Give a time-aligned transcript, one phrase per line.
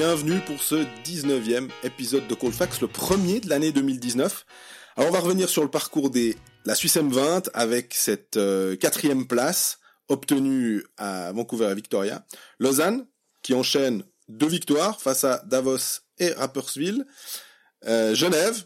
[0.00, 4.46] bienvenue pour ce 19e épisode de Colfax, le premier de l'année 2019.
[4.96, 9.26] Alors on va revenir sur le parcours des la Suisse M20 avec cette euh, quatrième
[9.26, 9.78] place
[10.08, 12.24] obtenue à Vancouver et Victoria.
[12.58, 13.06] Lausanne
[13.42, 17.04] qui enchaîne deux victoires face à Davos et Rapperswil.
[17.84, 18.64] Euh, Genève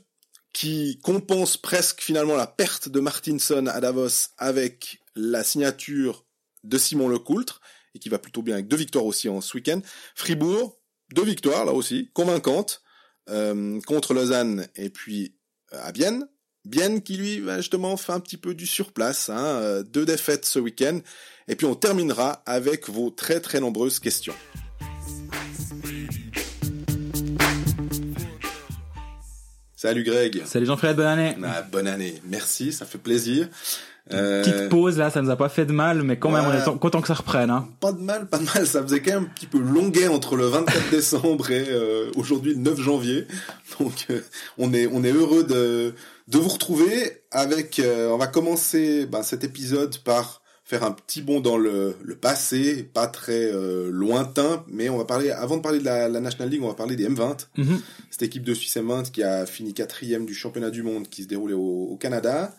[0.53, 6.27] qui compense presque finalement la perte de Martinson à Davos avec la signature
[6.63, 7.61] de Simon Lecoultre
[7.96, 9.80] et qui va plutôt bien avec deux victoires aussi en ce week-end.
[10.14, 10.79] Fribourg,
[11.14, 12.82] deux victoires là aussi, convaincantes,
[13.31, 15.35] euh, contre Lausanne et puis
[15.72, 16.27] euh, à Bienne.
[16.64, 20.45] Bienne qui lui va justement fait un petit peu du surplace, hein, euh, deux défaites
[20.45, 21.00] ce week-end.
[21.46, 24.35] Et puis on terminera avec vos très très nombreuses questions.
[29.77, 30.43] Salut Greg.
[30.46, 31.36] Salut Jean-Fred, bonne année.
[31.44, 33.48] Ah, bonne année, merci, ça fait plaisir.
[34.12, 34.42] Euh...
[34.42, 36.78] Petite pause là, ça nous a pas fait de mal, mais quand même on est
[36.78, 37.50] content que ça reprenne.
[37.50, 37.69] Hein.
[37.80, 38.66] Pas de mal, pas de mal.
[38.66, 42.52] Ça faisait quand même un petit peu longuet entre le 24 décembre et euh, aujourd'hui
[42.52, 43.27] le 9 janvier.
[43.80, 44.20] Donc euh,
[44.58, 45.94] on est on est heureux de
[46.28, 47.78] de vous retrouver avec.
[47.78, 52.16] Euh, on va commencer ben, cet épisode par faire un petit bond dans le, le
[52.16, 56.20] passé, pas très euh, lointain, mais on va parler, avant de parler de la, la,
[56.20, 57.48] National League, on va parler des M20.
[57.58, 57.80] Mm -hmm.
[58.10, 61.28] Cette équipe de Suisse M20 qui a fini quatrième du championnat du monde qui se
[61.28, 62.55] déroulait au, au Canada.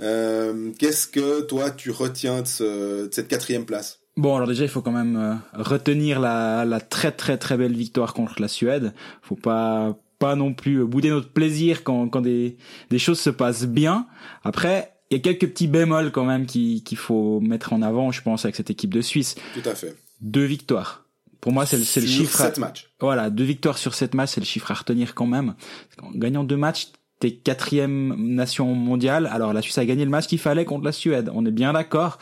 [0.00, 4.00] Euh, Qu'est-ce que toi tu retiens de, ce, de, cette quatrième place?
[4.16, 7.74] Bon, alors déjà, il faut quand même euh, retenir la, la, très très très belle
[7.74, 8.92] victoire contre la Suède.
[9.22, 12.56] Faut pas pas non plus bouder notre plaisir quand, quand des,
[12.90, 14.06] des choses se passent bien.
[14.44, 18.22] Après, il y a quelques petits bémols quand même qu'il faut mettre en avant, je
[18.22, 19.34] pense, avec cette équipe de Suisse.
[19.52, 19.96] Tout à fait.
[20.20, 21.06] Deux victoires.
[21.40, 22.38] Pour moi, c'est le, le chiffre.
[22.38, 22.88] Sept matchs.
[23.00, 25.54] Voilà, deux victoires sur sept matchs, c'est le chiffre à retenir quand même.
[26.00, 26.92] En gagnant deux matchs,
[27.30, 29.28] quatrième nation mondiale.
[29.32, 31.30] Alors la Suisse a gagné le match qu'il fallait contre la Suède.
[31.32, 32.18] On est bien d'accord.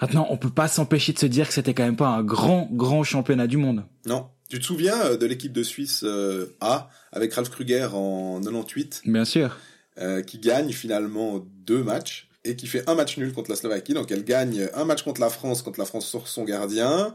[0.00, 2.68] Maintenant, on peut pas s'empêcher de se dire que c'était quand même pas un grand,
[2.72, 3.84] grand championnat du monde.
[4.06, 4.28] Non.
[4.50, 9.24] Tu te souviens de l'équipe de Suisse euh, A avec Ralph Kruger en 98 Bien
[9.24, 9.56] sûr.
[9.98, 13.94] Euh, qui gagne finalement deux matchs et qui fait un match nul contre la Slovaquie.
[13.94, 17.14] Donc elle gagne un match contre la France, contre la France sur son gardien,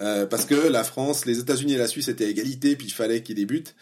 [0.00, 2.92] euh, parce que la France, les États-Unis et la Suisse étaient à égalité, puis il
[2.92, 3.74] fallait qu'ils débutent.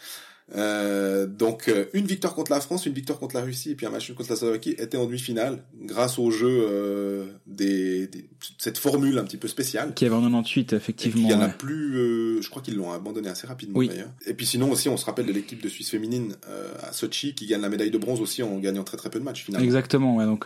[0.55, 3.85] Euh, donc euh, une victoire contre la France, une victoire contre la Russie et puis
[3.85, 8.27] un match contre la Slovaquie était en demi-finale grâce au jeu euh, des, des,
[8.57, 9.93] cette formule un petit peu spéciale.
[9.93, 11.21] Qui avait en 98 effectivement.
[11.21, 13.89] Il y en a plus, euh, je crois qu'ils l'ont abandonné assez rapidement oui.
[13.89, 14.09] d'ailleurs.
[14.25, 16.35] Et puis sinon aussi on se rappelle de l'équipe de Suisse féminine
[16.81, 19.23] à Sochi qui gagne la médaille de bronze aussi en gagnant très très peu de
[19.23, 19.65] matchs finalement.
[19.65, 20.45] Exactement, ouais, donc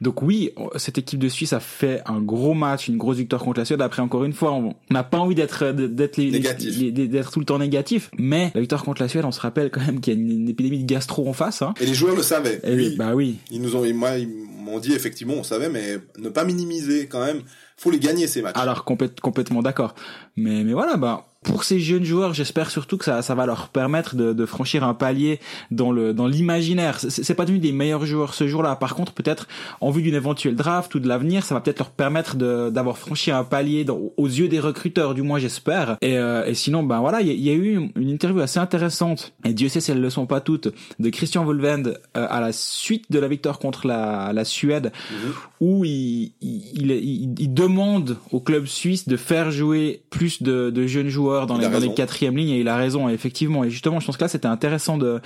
[0.00, 3.60] donc oui, cette équipe de Suisse a fait un gros match, une grosse victoire contre
[3.60, 3.82] la Suède.
[3.82, 8.10] Après encore une fois, on n'a pas envie d'être d'être d'être tout le temps négatif,
[8.16, 10.30] mais la victoire contre la Suède, on se rappelle quand même qu'il y a une,
[10.30, 11.60] une, épidémie de gastro en face.
[11.60, 11.74] Hein.
[11.80, 12.60] Et les joueurs le savaient.
[12.64, 12.96] Et oui.
[12.96, 13.36] Bah oui.
[13.50, 17.24] Ils nous ont, moi, ils m'ont dit effectivement, on savait, mais ne pas minimiser quand
[17.24, 17.42] même.
[17.76, 18.56] Faut les gagner ces matchs.
[18.56, 19.94] Alors complètement d'accord.
[20.36, 23.68] Mais mais voilà, bah pour ces jeunes joueurs, j'espère surtout que ça, ça va leur
[23.68, 25.40] permettre de, de franchir un palier
[25.70, 26.98] dans le dans l'imaginaire.
[27.00, 28.76] C'est pas devenu des meilleurs joueurs ce jour-là.
[28.76, 29.48] Par contre, peut-être
[29.80, 33.30] en vue d'une éventuelle draft ou de l'avenir, ça va peut-être leur permettre d'avoir franchi
[33.30, 35.96] un palier dans, aux yeux des recruteurs, du moins j'espère.
[36.02, 39.32] Et, euh, et sinon, ben voilà, il y, y, a eu une interview assez intéressante.
[39.44, 40.68] Et Dieu sait si elles le sont pas toutes
[40.98, 45.14] de Christian Volvend euh, à la suite de la victoire contre la, la Suède, mmh.
[45.60, 50.86] où il, il, il, il demande au club suisse de faire jouer plus de, de
[50.86, 53.64] jeunes joueurs dans les, dans les quatrièmes lignes et il a raison effectivement.
[53.64, 55.20] Et justement je pense que là c'était intéressant de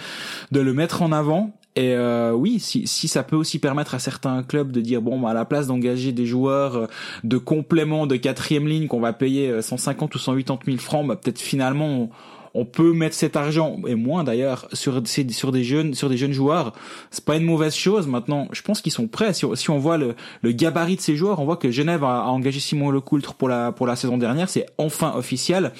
[0.53, 1.53] de le mettre en avant.
[1.77, 5.19] Et euh, oui, si, si ça peut aussi permettre à certains clubs de dire bon,
[5.19, 6.89] bah, à la place d'engager des joueurs
[7.25, 11.41] de complément de quatrième ligne qu'on va payer 150 ou 180 000 francs, bah, peut-être
[11.41, 12.11] finalement on,
[12.55, 16.33] on, peut mettre cet argent et moins d'ailleurs sur sur des jeunes sur des jeunes
[16.33, 16.73] joueurs.
[17.11, 18.07] C'est pas une mauvaise chose.
[18.07, 19.33] Maintenant, je pense qu'ils sont prêts.
[19.33, 22.27] Si, on voit le, le, gabarit de ces joueurs, on voit que Genève a, a
[22.29, 24.49] engagé Simon Lecoultre pour la pour la saison dernière.
[24.49, 25.73] C'est enfin officiel.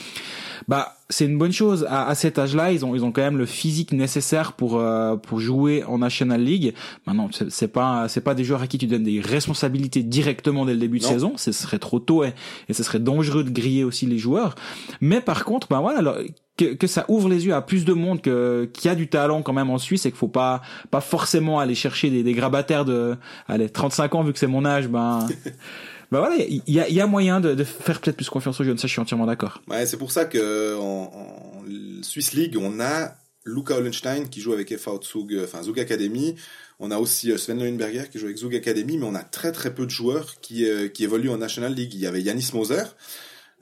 [0.69, 1.87] Bah c'est une bonne chose.
[1.89, 5.17] À, à cet âge-là, ils ont ils ont quand même le physique nécessaire pour euh,
[5.17, 6.75] pour jouer en National League.
[7.07, 10.73] Maintenant, c'est pas c'est pas des joueurs à qui tu donnes des responsabilités directement dès
[10.73, 11.35] le début de saison.
[11.37, 12.33] Ce serait trop tôt et,
[12.69, 14.55] et ce serait dangereux de griller aussi les joueurs.
[15.01, 16.17] Mais par contre, ben voilà, alors,
[16.57, 19.09] que, que ça ouvre les yeux à plus de monde que qu'il y a du
[19.09, 22.33] talent quand même en Suisse et qu'il faut pas pas forcément aller chercher des, des
[22.33, 23.17] grabataires de
[23.49, 25.27] allez 35 ans vu que c'est mon âge ben
[26.15, 28.65] bah voilà, il y a, y a, moyen de, de faire peut-être plus confiance aux
[28.65, 29.61] jeunes, ça je suis entièrement d'accord.
[29.67, 31.65] Ouais, c'est pour ça que en, en
[32.03, 33.15] Swiss League, on a
[33.45, 36.37] Luca Hollenstein qui joue avec FA Zug, enfin Zug Academy.
[36.79, 39.75] On a aussi Sven Leuenberger qui joue avec Zug Academy, mais on a très très
[39.75, 41.95] peu de joueurs qui, euh, qui évoluent en National League.
[41.95, 42.85] Il y avait Yanis Moser.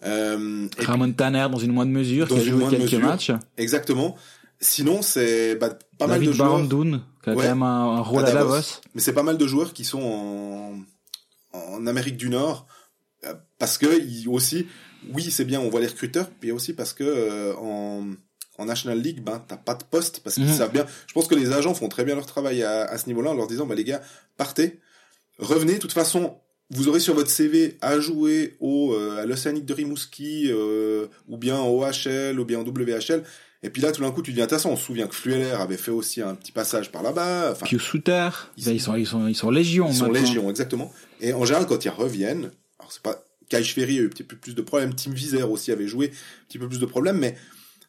[0.04, 3.00] Euh, Ramon Tanner dans une moindre mesure qui a joué quelques mesure.
[3.00, 3.32] matchs.
[3.56, 4.14] Exactement.
[4.60, 6.48] Sinon, c'est bah, pas David mal de joueurs.
[6.50, 8.80] Barandoun, qui a ouais, quand même un, un rôle à Davos.
[8.94, 10.74] Mais c'est pas mal de joueurs qui sont en,
[11.52, 12.66] en Amérique du Nord
[13.24, 14.66] euh, parce que aussi
[15.12, 18.06] oui, c'est bien, on voit les recruteurs, puis aussi parce que euh, en,
[18.58, 20.52] en National League, ben t'as pas de poste parce qu'ils Mhm.
[20.56, 20.86] savent bien.
[21.08, 23.34] Je pense que les agents font très bien leur travail à, à ce niveau-là en
[23.34, 24.00] leur disant, bah les gars,
[24.36, 24.78] partez,
[25.38, 25.74] revenez.
[25.74, 26.36] De toute façon,
[26.70, 31.36] vous aurez sur votre CV à jouer au euh, à l'Océanique de Rimouski euh, ou
[31.36, 33.24] bien en OHL ou bien en WHL.
[33.62, 34.70] Et puis là, tout d'un coup, tu deviens intéressant.
[34.70, 37.52] On se souvient que Flueller avait fait aussi un petit passage par là-bas.
[37.52, 39.88] Enfin, Pius Souter, Ils ben, ils sont ils sont ils sont légion.
[39.88, 40.92] ils sont légion, exactement.
[41.20, 42.50] Et en général, quand ils reviennent,
[42.80, 45.50] alors c'est pas Kai Ferry a eu un petit peu plus de problèmes, Tim Vizer
[45.50, 47.36] aussi avait joué un petit peu plus de problèmes, mais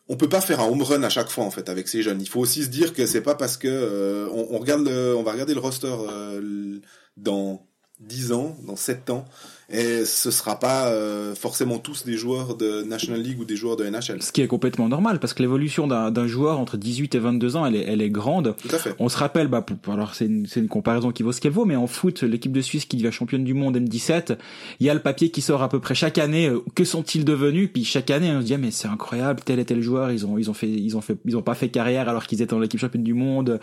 [0.10, 2.22] on peut pas faire un home run à chaque fois en fait avec ces jeunes.
[2.22, 5.16] Il faut aussi se dire que c'est pas parce que euh, on, on regarde le,
[5.16, 6.80] on va regarder le roster euh,
[7.16, 7.66] dans
[8.02, 9.26] 10 ans, dans 7 ans,
[9.70, 13.76] et ce sera pas euh, forcément tous des joueurs de National League ou des joueurs
[13.78, 14.22] de NHL.
[14.22, 17.66] Ce qui est complètement normal parce que l'évolution d'un joueur entre 18 et 22 ans,
[17.66, 18.56] elle est elle est grande.
[18.62, 18.96] Tout à fait.
[19.00, 21.76] On se rappelle, bah, pour- alors c'est une, comparaison qui vaut ce qu'elle vaut, mais
[21.76, 24.38] en foot, l'équipe de Suisse qui devient championne du monde M17,
[24.80, 26.48] il y a le papier qui sort à peu près chaque année.
[26.48, 27.70] euh, Que sont-ils devenus?
[27.74, 30.26] Puis chaque année, on se dit ah, mais c'est incroyable, tel et tel joueur, ils
[30.26, 32.52] ont ils ont fait ils ont fait ils ont pas fait carrière alors qu'ils étaient
[32.54, 33.60] dans l'équipe championne du monde.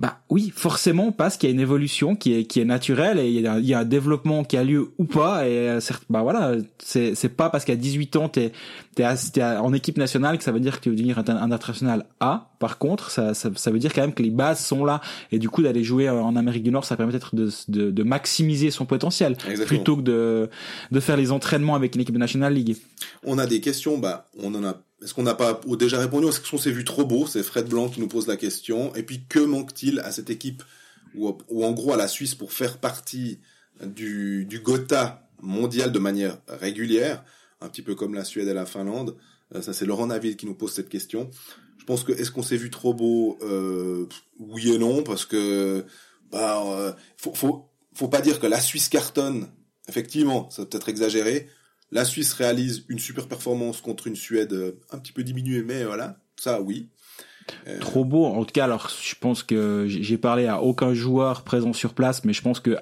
[0.00, 3.28] Bah oui, forcément parce qu'il y a une évolution qui est qui est naturelle et
[3.28, 5.80] il y a, il y a un développement qui a lieu ou pas et euh,
[5.80, 8.52] certes bah voilà, c'est c'est pas parce qu'à 18 ans t'es
[8.94, 9.04] t'es
[9.44, 12.48] en équipe nationale que ça veut dire que tu veux devenir un, un international A.
[12.58, 15.02] Par contre, ça, ça ça veut dire quand même que les bases sont là
[15.32, 18.02] et du coup d'aller jouer en Amérique du Nord, ça permet peut-être de, de de
[18.02, 19.66] maximiser son potentiel Exactement.
[19.66, 20.48] plutôt que de
[20.90, 22.78] de faire les entraînements avec une équipe de National League.
[23.22, 24.80] On a des questions, bah, on en a.
[25.02, 27.88] Est-ce qu'on n'a pas déjà répondu Est-ce qu'on s'est vu trop beau C'est Fred Blanc
[27.88, 28.94] qui nous pose la question.
[28.94, 30.62] Et puis, que manque-t-il à cette équipe
[31.14, 33.38] ou, en gros à la Suisse pour faire partie
[33.84, 37.24] du, du Gotha mondial de manière régulière,
[37.60, 39.16] un petit peu comme la Suède et la Finlande
[39.54, 41.30] Euh, Ça, c'est Laurent Naville qui nous pose cette question.
[41.78, 44.06] Je pense que est-ce qu'on s'est vu trop beau euh,
[44.38, 45.84] Oui et non, parce que
[46.30, 49.48] bah, euh, faut, faut, faut pas dire que la Suisse cartonne.
[49.88, 51.48] Effectivement, ça peut être exagéré.
[51.92, 55.84] La Suisse réalise une super performance contre une Suède euh, un petit peu diminuée, mais
[55.84, 56.88] voilà, ça oui.
[57.66, 58.26] Euh, Trop beau.
[58.26, 62.24] En tout cas, alors je pense que j'ai parlé à aucun joueur présent sur place,
[62.24, 62.76] mais je pense que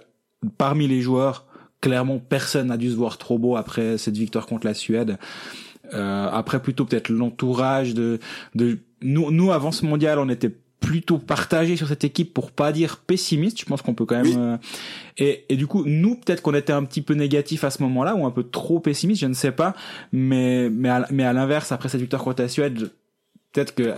[0.59, 1.47] parmi les joueurs,
[1.81, 5.19] clairement personne n'a dû se voir trop beau après cette victoire contre la Suède.
[5.95, 8.19] Euh, après plutôt peut-être l'entourage de
[8.55, 12.73] de nous nous avant ce mondial, on était plutôt partagé sur cette équipe pour pas
[12.73, 13.59] dire pessimiste.
[13.61, 14.27] Je pense qu'on peut quand même.
[14.27, 14.35] Oui.
[14.37, 14.57] euh,
[15.19, 18.15] et, et du coup, nous peut-être qu'on était un petit peu négatif à ce moment-là
[18.15, 19.75] ou un peu trop pessimiste, je ne sais pas.
[20.13, 22.91] Mais mais à, mais à l'inverse, après cette victoire contre la Suède,
[23.53, 23.95] peut-être que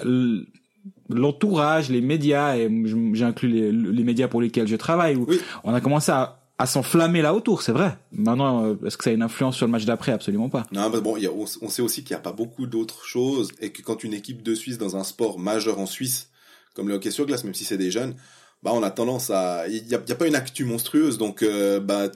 [1.09, 2.71] l'entourage, les médias, et
[3.15, 5.41] j'inclus les, les médias pour lesquels je travaille, où Oui.
[5.65, 7.97] on a commencé à, à s'enflammer là autour, c'est vrai.
[8.13, 10.13] Maintenant, euh, est-ce que ça a une influence sur le match d'après?
[10.13, 10.65] Absolument pas.
[10.73, 13.05] Non, mais bon, y a- on, on sait aussi qu'il n'y a pas beaucoup d'autres
[13.05, 16.30] choses et que quand une équipe de Suisse dans un sport majeur en Suisse,
[16.75, 18.15] comme le hockey sur glace, même si c'est des jeunes,
[18.63, 21.81] bah on a tendance à, il n'y a, a pas une actu monstrueuse, donc euh,
[21.81, 22.11] bah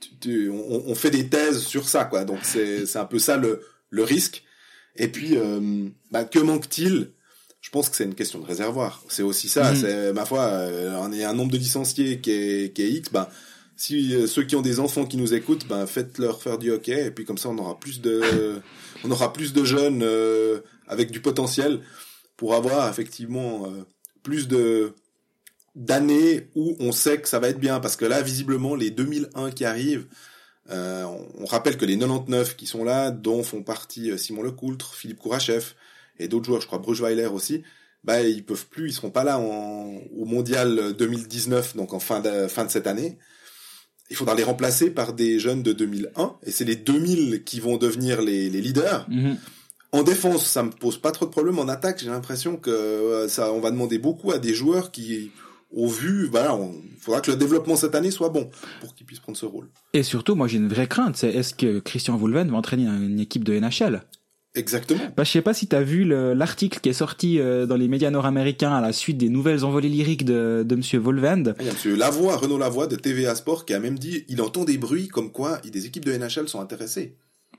[0.00, 2.24] tu- tu- on, on fait des thèses sur ça, quoi.
[2.24, 3.60] Donc c'est c'est un peu ça le
[3.90, 4.44] le risque.
[4.96, 7.12] Et puis, euh, bah, que manque-t-il?
[7.60, 9.04] Je pense que c'est une question de réservoir.
[9.08, 9.70] C'est aussi ça.
[9.72, 9.76] Mhm.
[9.76, 13.10] C'est ma foi, euh, on est un nombre de licenciés qui est, qui est X.
[13.12, 13.30] Bah,
[13.76, 17.06] si euh, ceux qui ont des enfants qui nous écoutent, ben faites-leur faire du hockey
[17.06, 18.60] et puis comme ça on aura plus de
[19.04, 21.80] on aura plus de jeunes euh, avec du potentiel
[22.36, 23.84] pour avoir effectivement euh,
[24.22, 24.94] plus de
[25.76, 27.80] d'années où on sait que ça va être bien.
[27.80, 30.06] Parce que là visiblement les 2001 qui arrivent
[30.70, 31.04] euh,
[31.38, 35.18] on, rappelle que les 99 qui sont là dont font partie euh, Simon Lecoultre, Philippe
[35.18, 35.72] Kourachev
[36.18, 37.64] et d'autres joueurs je crois Bruchweiler aussi
[38.04, 42.20] bah ils peuvent plus ils seront pas là en, au mondial 2019 donc en fin
[42.20, 43.18] de fin de cette année.
[44.10, 47.76] Il faudra les remplacer par des jeunes de 2001 et c'est les 2000 qui vont
[47.76, 49.08] devenir les, les leaders.
[49.08, 49.38] Mhm.
[49.92, 51.58] En défense, ça me pose pas trop de problèmes.
[51.58, 55.30] En attaque, j'ai l'impression que euh, ça, on va demander beaucoup à des joueurs qui,
[55.74, 59.20] au vu, voilà, il faudra que le développement cette année soit bon pour qu'ils puissent
[59.20, 59.68] prendre ce rôle.
[59.92, 63.18] Et surtout, moi j'ai une vraie crainte, c'est est-ce que Christian Woulven va entraîner une
[63.20, 64.02] équipe de NHL
[64.56, 65.00] Exactement.
[65.16, 67.86] Bah, je sais pas si t'as vu le- l'article qui est sorti euh, dans les
[67.86, 71.54] médias nord-américains à la suite des nouvelles envolées lyriques de, de Monsieur Volvend.
[71.60, 74.42] Il y a Monsieur Lavoie, Renaud Lavoie de TVA Sport qui a même dit, il
[74.42, 77.14] entend des bruits comme quoi des équipes de NHL sont intéressées.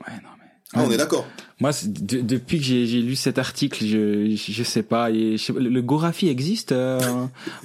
[0.06, 0.41] Ouais, non mais.
[0.74, 1.26] Ah, on est d'accord.
[1.60, 5.10] Moi, de- depuis que j'ai lu cet article, je, je, sais pas.
[5.10, 6.98] et je sais le, le Gorafi existe euh,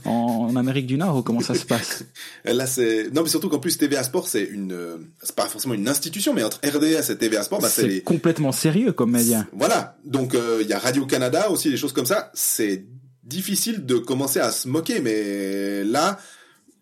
[0.05, 2.03] en, en Amérique du Nord ou comment ça se passe?
[2.45, 4.75] Là, c'est non, mais surtout qu'en plus TVA Sport, c'est une,
[5.23, 8.01] c'est pas forcément une institution, mais entre RDS et TVA Sport, bah, c'est C'est les,
[8.01, 9.47] complètement sérieux comme média.
[9.53, 9.97] Voilà.
[10.05, 12.29] Donc euh, il y a Radio Canada aussi, des choses comme ça.
[12.33, 12.85] C'est
[13.23, 16.19] difficile de commencer à se moquer, mais là,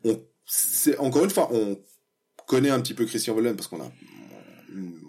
[0.03, 1.77] on, c'est encore une fois, on
[2.47, 3.91] connaît un petit peu Christian Vollen parce qu'on a,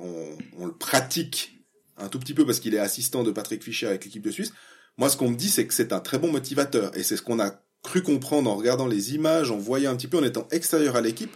[0.00, 1.58] on, on le pratique
[1.96, 4.52] un tout petit peu parce qu'il est assistant de Patrick Fischer avec l'équipe de Suisse.
[4.99, 7.23] Moi, ce qu'on me dit, c'est que c'est un très bon motivateur et c'est ce
[7.23, 10.49] qu'on a cru comprendre en regardant les images, en voyant un petit peu, en étant
[10.50, 11.35] extérieur à l'équipe.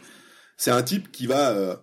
[0.56, 1.76] C'est un type qui va euh,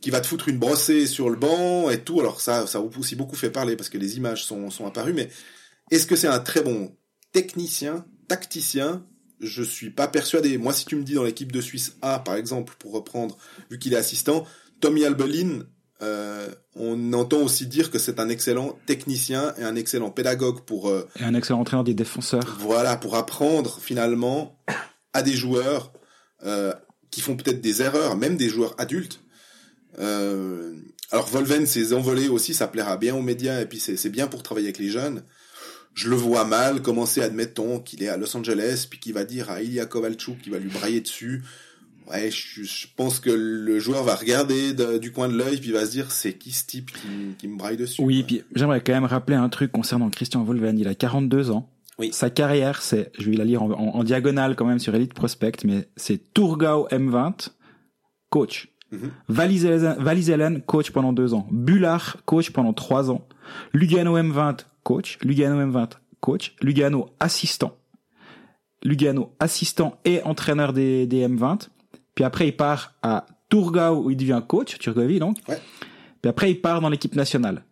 [0.00, 2.20] qui va te foutre une brossée sur le banc et tout.
[2.20, 5.14] Alors ça, ça aussi beaucoup fait parler parce que les images sont, sont apparues.
[5.14, 5.30] Mais
[5.90, 6.96] est-ce que c'est un très bon
[7.32, 9.06] technicien, tacticien?
[9.40, 10.58] Je suis pas persuadé.
[10.58, 13.36] Moi, si tu me dis dans l'équipe de Suisse A, par exemple, pour reprendre,
[13.70, 14.46] vu qu'il est assistant,
[14.84, 15.60] Tommy Albelin,
[16.02, 20.90] euh, on entend aussi dire que c'est un excellent technicien et un excellent pédagogue pour...
[20.90, 22.58] Euh, et un excellent entraîneur des défenseurs.
[22.60, 24.60] Voilà, pour apprendre finalement
[25.14, 25.90] à des joueurs
[26.44, 26.74] euh,
[27.10, 29.20] qui font peut-être des erreurs, même des joueurs adultes.
[29.96, 34.42] Alors Volven s'est envolé aussi, ça plaira bien aux médias et puis c'est bien pour
[34.42, 35.22] travailler avec les jeunes.
[35.94, 39.48] Je le vois mal commencer, admettons, qu'il est à Los Angeles, puis qu'il va dire
[39.48, 41.42] à Ilya Kovalchuk qu'il va lui brailler dessus.
[42.10, 45.90] Ouais, je, pense que le joueur va regarder du coin de l'œil puis va se
[45.90, 46.90] dire c'est qui ce type
[47.38, 48.02] qui, me braille dessus.
[48.02, 50.78] Oui, puis j'aimerais quand même rappeler un truc concernant Christian Volven.
[50.78, 51.70] Il a 42 ans.
[51.98, 52.10] Oui.
[52.12, 55.88] Sa carrière, c'est, je vais la lire en, diagonale quand même sur Elite Prospect, mais
[55.96, 57.50] c'est Tourgau M20,
[58.30, 58.68] coach.
[58.90, 61.46] Mm Valizelen, coach pendant deux ans.
[61.50, 63.26] Bullard, coach pendant trois ans.
[63.72, 65.18] Lugano M20, coach.
[65.22, 66.54] Lugano M20, coach.
[66.60, 67.76] Lugano, assistant.
[68.82, 71.68] Lugano, assistant et entraîneur des, des M20.
[72.14, 75.38] Puis après, il part à Tourgau où il devient coach, Turgovie donc.
[75.48, 75.60] Ouais.
[76.22, 77.64] Puis après, il part dans l'équipe nationale.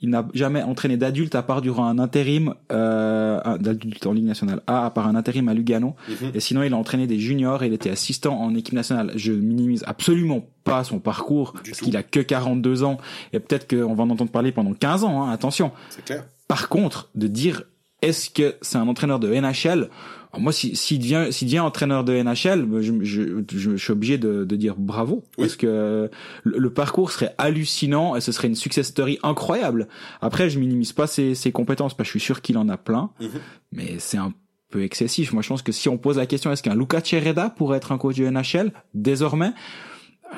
[0.00, 4.62] Il n'a jamais entraîné d'adulte à part durant un intérim euh, d'adulte en Ligue nationale
[4.68, 5.96] A, à part un intérim à Lugano.
[6.08, 6.30] Mhm.
[6.34, 9.10] Et sinon, il a entraîné des juniors et il était assistant en équipe nationale.
[9.16, 12.98] Je minimise absolument pas son parcours parce qu'il a que 42 ans
[13.32, 15.24] et peut-être qu'on va en entendre parler pendant 15 ans.
[15.24, 15.72] Hein, attention.
[15.90, 16.24] C'est clair.
[16.46, 17.64] Par contre, de dire
[18.00, 19.90] est-ce que c'est un entraîneur de NHL
[20.36, 24.56] moi, s'il si, devient, entraîneur de NHL, ben, je, je, je, suis obligé de, de
[24.56, 26.10] dire bravo, parce que
[26.44, 29.88] le, parcours serait hallucinant et ce serait une success story incroyable.
[30.20, 32.76] Après, je minimise pas ses, ses compétences, parce que je suis sûr qu'il en a
[32.76, 33.28] plein, mhm.
[33.72, 34.32] mais c'est un
[34.70, 35.32] peu excessif.
[35.32, 37.92] Moi, je pense que si on pose la question, est-ce qu'un Luca Cereda pourrait être
[37.92, 39.52] un coach de NHL désormais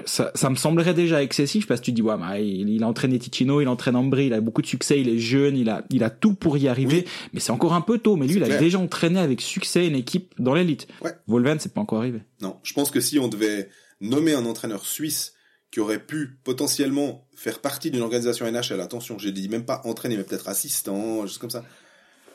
[0.05, 2.87] ça, ça me semblerait déjà excessif parce que tu dis ouais bah, il, il a
[2.87, 5.85] entraîné Ticino, il entraîne Ambry, il a beaucoup de succès, il est jeune, il a
[5.91, 8.17] il a tout pour y arriver, mais c'est encore un peu tôt.
[8.17, 10.87] Mais lui, il a déjà entraîné avec succès une équipe dans l'élite.
[11.03, 11.15] Ouais.
[11.27, 12.23] Volven, c'est pas encore arrivé.
[12.41, 13.69] Non, je pense que si on devait
[14.01, 15.35] nommer un entraîneur suisse
[15.71, 20.17] qui aurait pu potentiellement faire partie d'une organisation NHL, attention, j'ai dit même pas entraîner,
[20.17, 21.65] mais peut-être assistant, juste comme ça.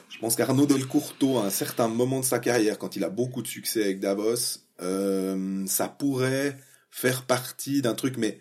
[0.10, 3.42] Je pense qu'Arnaud Delcourteau, à un certain moment de sa carrière, quand il a beaucoup
[3.42, 6.58] de succès avec Davos, euh, ça pourrait
[6.96, 8.40] faire partie d'un truc, mais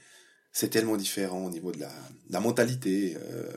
[0.52, 3.16] c'est tellement différent au niveau de la, mentalité.
[3.20, 3.50] Euh,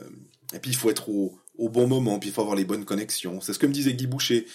[0.55, 2.83] et puis il faut être au, au, bon moment, puis il faut avoir les bonnes
[2.83, 3.39] connexions.
[3.39, 4.47] C'est ce que me disait Guy Boucher.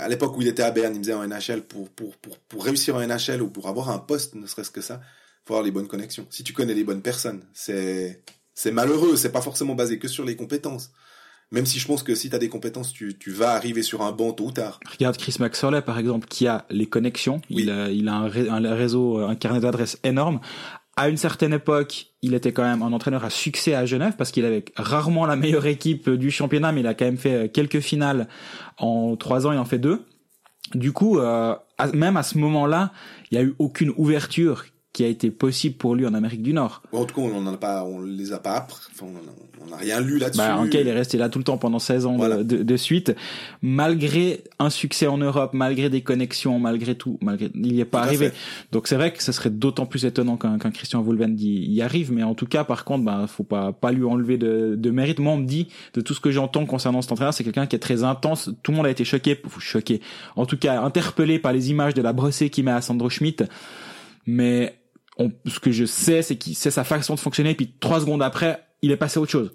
[0.00, 2.38] à l'époque où il était à Berne, il me disait en NHL, pour, pour, pour,
[2.38, 5.00] pour réussir en NHL ou pour avoir un poste, ne serait-ce que ça,
[5.44, 6.26] faut avoir les bonnes connexions.
[6.28, 10.24] Si tu connais les bonnes personnes, c'est, c'est malheureux, c'est pas forcément basé que sur
[10.24, 10.90] les compétences.
[11.52, 14.02] Même si je pense que si tu as des compétences, tu, tu, vas arriver sur
[14.02, 14.80] un banc tôt ou tard.
[14.90, 17.40] Regarde Chris Maxwell, par exemple, qui a les connexions.
[17.50, 20.40] Il, a, il a un, un réseau, un carnet d'adresses énorme.
[20.96, 24.32] À une certaine époque, il était quand même un entraîneur à succès à Genève parce
[24.32, 27.80] qu'il avait rarement la meilleure équipe du championnat, mais il a quand même fait quelques
[27.80, 28.28] finales
[28.78, 29.52] en trois ans.
[29.52, 30.02] Il en fait deux.
[30.74, 31.54] Du coup, euh,
[31.94, 32.92] même à ce moment-là,
[33.30, 34.64] il n'y a eu aucune ouverture
[34.96, 36.80] qui a été possible pour lui en Amérique du Nord.
[36.90, 39.04] en tout cas, on n'en a pas, on les a pas enfin,
[39.62, 40.38] on n'a rien lu là-dessus.
[40.38, 43.14] Bah, cas, il est resté là tout le temps pendant 16 ans de, de, suite,
[43.60, 48.00] malgré un succès en Europe, malgré des connexions, malgré tout, malgré, il n'y est pas
[48.00, 48.30] arrivé.
[48.72, 52.22] Donc c'est vrai que ce serait d'autant plus étonnant qu'un Christian Wolven y, arrive, mais
[52.22, 55.18] en tout cas, par contre, bah, faut pas pas lui enlever de, de mérite.
[55.18, 57.76] Moi, on me dit de tout ce que j'entends concernant cet entraîneur, c'est quelqu'un qui
[57.76, 58.48] est très intense.
[58.62, 60.00] Tout le monde a été choqué, choqué,
[60.36, 63.44] en tout cas interpellé par les images de la brossée qu'il met à Sandro Schmidt,
[64.24, 64.74] mais
[65.18, 68.66] ce que je sais, c'est qu'il sait sa façon de fonctionner, puis trois secondes après,
[68.82, 69.50] il est passé à autre chose.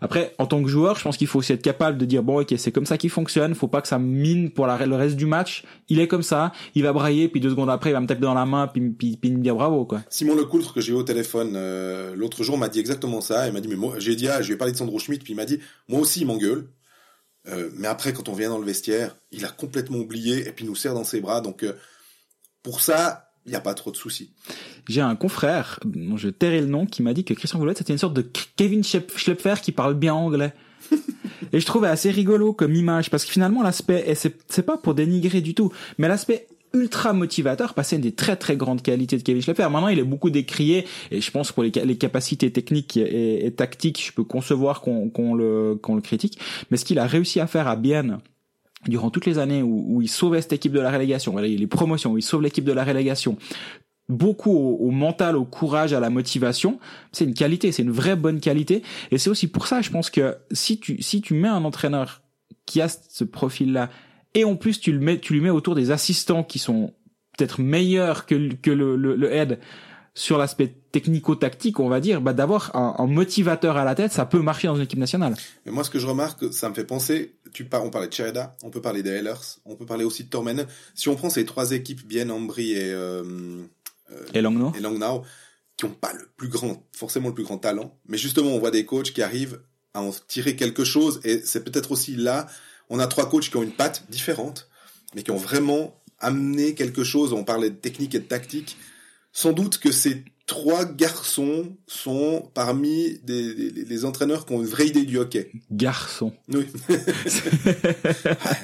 [0.00, 2.40] Après, en tant que joueur, je pense qu'il faut aussi être capable de dire bon,
[2.40, 3.54] ok, c'est comme ça qu'il fonctionne.
[3.54, 5.64] Faut pas que ça mine pour la, le reste du match.
[5.88, 8.20] Il est comme ça, il va brailler, puis deux secondes après, il va me taper
[8.20, 10.02] dans la main, puis, puis, puis me dire bravo, quoi.
[10.10, 13.46] Simon Lecoultre que j'ai eu au téléphone euh, l'autre jour m'a dit exactement ça.
[13.46, 15.32] Il m'a dit mais moi, j'ai dit ah, je vais parler de Sandro Schmidt, puis
[15.32, 15.58] il m'a dit
[15.88, 16.68] moi aussi il m'engueule.
[17.48, 20.64] Euh, mais après, quand on vient dans le vestiaire, il a complètement oublié et puis
[20.64, 21.40] nous serre dans ses bras.
[21.40, 21.74] Donc euh,
[22.62, 24.30] pour ça, il n'y a pas trop de soucis.
[24.88, 27.92] J'ai un confrère, dont je tairai le nom, qui m'a dit que Christian Voulette c'était
[27.92, 28.26] une sorte de
[28.56, 30.52] Kevin Schlepfer qui parle bien anglais.
[31.52, 34.94] et je trouvais assez rigolo comme image, parce que finalement l'aspect, et c'est pas pour
[34.94, 39.22] dénigrer du tout, mais l'aspect ultra motivateur passait une des très très grandes qualités de
[39.22, 39.68] Kevin Schlepfer.
[39.70, 44.04] Maintenant, il est beaucoup décrié et je pense pour les, les capacités techniques et, tactiques,
[44.04, 46.38] je peux concevoir qu'on le, qu'on le critique.
[46.70, 48.18] Mais ce qu'il a réussi à faire à Bienne,
[48.88, 51.66] durant toutes les années où, où il sauvait cette équipe de la relégation, voilà, les
[51.66, 53.36] promotions, où il sauve l'équipe de la relégation,
[54.08, 56.78] beaucoup au, mental, au courage, à la motivation,
[57.12, 58.82] c'est une qualité, c'est une vraie bonne qualité.
[59.10, 62.22] Et c'est aussi pour ça, je pense que si tu si tu mets un entraîneur
[62.66, 63.90] qui a ce profil-là,
[64.34, 66.94] et en plus tu le mets, tu lui mets autour des assistants qui sont
[67.36, 69.58] peut-être meilleurs que, que le, le, le head,
[70.16, 74.40] sur l'aspect technico-tactique, on va dire, bah, d'avoir un, motivateur à la tête, ça peut
[74.40, 75.34] marcher dans une équipe nationale.
[75.66, 78.54] Mais moi, ce que je remarque, ça me fait penser, tu on parlait de Chereda,
[78.62, 80.66] on peut parler des Hellers, on peut parler aussi de Tormen.
[80.94, 83.62] Si on prend ces trois équipes, bien Ambry et, euh,
[84.12, 85.24] euh, et Langnau, et Langnau
[85.78, 88.70] qui ont pas le plus grand, forcément le plus grand talent, mais justement, on voit
[88.70, 89.60] des coachs qui arrivent
[89.94, 92.46] à en tirer quelque chose, et c'est peut-être aussi là,
[92.90, 94.68] on a trois coachs qui ont une patte différente,
[95.14, 97.32] mais qui ont vraiment amené quelque chose.
[97.32, 98.76] On parlait de technique et de tactique
[99.32, 104.86] sans doute que ces trois garçons sont parmi des, les entraîneurs qui ont une vraie
[104.86, 105.50] idée du hockey.
[105.70, 106.32] Garçons.
[106.48, 106.66] Oui.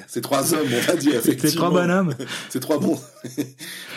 [0.06, 1.20] c'est trois hommes, on va dire.
[1.22, 2.14] C'est trois bonhommes.
[2.48, 2.98] c'est trois bons.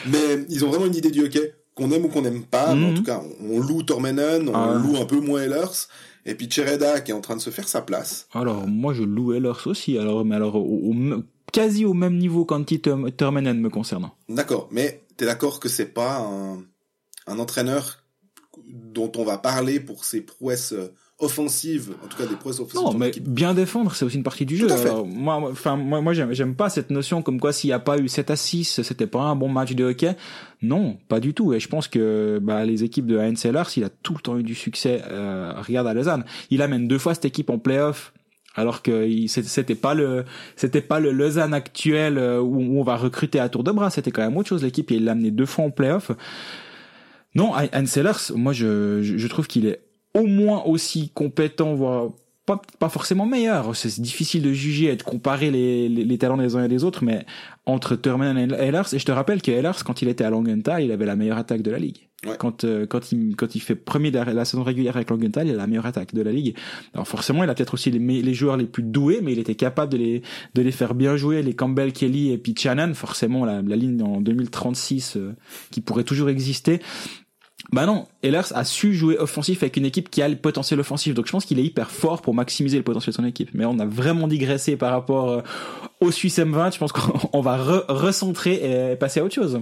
[0.08, 2.74] mais ils ont vraiment une idée du hockey, qu'on aime ou qu'on n'aime pas.
[2.74, 2.98] Mais en mhm.
[2.98, 4.82] tout cas, on, loue Tormenen, on ah.
[4.84, 5.88] loue un peu moins Ehlers.
[6.26, 8.28] Et puis Chereda qui est en train de se faire sa place.
[8.34, 9.96] Alors, moi, je loue Ehlers aussi.
[10.00, 10.60] Alors, mais alors,
[11.54, 14.16] quasi au même niveau qu'Antti Tormenen me concernant.
[14.28, 14.68] D'accord.
[14.72, 16.64] Mais t'es d'accord que c'est pas un,
[17.28, 18.04] un, entraîneur
[18.68, 22.82] dont on va parler pour ses prouesses euh, offensives, en tout cas des prouesses offensives.
[22.82, 24.68] Non, mais bien défendre, c'est aussi une partie du jeu.
[25.06, 28.08] moi, enfin, moi, moi, j'aime pas cette notion comme quoi s'il n'y a pas eu
[28.08, 30.16] 7 à 6, c'était pas un bon match de hockey.
[30.62, 31.54] Non, pas du tout.
[31.54, 34.44] Et je pense que bah, les équipes de Heinz s'il a tout le temps eu
[34.44, 35.04] du succès.
[35.10, 38.14] Euh, regarde à Lausanne, il amène deux fois cette équipe en playoff
[38.56, 40.24] alors que c'était pas le
[40.56, 44.12] c'était pas le Lausanne actuel euh, où, on va recruter à tour de bras c'était
[44.12, 46.12] quand même autre chose l'équipe il l'a amené deux fois en playoff
[47.36, 49.82] non Anne Sellers moi je, je trouve qu'il est
[50.14, 52.10] au moins aussi compétent voire
[52.46, 53.76] pas, pas forcément meilleur.
[53.76, 56.84] C'est difficile de juger et de comparer les, les, les, talents des uns et des
[56.84, 57.26] autres, mais
[57.66, 60.84] entre Thurman et Ehlers, et je te rappelle que Ehlers, quand il était à Langenthal,
[60.84, 62.08] il avait la meilleure attaque de la ligue.
[62.40, 65.54] Quand, euh, quand, il, quand il fait premier de la, saison régulière avec Langenthal, il
[65.54, 66.56] a la meilleure attaque de la ligue.
[66.94, 69.56] Alors forcément, il a peut-être aussi les, les joueurs les plus doués, mais il était
[69.56, 70.22] capable de les,
[70.56, 72.94] de les faire bien jouer, les Campbell, Kelly et puis Shannon.
[72.96, 75.34] Forcément, la, la ligne en 2036 euh,
[75.70, 76.80] qui pourrait toujours exister.
[77.72, 81.14] Bah non, Ehlers a su jouer offensif avec une équipe qui a le potentiel offensif.
[81.14, 83.50] Donc je pense qu'il est hyper fort pour maximiser le potentiel de son équipe.
[83.54, 85.42] Mais on a vraiment digressé par rapport euh,
[86.00, 86.74] au Suisse M20.
[86.74, 89.60] Je pense qu'on va recentrer et passer à autre chose.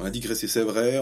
[0.00, 1.00] On a digressé, c'est vrai.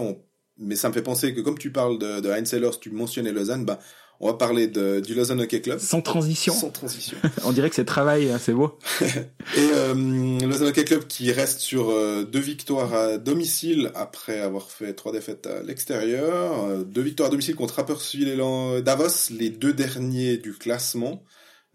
[0.57, 3.31] Mais ça me fait penser que comme tu parles de, de Heinz Ehlers, tu mentionnais
[3.31, 3.79] Lausanne, bah
[4.19, 5.79] on va parler de, du Lausanne Hockey Club.
[5.79, 6.53] Sans transition.
[6.53, 7.17] Sans transition.
[7.43, 8.77] On dirait que c'est travail, hein, c'est beau.
[9.01, 9.11] et
[9.57, 14.93] euh, Lausanne Hockey Club qui reste sur euh, deux victoires à domicile après avoir fait
[14.93, 16.63] trois défaites à l'extérieur.
[16.63, 21.23] Euh, deux victoires à domicile contre Rapperswil et Davos, les deux derniers du classement.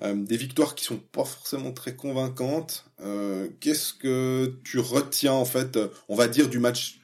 [0.03, 2.87] Euh, des victoires qui sont pas forcément très convaincantes.
[3.61, 7.01] Qu'est-ce que tu retiens en fait, on va dire, du match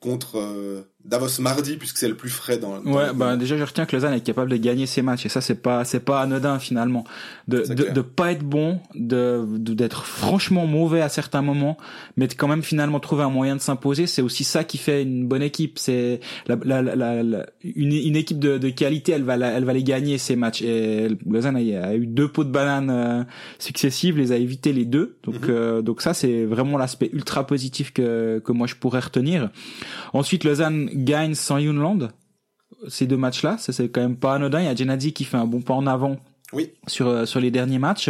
[0.00, 2.82] contre Davos mardi puisque c'est le plus frais dans.
[2.82, 5.40] ouais, bah déjà je retiens que Lausanne est capable de gagner ses matchs et ça
[5.40, 7.04] c'est pas c'est pas anodin finalement
[7.46, 11.78] de de, de, pas être bon, de d'être franchement mauvais à certains moments,
[12.16, 15.02] mais de quand même finalement trouver un moyen de s'imposer, c'est aussi ça qui fait
[15.02, 15.78] une bonne équipe.
[15.78, 19.84] C'est la, la, la, une, une équipe de, de qualité, elle va elle va les
[19.84, 23.24] gagner ces matchs et Lausanne a, eu deux pots de banane euh,
[23.60, 25.50] successives, les a évité les deux, donc mhm.
[25.50, 29.50] euh, donc ça c'est vraiment l'aspect ultra positif que que moi je pourrais retenir.
[30.12, 32.10] Ensuite Lausanne gagne sans Yunland
[32.88, 33.58] ces deux matchs-là.
[33.58, 34.60] Ça, c'est quand même pas anodin.
[34.60, 36.16] Il y a Gennady qui fait un bon pas en avant.
[36.54, 36.72] Oui.
[36.86, 38.08] Sur euh, sur les derniers matchs,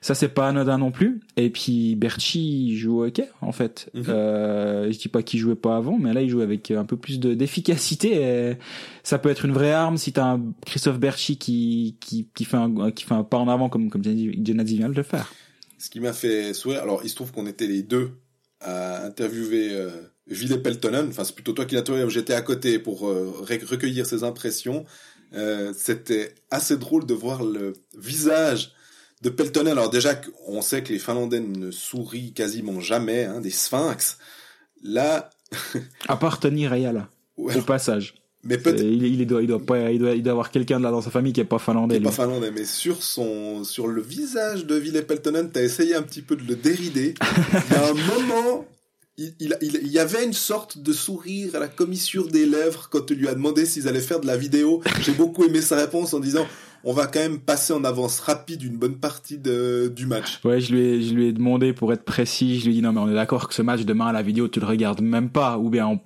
[0.00, 1.20] ça c'est pas anodin non plus.
[1.36, 3.90] Et puis Berchi joue ok en fait.
[3.92, 6.86] Mm euh, je dis pas qu'il jouait pas avant, mais là il joue avec un
[6.86, 8.56] peu plus de d'efficacité.
[9.02, 12.56] Ça peut être une vraie arme si t'as un Christophe Berchi qui qui qui fait
[12.56, 15.30] un qui fait un pas en avant comme comme Gennady vient de le faire.
[15.76, 16.80] Ce qui m'a fait sourire.
[16.80, 18.12] Alors il se trouve qu'on était les deux
[18.62, 19.72] à interviewer.
[19.72, 19.90] Euh
[20.28, 24.06] Ville Peltonen, enfin c'est plutôt toi qui l'as trouvé, j'étais à côté pour euh, recueillir
[24.06, 24.84] ses impressions.
[25.34, 28.72] Euh, c'était assez drôle de voir le visage
[29.22, 29.72] de Peltonen.
[29.72, 34.18] Alors déjà, on sait que les Finlandais ne sourient quasiment jamais, hein, des sphinx.
[34.82, 35.30] Là...
[36.08, 38.14] à part Tony Rayala, au passage.
[38.44, 40.90] Mais peut il, il, doit, il doit pas, il doit, il doit avoir quelqu'un là
[40.92, 41.96] dans sa famille qui est pas finlandais.
[41.96, 45.96] Qui est pas finlandais, mais sur son, sur le visage de Ville Peltonen, t'as essayé
[45.96, 47.14] un petit peu de le dérider.
[47.52, 48.64] il y a un moment
[49.18, 53.16] il, il, y avait une sorte de sourire à la commissure des lèvres quand tu
[53.16, 54.80] lui as demandé s'ils allaient faire de la vidéo.
[55.00, 56.46] J'ai beaucoup aimé sa réponse en disant
[56.84, 60.40] on va quand même passer en avance rapide une bonne partie de, du match.
[60.44, 62.82] Ouais, je lui, ai, je lui ai demandé pour être précis, je lui ai dit
[62.82, 65.00] non mais on est d'accord que ce match demain à la vidéo tu le regardes
[65.00, 66.00] même pas ou bien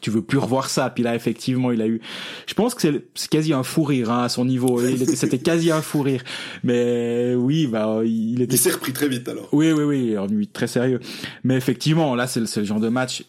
[0.00, 0.90] tu veux plus revoir ça.
[0.90, 2.00] Puis là effectivement il a eu,
[2.46, 4.80] je pense que c'est quasi un fou rire hein, à son niveau.
[5.14, 6.22] C'était quasi un fou rire.
[6.64, 8.56] Mais oui, bah il était.
[8.56, 9.48] Il s'est repris très vite alors.
[9.52, 11.00] Oui oui oui, lui très sérieux.
[11.44, 13.24] Mais effectivement là c'est le, genre de match.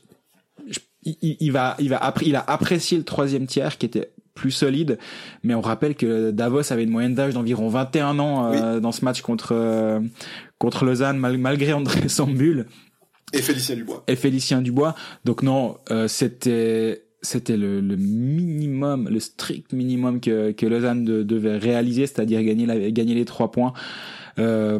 [1.03, 4.97] Il, il, va, il va, il a apprécié le troisième tiers qui était plus solide.
[5.43, 9.05] Mais on rappelle que Davos avait une moyenne d'âge d'environ 21 ans euh, dans ce
[9.05, 9.99] match contre euh,
[10.57, 12.65] contre Lausanne malgré André Sambul.
[13.33, 14.03] Et Félicien Dubois.
[14.07, 14.95] Et Félicien Dubois.
[15.25, 21.57] Donc non, euh, c'était c'était le, le, minimum, le strict minimum que, que Lausanne devait
[21.57, 23.73] réaliser, c'est-à-dire gagner, la, gagner les trois points.
[24.39, 24.79] Euh,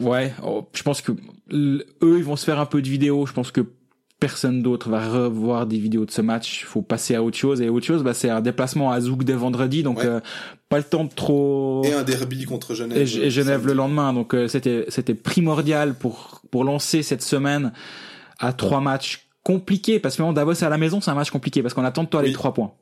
[0.00, 1.12] ouais, oh, je pense que
[1.52, 3.26] eux, ils vont se faire un peu de vidéos.
[3.26, 3.60] Je pense que
[4.20, 6.60] personne d'autre va revoir des vidéos de ce match.
[6.62, 7.60] Il faut passer à autre chose.
[7.62, 10.20] Et autre chose, bah, c'est un déplacement à Zouk dès vendredi, donc euh,
[10.68, 11.82] pas le temps de trop.
[11.84, 12.98] Et un derby contre Genève.
[12.98, 17.72] Et, et Genève le lendemain, donc euh, c'était c'était primordial pour pour lancer cette semaine
[18.38, 21.74] à trois matchs compliqué parce que Davos à la maison c'est un match compliqué parce
[21.74, 22.72] qu'on attend de toi les trois points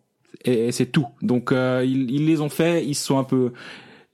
[0.44, 3.52] et, c'est tout donc euh, ils, ils, les ont fait ils sont un peu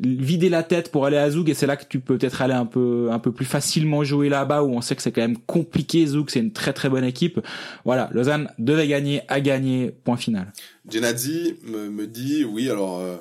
[0.07, 2.55] vidé la tête pour aller à Zoug et c'est là que tu peux peut-être aller
[2.55, 5.39] un peu un peu plus facilement jouer là-bas où on sait que c'est quand même
[5.39, 7.41] compliqué Zoug c'est une très très bonne équipe
[7.85, 10.53] voilà Lausanne devait gagner a gagné point final
[10.89, 13.17] Genadzi me, me dit oui alors euh,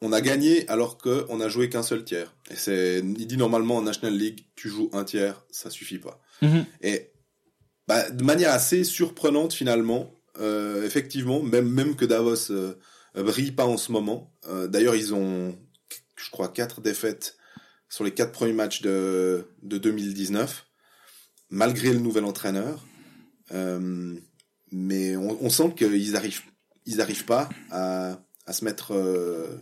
[0.00, 3.36] on a gagné alors que on a joué qu'un seul tiers et c'est il dit
[3.36, 6.64] normalement en National League tu joues un tiers ça suffit pas mm-hmm.
[6.82, 7.10] et
[7.86, 10.10] bah, de manière assez surprenante finalement.
[10.40, 12.74] Euh, effectivement, même même que Davos euh,
[13.14, 14.32] brille pas en ce moment.
[14.48, 15.54] Euh, D'ailleurs, ils ont,
[16.24, 17.36] je crois, quatre défaites
[17.88, 20.66] sur les quatre premiers matchs de de 2019,
[21.50, 22.86] malgré le nouvel entraîneur.
[23.52, 24.14] Euh,
[24.72, 26.40] mais on, on sent qu'ils arrivent
[26.86, 29.58] ils arrivent pas à à se mettre euh,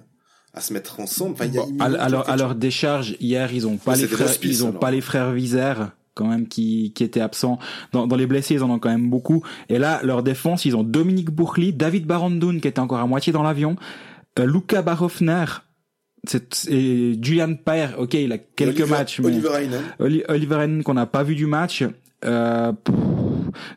[0.54, 1.32] à se mettre ensemble.
[1.32, 4.72] Enfin, y a, alors, à leur décharge hier, ils ont pas les frères, ils ont
[4.72, 7.58] pas les frères Vizère quand même qui, qui était absent.
[7.92, 9.42] Dans, dans les blessés, ils en ont quand même beaucoup.
[9.70, 13.32] Et là, leur défense, ils ont Dominique Bourli, David Barandoun qui était encore à moitié
[13.32, 13.76] dans l'avion,
[14.38, 15.46] euh, Luca Barofner,
[16.68, 19.20] et Julian Paer, ok, il a quelques matchs.
[19.20, 19.82] Mais Oliver Heinen.
[20.28, 21.84] Oliver Heinen qu'on n'a pas vu du match.
[22.24, 22.72] Euh,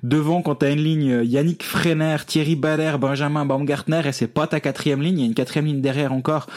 [0.03, 4.59] devant, quand t'as une ligne, Yannick Freiner, Thierry Bader, Benjamin Baumgartner, et c'est pas ta
[4.59, 6.47] quatrième ligne, il y a une quatrième ligne derrière encore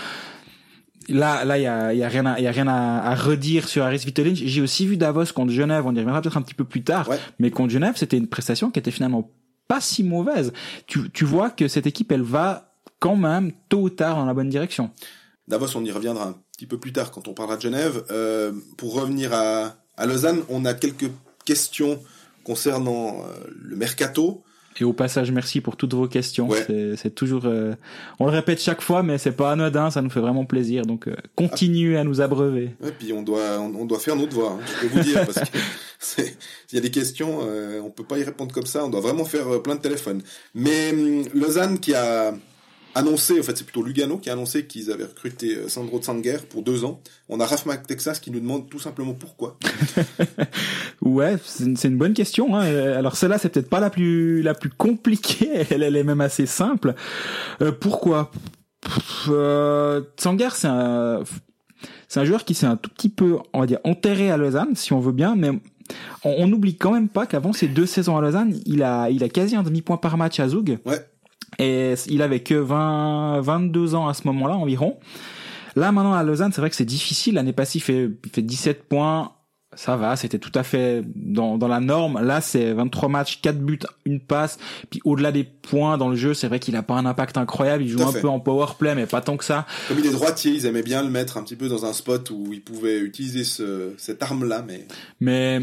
[1.09, 3.85] là, là, il y a, y a rien, à, y a rien à, redire sur
[3.85, 4.35] Aris Vitolin.
[4.35, 5.85] J'ai aussi vu Davos contre Genève.
[5.87, 7.09] On y reviendra peut-être un petit peu plus tard.
[7.39, 9.31] Mais contre Genève, c'était une prestation qui était finalement
[9.67, 10.53] pas si mauvaise.
[10.87, 14.35] Tu, tu vois que cette équipe, elle va quand même tôt ou tard dans la
[14.35, 14.91] bonne direction.
[15.49, 18.05] Davos, on y reviendra un petit peu plus tard quand on parlera de Genève.
[18.11, 21.11] Euh, pour revenir à, à Lausanne, on a quelques
[21.45, 21.99] questions
[22.45, 24.45] concernant euh, le mercato.
[24.81, 26.49] Et au passage, merci pour toutes vos questions.
[26.97, 27.75] C'est toujours, euh,
[28.21, 30.87] on le répète chaque fois, mais c'est pas anodin, ça nous fait vraiment plaisir.
[30.87, 32.71] Donc, euh, continuez à nous abreuver.
[32.85, 34.53] Et puis on doit, on, doit faire nos devoirs.
[34.53, 35.59] Hein, je peux vous dire, parce que
[35.99, 36.25] s'il
[36.73, 38.85] y a des questions, euh, on peut pas y répondre comme ça.
[38.85, 40.23] On doit vraiment faire plein de téléphones.
[40.55, 42.35] Mais hum, Lausanne qui a
[42.99, 46.39] annoncé, en fait c'est plutôt Lugano qui a annoncé qu'ils avaient recruté euh, Sandro Tsanger
[46.49, 47.01] pour deux ans.
[47.29, 49.59] On a Raf Texas qui nous demande tout simplement pourquoi.
[51.03, 52.57] ouais, c'est une, bonne question.
[52.57, 52.65] Hein.
[52.97, 56.47] Alors celle-là c'est peut-être pas la plus la plus compliquée, elle, elle est même assez
[56.47, 56.95] simple.
[57.63, 58.31] Euh, pourquoi?
[59.29, 61.23] Euh, Tsanger c'est un
[62.09, 64.75] c'est un joueur qui s'est un tout petit peu, on va dire, enterré à Lausanne,
[64.75, 65.51] si on veut bien, mais
[66.25, 69.29] on n'oublie quand même pas qu'avant ces deux saisons à Lausanne, il a, il a
[69.29, 70.79] quasi un demi-point par match à Zoug.
[70.85, 71.05] Ouais.
[71.59, 74.99] Et il avait que 20, 22 ans à ce moment-là environ.
[75.77, 77.35] Là maintenant à Lausanne, c'est vrai que c'est difficile.
[77.35, 79.33] L'année passée, il fait, il fait 17 points.
[79.77, 82.21] Ça va, c'était tout à fait dans, dans la norme.
[82.21, 84.59] Là, c'est 23 matchs, 4 buts, une passe.
[84.89, 87.85] Puis au-delà des points dans le jeu, c'est vrai qu'il a pas un impact incroyable.
[87.85, 89.67] Il joue un peu en power play, mais pas tant que ça.
[89.87, 92.31] Comme il est droitier, ils aimaient bien le mettre un petit peu dans un spot
[92.31, 94.87] où il pouvait utiliser ce, cette arme-là, mais.
[95.21, 95.61] Mais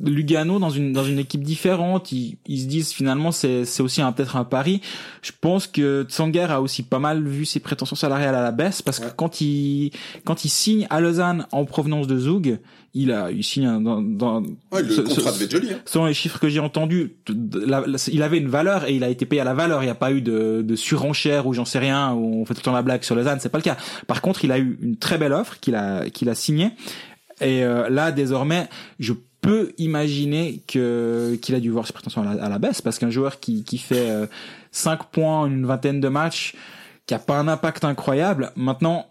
[0.00, 4.00] Lugano dans une dans une équipe différente, ils, ils se disent finalement c'est c'est aussi
[4.16, 4.80] peut-être un pari.
[5.22, 8.82] Je pense que Tsanger a aussi pas mal vu ses prétentions salariales à la baisse
[8.82, 9.92] parce que quand il
[10.24, 12.58] quand il signe à Lausanne en provenance de Zug,
[12.94, 15.72] il a il signe dans, dans ouais, le contrat devait être joli.
[15.72, 15.80] Hein.
[15.84, 19.40] Selon les chiffres que j'ai entendus, il avait une valeur et il a été payé
[19.40, 19.82] à la valeur.
[19.82, 22.54] Il n'y a pas eu de, de surenchère ou j'en sais rien où on fait
[22.54, 23.38] tout le temps la blague sur Lausanne.
[23.40, 23.76] C'est pas le cas.
[24.06, 26.72] Par contre, il a eu une très belle offre qu'il a qu'il a signée.
[27.40, 32.48] Et euh, là, désormais, je peut imaginer que qu'il a dû voir ses prétentions à
[32.48, 34.28] la, baisse parce qu'un joueur qui qui fait
[34.70, 36.54] 5 euh, points une vingtaine de matchs
[37.06, 39.06] qui a pas un impact incroyable maintenant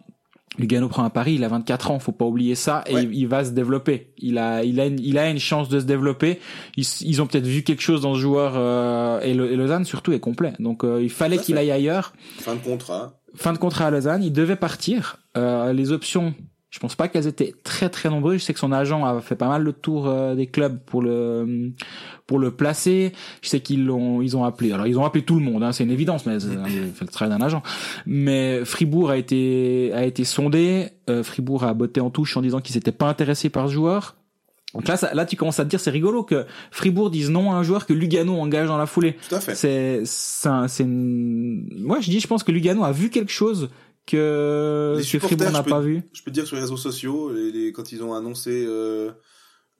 [0.58, 3.46] Lugano prend un pari, il a 24 ans, faut pas oublier ça, et il, va
[3.46, 4.12] se développer.
[4.18, 6.40] Il a, il a, une, il a une chance de se développer.
[6.76, 9.86] Ils, ils ont peut-être vu quelque chose dans ce joueur euh, et, le, et, Lausanne
[9.86, 10.52] surtout est complet.
[10.60, 12.14] Donc euh, il fallait qu'il aille ailleurs.
[12.40, 13.14] Fin de contrat.
[13.34, 15.18] Fin de contrat à Lausanne, il devait partir.
[15.38, 16.34] Euh, les options
[16.72, 18.40] je pense pas qu'elles étaient très très nombreuses.
[18.40, 21.02] Je sais que son agent a fait pas mal le tour euh, des clubs pour
[21.02, 21.74] le
[22.26, 23.12] pour le placer.
[23.42, 24.72] Je sais qu'ils l'ont ils ont appelé.
[24.72, 27.38] Alors ils ont appelé tout le monde, hein, c'est une évidence, mais fait le travail
[27.38, 27.62] d'un agent.
[28.06, 30.88] Mais Fribourg a été a été sondé.
[31.10, 34.16] Euh, Fribourg a botté en touche en disant qu'ils n'étaient pas intéressés par ce joueur.
[34.74, 37.52] Donc là, ça, là, tu commences à te dire, c'est rigolo que Fribourg dise non
[37.52, 39.18] à un joueur que Lugano engage dans la foulée.
[39.28, 39.54] Tout à fait.
[39.54, 43.70] C'est, c'est, moi, je dis, je pense que Lugano a vu quelque chose
[44.12, 47.92] que, les Fribourg n'a pas vu Je peux dire sur les réseaux sociaux, les, quand
[47.92, 49.12] ils ont annoncé euh,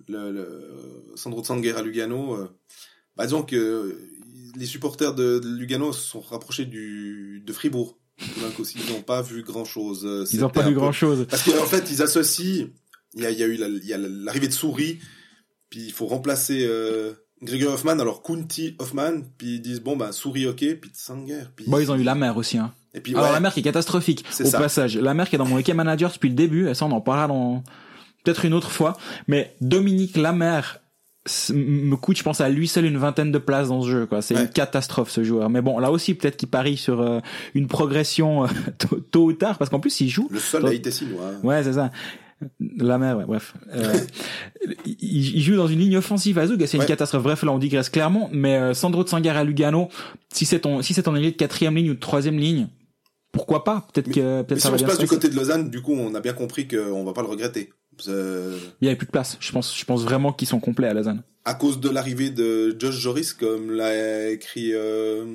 [0.08, 0.72] le, le
[1.16, 2.48] Sandro Tsanger à Lugano, euh,
[3.16, 3.98] bah, disons que
[4.56, 7.98] les supporters de, de Lugano se sont rapprochés du de Fribourg.
[8.42, 10.28] Donc aussi, ils n'ont pas vu grand chose.
[10.32, 11.26] Ils n'ont pas vu grand chose.
[11.30, 12.68] Parce qu'en fait, ils associent.
[13.16, 15.00] Il y a, il y a eu la- l'arrivée de Souris,
[15.70, 18.00] puis il faut remplacer euh, Gregor Hoffman.
[18.00, 21.44] Alors Kunti Hoffman, puis ils disent bon bah Souris ok, puis Tsanger.
[21.56, 22.58] Puis Bon, ils ont eu la mer aussi.
[22.58, 22.74] Hein.
[22.94, 24.60] Et puis Alors ouais, la mer qui est catastrophique C'est au ça.
[24.60, 24.98] passage.
[24.98, 26.68] La mer qui est dans mon week-end manager depuis le début.
[26.70, 27.64] Et ça, on en parlera dans
[28.24, 28.98] peut-être une autre fois.
[29.28, 30.80] Mais Dominique Lamer
[31.26, 34.06] s- me coûte, je pense, à lui seul une vingtaine de places dans ce jeu.
[34.08, 34.22] quoi.
[34.22, 34.42] C'est Ouais.
[34.44, 35.50] une catastrophe ce joueur.
[35.50, 37.20] Mais bon, là aussi, peut-être qu'il parie sur euh,
[37.56, 40.28] une progression euh, tôt, tôt ou tard, parce qu'en plus, il joue.
[40.30, 41.32] le seul a été sinois.
[41.44, 41.92] Ouais, c'est ça.
[42.78, 43.54] La mer, ouais, bref.
[43.74, 43.94] Euh,
[44.86, 46.88] il, il joue dans une ligne offensive à Zug c'est une Ouais.
[46.88, 47.22] catastrophe.
[47.24, 48.30] Bref, là, on digresse clairement.
[48.34, 49.90] Mais euh, Sandro Tsangar à Lugano,
[50.34, 52.68] si c'est ton, si c'est ton allié de quatrième ligne ou de troisième ligne,
[53.42, 55.30] pourquoi pas Peut-être que peut-être Mais ça si va on se passe se du côté
[55.30, 57.74] de Lausanne, du coup, on a bien compris qu'on va pas le regretter.
[58.08, 59.38] Euh, Il y avait plus de place.
[59.40, 61.24] Je pense, je pense vraiment qu'ils sont complets à Lausanne.
[61.46, 65.26] à cause de l'arrivée de Josh Joris, comme l'a écrit euh,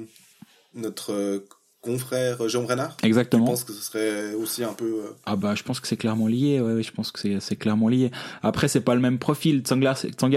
[0.74, 1.44] notre
[1.80, 2.96] confrère Jean Renard.
[3.02, 3.44] Je Exactement.
[3.46, 4.84] pense que ce serait aussi un peu.
[5.04, 6.60] euh, Ah bah, je pense que c'est clairement lié.
[6.60, 8.10] Ouais, je pense que c'est c'est clairement lié.
[8.42, 9.60] Après, c'est pas le même profil.
[9.62, 9.92] Tsangler,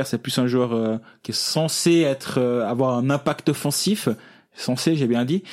[0.05, 4.09] c'est plus un joueur euh, qui est censé être avoir un impact offensif.
[4.55, 5.43] Censé, j'ai bien dit.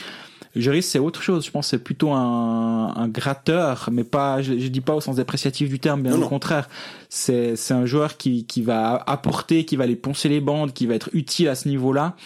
[0.57, 1.45] Juris, c'est autre chose.
[1.47, 4.43] Je pense que c'est plutôt un, un gratteur, mais pas.
[4.43, 6.29] Je, je dis pas au sens dépréciatif du terme, bien Non, au non.
[6.29, 6.69] contraire.
[7.09, 10.87] C'est c'est un joueur qui qui va apporter, qui va aller poncer les bandes, qui
[10.87, 12.17] va être utile à ce niveau-là.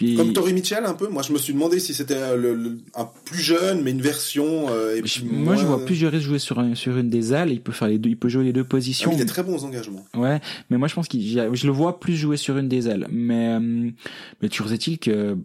[0.00, 1.08] Et- Comme Tori Mitchell, un peu.
[1.08, 4.00] Moi, je me suis demandé si c'était euh, le, le- un plus jeune, mais une
[4.00, 4.66] version.
[4.70, 7.10] euh, et Je- puis moi, je moins- vois plus Juris jouer sur un- sur une
[7.10, 7.50] des ailes.
[7.50, 8.10] Il peut faire les deux.
[8.10, 9.10] Il peut jouer les deux Ah positions.
[9.10, 10.04] oui, il a très bons engagements.
[10.14, 13.08] Ouais, mais moi je pense qu'il, je le vois plus jouer sur une des ailes.
[13.10, 13.90] Mais, euh,
[14.40, 15.36] mais toujours est-il que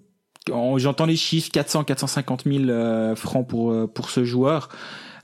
[0.47, 4.69] j'entends les chiffres 400, 450 000 euh, francs pour euh, pour ce joueur.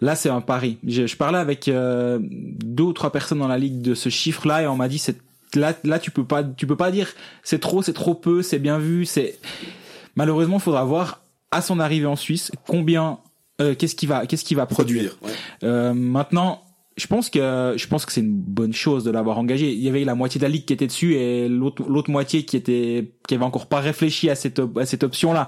[0.02, 0.78] Là, c'est un pari.
[0.88, 4.62] Je, je parlais avec euh, deux ou trois personnes dans la ligue de ce chiffre-là
[4.62, 5.18] et on m'a dit c'est
[5.56, 7.10] là là tu peux pas tu peux pas dire
[7.44, 9.40] c'est trop c'est trop peu c'est bien vu c'est
[10.16, 13.18] malheureusement il faudra voir à son arrivée en Suisse combien
[13.60, 15.16] euh, qu'est-ce qu'il va qu'est-ce qu'il va produire.
[15.18, 15.36] Produire.
[15.62, 15.68] Ouais.
[15.68, 16.64] Euh, maintenant,
[17.00, 19.72] je pense que je pense que c'est une bonne chose de l'avoir engagé.
[19.72, 22.44] Il y avait la moitié de la ligue qui était dessus et l'autre l'autre moitié
[22.44, 25.48] qui était qui avait encore pas réfléchi à cette à cette option-là.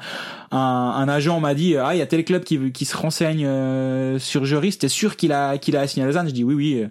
[0.51, 3.45] Un, un agent m'a dit ah il y a tel club qui qui se renseigne
[3.45, 4.77] euh, sur Juris.
[4.79, 6.27] T'es sûr qu'il a qu'il a signé à Lausanne?
[6.29, 6.79] Je dis oui oui.
[6.81, 6.87] euh,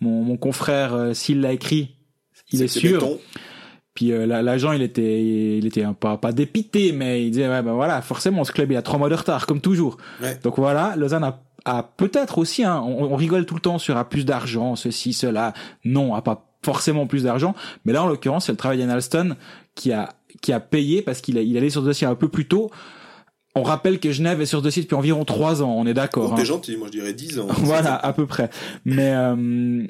[0.00, 1.96] Mon mon confrère euh, s'il l'a écrit,
[2.52, 3.18] il est, C'est sûr.
[3.94, 7.48] Puis euh, la- l'agent, il était, il était un pas pas dépité, mais il disait
[7.48, 9.98] ouais ben voilà, forcément ce club il a trois mois de retard comme toujours.
[10.22, 10.38] Ouais.
[10.42, 13.96] Donc voilà, Lausanne a, a peut-être aussi, hein, on, on rigole tout le temps sur
[13.96, 15.52] a plus d'argent, ceci, cela.
[15.84, 19.36] Non, a pas forcément plus d'argent, mais là en l'occurrence c'est le travail d'Ian Alston
[19.74, 22.46] qui a qui a payé parce qu'il il allait sur ce dossier un peu plus
[22.46, 22.70] tôt.
[23.54, 26.28] On rappelle que Genève est sur ce dossier depuis environ trois ans, on est d'accord.
[26.30, 26.36] Oh, hein.
[26.36, 27.48] T'es gentil, moi je dirais 10 ans.
[27.58, 28.48] voilà, à peu près.
[28.86, 29.86] Mais, euh,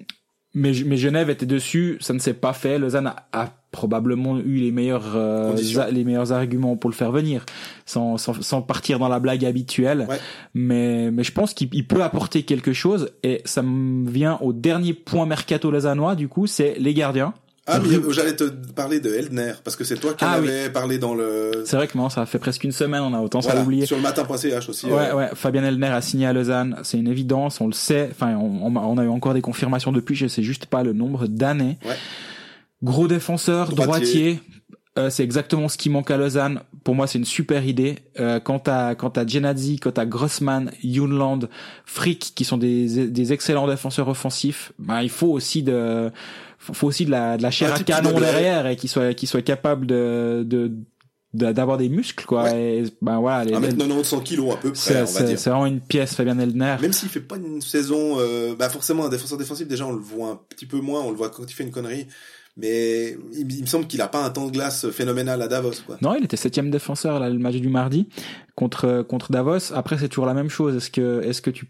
[0.55, 2.79] mais, mais Genève était dessus, ça ne s'est pas fait.
[2.79, 5.57] Lausanne a, a probablement eu les meilleurs, euh,
[5.91, 7.47] les meilleurs arguments pour le faire venir,
[7.87, 10.07] sans, sans, sans partir dans la blague habituelle.
[10.09, 10.19] Ouais.
[10.55, 13.11] Mais, mais je pense qu'il il peut apporter quelque chose.
[13.23, 17.33] Et ça me vient au dernier point mercato lausannois, du coup, c'est les gardiens.
[17.67, 18.45] Ah, mais j'allais te
[18.75, 20.49] parler de Eldner, parce que c'est toi qui en Ah, oui.
[20.49, 21.63] avais parlé dans le.
[21.65, 23.87] C'est vrai que maintenant, ça fait presque une semaine, on a autant ça Voilà, l'oublier.
[23.87, 24.87] sur le matin.ch aussi.
[24.87, 25.29] Ouais, euh, ouais.
[25.35, 28.09] Fabien Elner a signé à Lausanne, c'est une évidence, on le sait.
[28.11, 31.29] Enfin, on, on a- eu encore des confirmations depuis, je sais juste pas le nombre
[31.29, 31.79] d'années.
[31.85, 31.95] Ouais.
[32.83, 33.85] Gros défenseur, Droitier.
[33.87, 34.41] droitier.
[34.99, 36.61] Euh, c'est exactement ce qui manque à Lausanne.
[36.85, 37.95] Pour moi, c'est une super idée.
[38.21, 41.49] Euh, quant à quant à Genadzi, quant à Grossman, Junland,
[41.87, 46.11] Frick, qui sont des des excellents défenseurs offensifs, ben il faut aussi de
[46.73, 49.27] faut aussi de la de la chair Un à canon derrière et qui soit qui
[49.27, 50.73] soit capable de de
[51.35, 52.51] d'avoir des muscles quoi.
[52.55, 55.65] Et, ben voilà, les, Un les- mètre 90 100 kilos à peu près, c'est vraiment
[55.65, 56.77] une pièce, Fabien Eldner.
[56.83, 59.99] Même s'il fait pas une saison, euh, bah forcément un défenseur défensif déjà on le
[60.01, 62.07] voit un petit peu moins, on le voit quand il fait une connerie,
[62.59, 65.73] mais il, il me semble qu'il a pas un temps de glace phénoménal à Davos
[65.87, 65.97] quoi.
[66.03, 68.09] Non, il était septième défenseur là, le match du mardi
[68.55, 69.73] contre contre Davos.
[69.75, 70.77] Après, c'est toujours la même chose.
[70.77, 71.67] Est-ce que est-ce que tu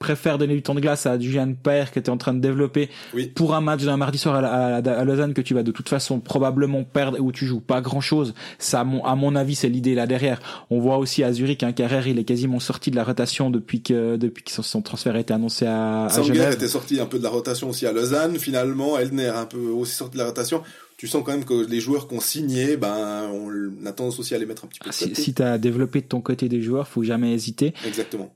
[0.00, 2.40] préfères donner du temps de glace à Julian Paer que tu es en train de
[2.40, 3.26] développer Oui.
[3.26, 5.70] pour un match d'un mardi soir à, la- à, à Lausanne que tu vas de
[5.70, 8.34] toute façon probablement perdre et où tu joues pas grand chose.
[8.58, 10.40] Ça, à mon, à mon avis, c'est l'idée là derrière.
[10.70, 13.82] On voit aussi à Zurich un Carrère, il est quasiment sorti de la rotation depuis
[13.82, 16.54] que depuis que son, transfert a été annoncé à, à Sanger Genève.
[16.54, 19.94] était sorti un peu de la rotation aussi à Lausanne, finalement Eldner un peu aussi
[19.94, 20.62] sorti de la rotation.
[20.96, 24.38] Tu sens quand même que les joueurs qu'on signait, ben on a tendance aussi à
[24.38, 25.20] les mettre un petit peu de Si, côté.
[25.22, 27.74] si tu as développé de ton côté des joueurs, faut jamais hésiter.
[27.86, 28.34] Exactement.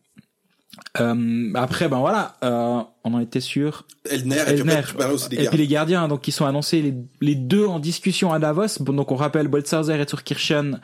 [1.01, 3.85] Euh, après, ben voilà, euh, on en était sûr.
[4.11, 6.95] Eldner, et puis après, aussi des Et puis les gardiens, donc qui sont annoncés les,
[7.21, 8.81] les deux en discussion à Davos.
[8.81, 10.81] Bon, donc on rappelle Boltzhauser et Turkirchen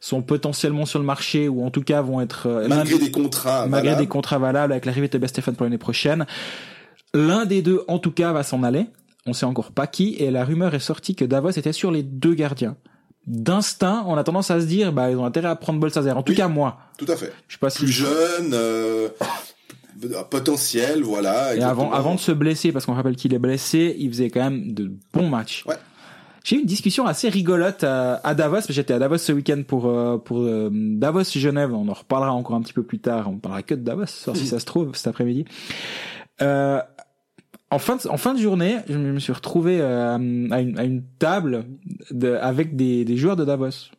[0.00, 3.66] sont potentiellement sur le marché ou en tout cas vont être euh, Malgré des contrats,
[3.68, 4.02] malgré valables.
[4.02, 6.26] des contrats valables avec l'arrivée de Tobias pour l'année prochaine.
[7.14, 8.86] L'un des deux, en tout cas, va s'en aller.
[9.26, 12.02] on sait encore pas qui, et la rumeur est sortie que Davos était sur les
[12.02, 12.76] deux gardiens.
[13.26, 16.16] D'instinct, on a tendance à se dire, bah, ils ont intérêt à prendre Bolsazer.
[16.16, 16.36] En tout Oui.
[16.36, 16.78] cas, moi.
[16.98, 17.32] Tout à fait.
[17.48, 17.78] Je sais pas si.
[17.80, 19.08] Plus jeune, euh,
[20.30, 21.54] potentiel, voilà.
[21.54, 24.40] Et avant, avant de se blesser, parce qu'on rappelle qu'il est blessé, il faisait quand
[24.42, 25.64] même de bons matchs.
[25.66, 25.76] Ouais.
[26.44, 29.30] J'ai eu une discussion assez rigolote à, à Davos, parce que j'étais à Davos ce
[29.30, 31.72] week-end pour, euh, pour euh, Davos Genève.
[31.72, 33.28] On en reparlera encore un petit peu plus tard.
[33.30, 35.44] On parlera que de Davos, si ça se trouve, cet après-midi.
[36.40, 36.80] Euh,
[37.72, 40.14] en fin de, en fin de journée, je me suis retrouvé euh,
[40.50, 41.64] à, une, à une table
[42.10, 43.90] de, avec des, des joueurs de Davos.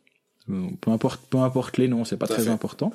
[0.50, 2.50] Euh, Peu importe, peu importe les noms, c'est pas Tout très fait.
[2.50, 2.92] important.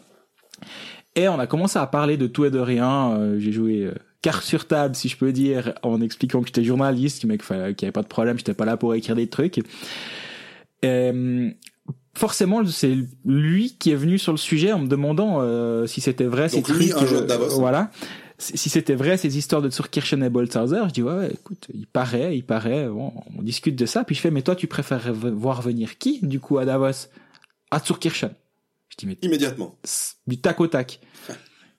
[1.16, 3.12] Et on a commencé à parler de tout et de rien.
[3.18, 6.64] Euh, J'ai joué euh, carte sur table, si je peux dire, en expliquant que j'étais
[6.64, 9.58] journaliste, qu'il qu'il n'y avait pas de problème, j'étais pas là pour écrire des trucs.
[9.58, 9.64] Et,
[10.86, 11.50] euh,
[12.14, 16.26] forcément, c'est lui qui est venu sur le sujet en me demandant euh, si c'était
[16.26, 17.02] vrai ces Donc lui, trucs.
[17.04, 17.60] un joueur de Davos.
[17.60, 17.92] voilà.
[18.40, 21.86] Si c'était vrai ces histoires de Zurkirchen et Boltzhauser, je dis ouais, ouais, écoute, il
[21.88, 24.04] paraît, il paraît, bon, on discute de ça.
[24.04, 27.08] Puis je fais, mais toi, tu préfères v- voir venir qui, du coup, à Davos?
[27.72, 28.32] À Zurkirchen.
[28.90, 29.76] Je dis, mais Immédiatement.
[30.26, 31.00] du tac au tac.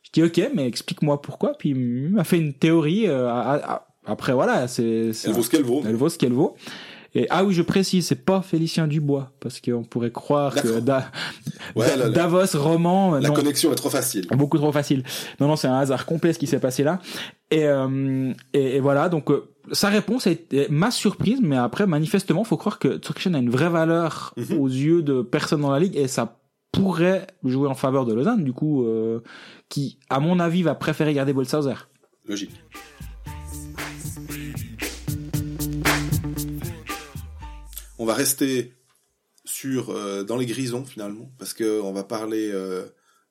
[0.02, 1.54] Je dis ok, mais explique-moi pourquoi.
[1.58, 3.06] Puis il m'a fait une théorie.
[3.06, 5.82] euh, à- à- après voilà, c'est c'est Elle vaut ce qu'elle vaut.
[5.84, 6.56] elle vaut ce qu'elle vaut.
[7.14, 10.78] Et ah oui, je précise, c'est pas Félicien Dubois parce qu'on pourrait croire que.
[10.80, 11.10] Da-
[11.76, 14.26] Ouais, Da- Davos roman, la non, connexion est trop facile.
[14.30, 15.02] beaucoup trop facile.
[15.40, 17.00] Non non, c'est un hasard complet ce qui s'est passé là.
[17.50, 21.86] Et euh, et, et voilà, donc euh, sa réponse a été ma surprise, mais après
[21.86, 24.58] manifestement, faut croire que Turkchen a une vraie valeur Mhm.
[24.58, 26.36] aux yeux de personnes dans la ligue et ça
[26.72, 29.20] pourrait jouer en faveur de Lausanne, du coup, euh,
[29.68, 31.74] qui, à mon avis, va préférer garder Bolshauser.
[32.28, 32.52] Logique.
[38.00, 38.72] On va rester
[39.44, 42.86] sur euh, dans les grisons finalement parce que on va parler euh,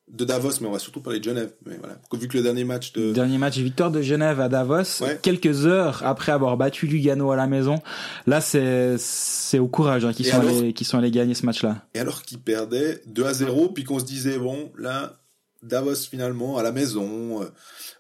[0.09, 2.63] de Davos mais on va surtout parler de Genève mais voilà vu que le dernier
[2.63, 5.19] match de Dernier match, victoire de Genève à Davos, Ouais.
[5.21, 7.81] quelques heures après avoir battu Lugano à la maison.
[8.27, 11.45] Là, c'est c'est au courage hein, qui sont alors allés qui sont allés gagner ce
[11.47, 11.85] match-là.
[11.95, 15.19] et alors qu'ils perdaient 2 à 0 puis qu'on se disait bon là
[15.63, 17.45] Davos finalement à la maison euh,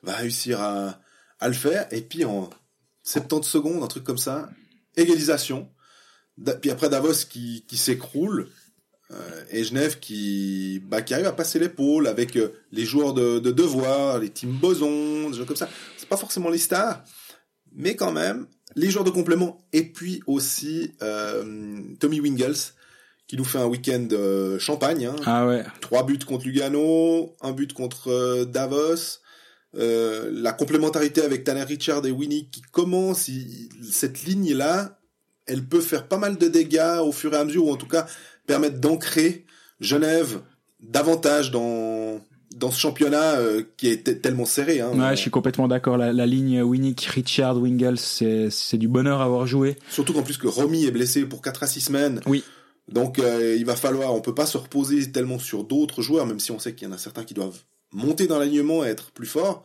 [0.03, 0.99] va réussir à,
[1.39, 2.49] à le faire et puis en
[3.03, 4.49] 70 secondes un truc comme ça
[4.97, 5.67] égalisation
[6.61, 8.47] puis après Davos qui, qui s'écroule
[9.11, 13.39] euh, et Genève qui bah, qui arrive à passer l'épaule avec euh, les joueurs de,
[13.39, 17.03] de devoir les teams Boson des gens comme ça c'est pas forcément les stars
[17.75, 22.73] mais quand même les joueurs de complément et puis aussi euh, Tommy Wingles
[23.27, 25.15] qui nous fait un week-end euh, champagne hein.
[25.25, 25.63] Ah ouais.
[25.81, 29.19] trois buts contre Lugano un but contre euh, Davos
[29.75, 34.98] euh, la complémentarité avec Tanner Richard et Winnie qui commence il- cette ligne là
[35.49, 37.87] elle peut faire pas mal de dégâts au fur et à mesure ou en tout
[37.87, 38.05] cas
[38.47, 39.45] permettre d'ancrer
[39.81, 40.39] Genève
[40.81, 42.19] davantage dans
[42.55, 44.91] dans ce championnat euh, qui est te- tellement serré hein.
[44.93, 45.97] Ouais, je suis complètement d'accord.
[45.97, 49.77] La, la ligne Winnick, Richard, Wingles, c'est c'est du bonheur à avoir joué.
[49.89, 52.21] Surtout qu'en plus que Romy est blessé pour 4 à 6 semaines.
[52.25, 52.43] Oui.
[52.91, 56.39] Donc euh, il va falloir, on peut pas se reposer tellement sur d'autres joueurs, même
[56.39, 57.59] si on sait qu'il y en a certains qui doivent
[57.91, 59.63] monter dans l'alignement et être plus forts.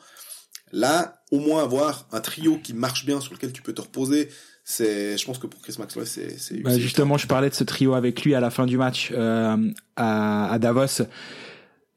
[0.72, 4.28] Là, au moins avoir un trio qui marche bien sur lequel tu peux te reposer,
[4.64, 7.64] c'est, je pense que pour Chris Maxwell, c'est, c'est Bah, justement, je parlais de ce
[7.64, 9.56] trio avec lui à la fin du match euh,
[9.96, 11.02] à, à Davos.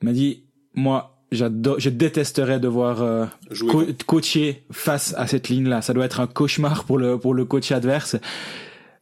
[0.02, 0.44] Il m'a dit,
[0.76, 3.26] moi, j'adore, je détesterais devoir euh,
[3.70, 5.82] co- coacher face à cette ligne-là.
[5.82, 8.18] Ça doit être un cauchemar pour le pour le coach adverse.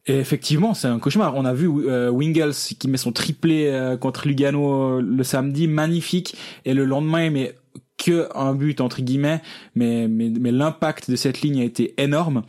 [0.06, 1.34] Et effectivement, c'est un cauchemar.
[1.34, 5.66] On a vu euh, Wingles qui met son triplé euh, contre Lugano euh, le samedi,
[5.66, 7.54] magnifique, et le lendemain il met
[7.98, 9.42] que un but entre guillemets,
[9.74, 12.44] mais mais, mais l'impact de cette ligne a été énorme.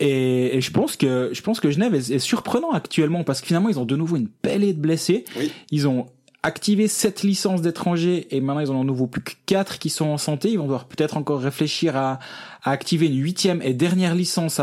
[0.00, 3.46] Et, et je pense que je pense que Genève est, est surprenant actuellement parce que
[3.46, 5.24] finalement ils ont de nouveau une pellée de blessés.
[5.36, 5.50] Oui.
[5.70, 6.06] Ils ont
[6.44, 9.90] activé sept licences d'étrangers et maintenant ils en ont de nouveau plus que quatre qui
[9.90, 10.50] sont en santé.
[10.50, 12.20] Ils vont devoir peut-être encore réfléchir à,
[12.62, 14.60] à activer une huitième et dernière licence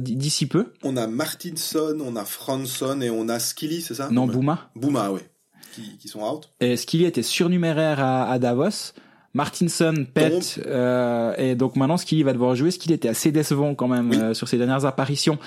[0.00, 0.72] d'ici peu.
[0.82, 4.08] On a Martinson, on a Franson et on a Skilly, c'est ça?
[4.10, 4.26] Non.
[4.26, 4.70] Bouma.
[4.74, 5.28] Bouma, ouais.
[5.74, 6.48] Qui, qui sont out.
[6.60, 8.94] Et Skilly était surnuméraire à, à Davos.
[9.38, 12.72] Martinson pète euh, et donc maintenant Skilly va devoir jouer.
[12.72, 14.18] Skilly était assez décevant quand même Oui.
[14.20, 15.38] euh, sur ses dernières apparitions.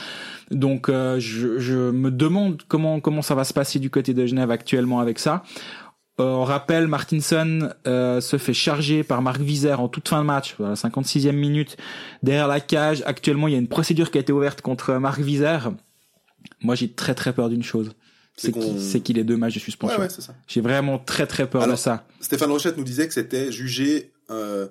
[0.50, 4.26] Donc euh, je, je me demande comment comment ça va se passer du côté de
[4.26, 5.44] Genève actuellement avec ça.
[6.22, 10.26] Euh, on rappelle, Martinson euh, se fait charger par Marc Vizère en toute fin de
[10.26, 11.76] match, à la 56e minute,
[12.24, 13.04] derrière la cage.
[13.06, 15.72] Actuellement, il y a une procédure qui a été ouverte contre Marc Vizère.
[16.62, 17.92] Moi, j'ai très très peur d'une chose.
[18.42, 19.98] C'est qu'on- qu'il qu'il ait deux matchs de suspension.
[19.98, 20.36] Ouais, ouais, c'est ça.
[20.48, 22.06] J'ai vraiment très très peur Alors, de ça.
[22.20, 24.68] Stéphane Rochette nous disait que c'était jugé euh,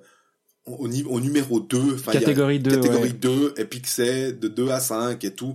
[0.66, 0.89] au,
[1.21, 1.95] numéro 2.
[1.95, 3.12] Enfin, il y a- Catégorie 2, catégorie ouais.
[3.12, 5.55] 2 et de 2 à 5 et tout.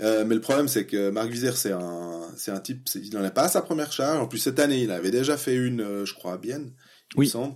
[0.00, 3.14] Euh, mais le problème, c'est que Marc Vizère, c'est un, c'est un type, c'est- il
[3.14, 4.18] n'en est pas à sa première charge.
[4.18, 6.72] En plus, cette année, il avait déjà fait une, euh, je crois, à Bienne,
[7.14, 7.26] il Oui.
[7.26, 7.54] me semble.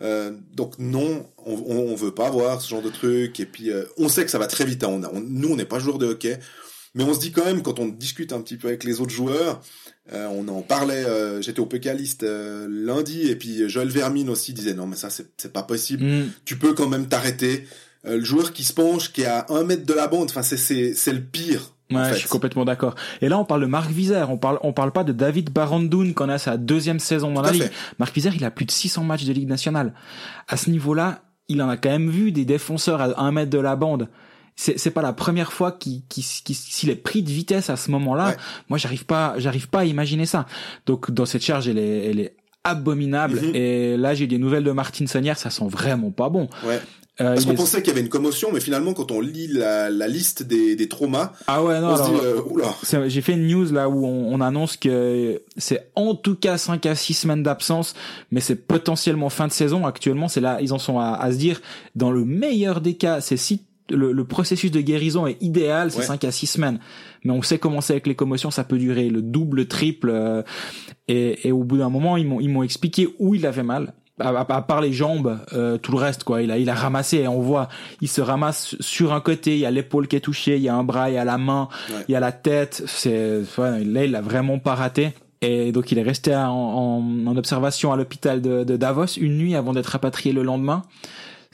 [0.00, 3.38] Euh, donc non, on, on, veut pas voir ce genre de truc.
[3.38, 4.82] Et puis on sait que ça va très vite.
[4.82, 5.00] Hein.
[5.12, 6.38] On, nous, on n'est pas joueur de hockey,
[6.94, 9.12] mais on se dit quand même quand on discute un petit peu avec les autres
[9.12, 9.60] joueurs,
[10.12, 11.04] euh, on en parlait.
[11.40, 15.62] J'étais au Pécaliste lundi et puis Joël Vermine aussi disait non mais ça c'est pas
[15.62, 16.04] possible.
[16.04, 16.30] Mm.
[16.44, 17.66] Tu peux quand même t'arrêter.
[18.04, 20.94] le joueur qui se penche, qui est à un mètre de la bande, enfin c'est
[20.94, 21.74] c'est le pire.
[21.90, 22.94] Ouais, je suis complètement d'accord.
[23.20, 24.30] Et là, on parle de Marc Vizère.
[24.30, 27.52] On parle, on parle pas de David Barandoun qu'on a sa deuxième saison dans la
[27.52, 27.70] ligue.
[27.98, 29.92] Marc Vizère, il a plus de 600 matchs de Ligue nationale.
[30.48, 33.58] À ce niveau-là, il en a quand même vu des défenseurs à un mètre de
[33.58, 34.08] la bande.
[34.56, 38.36] C'est, c'est pas la première fois qu'il, s'il est pris de vitesse à ce moment-là.
[38.68, 40.46] Moi, j'arrive pas, j'arrive pas à imaginer ça.
[40.86, 43.40] Donc, dans cette charge, elle est, elle est abominable.
[43.40, 43.54] Mhm.
[43.54, 46.48] Et là, j'ai des nouvelles de Martin Sonnière, ça sent vraiment pas bon.
[46.64, 46.80] Ouais.
[47.20, 49.88] Euh, Parce qu'on pensait qu'il y avait une commotion, mais finalement, quand on lit la,
[49.88, 52.40] la liste des, des traumas, ah ouais, non, euh,
[53.06, 56.84] J'ai fait une news là où on, on annonce que c'est en tout cas 5
[56.86, 57.94] à 6 semaines d'absence,
[58.32, 59.86] mais c'est potentiellement fin de saison.
[59.86, 61.60] Actuellement, c'est là, ils en sont à, à, se dire,
[61.94, 66.02] dans le meilleur des cas, c'est si le, le, processus de guérison est idéal, c'est
[66.02, 66.78] 5 à 6 semaines.
[67.24, 70.10] Mais on sait comment c'est avec les commotions, ça peut durer le double, le triple.
[70.10, 70.42] Euh,
[71.08, 73.92] et, et au bout d'un moment, ils m'ont ils m'ont expliqué où il avait mal
[74.20, 76.42] à, part les jambes, euh, tout le reste quoi.
[76.42, 77.68] Il a il a ramassé et on voit,
[78.00, 80.68] il se ramasse sur un côté, il y a l'épaule qui est touchée, il y
[80.68, 81.68] a un bras, il y a la main,
[82.08, 82.82] il y a la tête.
[82.86, 85.12] C'est là il a vraiment pas raté.
[85.40, 86.48] Et donc il est resté en,
[87.26, 90.84] en, observation à l'hôpital de, de, Davos une nuit avant d'être rapatrié le lendemain.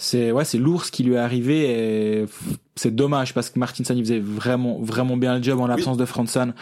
[0.02, 2.24] C'est ouais, c'est lourd ce qui lui est arrivé et
[2.74, 6.06] c'est dommage parce que Martinson il faisait vraiment vraiment bien le job en l'absence de
[6.06, 6.54] Franson.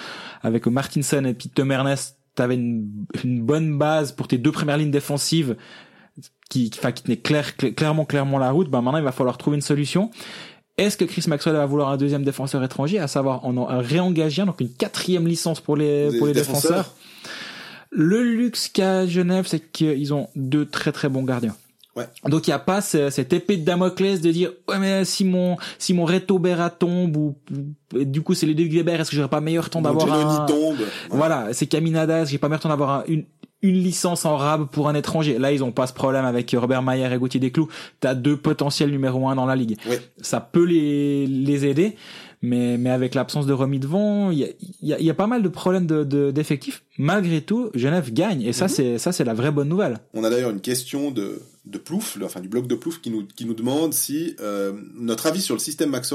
[0.43, 2.89] Avec Martinson et puis Tom Ernest, t'avais une,
[3.23, 5.55] une bonne base pour tes deux premières lignes défensives
[6.51, 9.55] qui, enfin, qui tenait clair, clairement, clairement la route, ben maintenant il va falloir trouver
[9.55, 10.11] une solution.
[10.77, 14.61] Est-ce que Chris Maxwell va vouloir un deuxième défenseur étranger, à savoir en réengager donc
[14.61, 16.93] une quatrième licence pour les, pour les défenseurs?
[17.91, 21.55] Le luxe qu'a Genève, c'est qu'ils ont deux très très bons gardiens.
[21.99, 22.31] Ouais.
[22.31, 25.57] Donc il y a pas cette épée de Damoclès de dire ouais mais si mon
[25.79, 27.37] si mon Reto Berra tombe ou,
[27.93, 30.79] du coup c'est les deux Weber est-ce que j'aurais pas meilleur temps d'avoir un tombe
[31.11, 33.25] voilà c'est Caminadas j'ai pas meilleur temps d'avoir une
[33.63, 35.39] une licence en rab pour un étranger.
[35.39, 37.69] Là, ils ont pas ce problème avec Robert Mayer et Gauthier Desclous.
[38.01, 39.77] T'as deux potentiels numéro un dans la ligue.
[40.21, 41.97] Ça peut les, les aider,
[42.41, 44.49] mais, mais avec l'absence de remis devant, il y a,
[44.83, 46.85] y, a, y a, pas mal de problèmes de, d'effectifs.
[46.99, 48.71] Malgré tout, Genève gagne, et ça, mhm.
[48.71, 49.99] c'est, ça, c'est la vraie bonne nouvelle.
[50.15, 53.27] On a d'ailleurs une question de, de Plouf, enfin du blog de Plouf, qui nous,
[53.27, 56.13] qui nous demande si euh, notre avis sur le système Max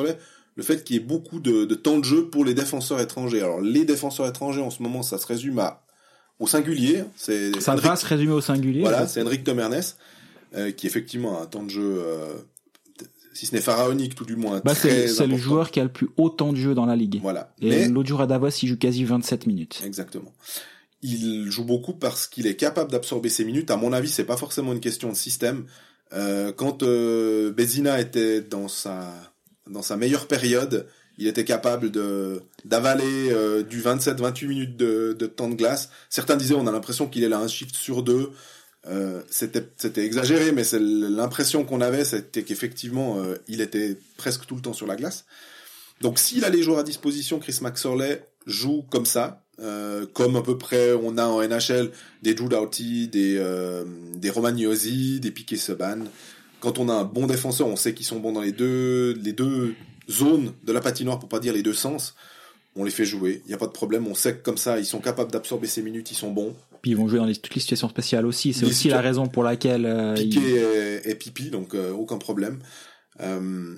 [0.55, 3.41] le fait qu'il y ait beaucoup de, de temps de jeu pour les défenseurs étrangers.
[3.41, 5.83] Alors les défenseurs étrangers en ce moment, ça se résume à
[6.39, 7.03] au singulier.
[7.15, 8.81] C'est ça va se résumer au singulier.
[8.81, 9.81] Voilà, c'est Henrik Tomernes
[10.55, 12.33] euh, qui effectivement a un temps de jeu, euh,
[13.33, 14.61] si ce n'est pharaonique, tout du moins.
[14.63, 17.19] Bah c'est le joueur qui a le plus haut temps de jeu dans la ligue.
[17.21, 17.53] Voilà.
[17.61, 19.81] Et l'autre jour à Davos, il joue quasi 27 minutes.
[19.85, 20.31] Exactement.
[21.03, 23.69] Il joue beaucoup parce qu'il est capable d'absorber ses minutes.
[23.69, 25.65] À mon avis, c'est pas forcément une question de système.
[26.13, 29.13] Euh, quand euh, Bezina était dans sa
[29.69, 30.87] dans sa meilleure période,
[31.17, 31.91] il était capable
[32.65, 35.89] d'avaler euh, du 27-28 minutes de, de, temps de glace.
[36.09, 38.31] Certains disaient on a l'impression qu'il est là un shift sur deux.
[38.87, 44.45] Euh, c'était c'était exagéré, mais c'est l'impression qu'on avait, c'était qu'effectivement euh, il était presque
[44.45, 45.25] tout le temps sur la glace.
[46.01, 50.41] Donc s'il a les joueurs à disposition, Chris Maxorley joue comme ça, euh, comme à
[50.41, 51.91] peu près on a en NHL
[52.21, 53.83] des Drew Doughty, des euh,
[54.15, 56.05] des Romagnosi, des Piquet Subban.
[56.59, 59.33] Quand on a un bon défenseur, on sait qu'ils sont bons dans les deux les
[59.33, 59.75] deux
[60.09, 62.15] zone de la patinoire, pour pas dire les deux sens,
[62.75, 63.41] on les fait jouer.
[63.45, 64.07] Il n'y a pas de problème.
[64.07, 66.55] On sait que comme ça, ils sont capables d'absorber ces minutes, ils sont bons.
[66.81, 68.53] Puis ils vont jouer dans les, toutes les situations spéciales aussi.
[68.53, 69.85] C'est aussi la raison pour laquelle.
[69.85, 72.59] Euh, Piqué et, Pipi, donc euh, aucun problème.
[73.19, 73.75] Euh,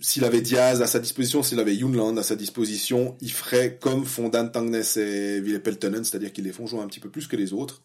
[0.00, 4.04] s'il avait Diaz à sa disposition, s'il avait Yunland à sa disposition, il ferait comme
[4.04, 7.26] font Dan Tangnes et Ville Peltonen, c'est-à-dire qu'ils les font jouer un petit peu plus
[7.26, 7.82] que les autres.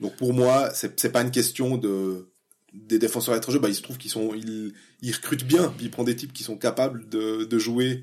[0.00, 2.28] Donc pour moi, c'est pas une question de
[2.72, 6.06] des défenseurs étrangers, bah, il se trouve qu'ils sont, ils, ils recrutent bien, ils prennent
[6.06, 8.02] des types qui sont capables de, de jouer.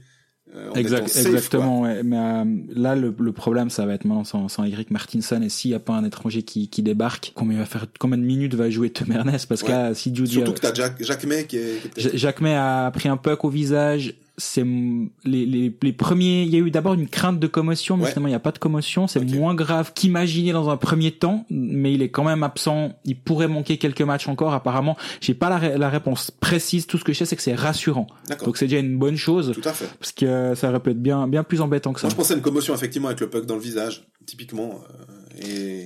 [0.54, 2.04] Euh, exactement, ouais.
[2.04, 2.44] mais euh,
[2.76, 5.42] là le, le, problème ça va être maintenant sans, sans Eric Martinson.
[5.42, 8.24] Et s'il n'y a pas un étranger qui, qui débarque, combien va faire, combien de
[8.24, 9.48] minutes va jouer Tom Ernest?
[9.48, 12.56] Parce que là, si Judy surtout que t'as Jacques, Jacques May qui est, Jacques May
[12.56, 16.44] a pris un puck au visage, c'est les, les, les, premiers.
[16.44, 18.52] Il y a eu d'abord une crainte de commotion, mais finalement il n'y a pas
[18.52, 19.08] de commotion.
[19.08, 22.94] C'est moins grave qu'imaginer dans un premier temps, mais il est quand même absent.
[23.06, 24.54] Il pourrait manquer quelques matchs encore.
[24.54, 26.88] Apparemment, j'ai pas la, la, réponse précise.
[26.88, 28.08] Tout ce que je sais, c'est que c'est rassurant.
[28.44, 29.52] Donc c'est déjà une bonne chose.
[29.54, 29.90] Tout à fait.
[30.00, 32.08] Parce que ça aurait pu être bien bien plus embêtant que ça.
[32.08, 34.82] Moi, je pensais à une commotion effectivement avec le puck dans le visage, typiquement.
[34.90, 35.11] Euh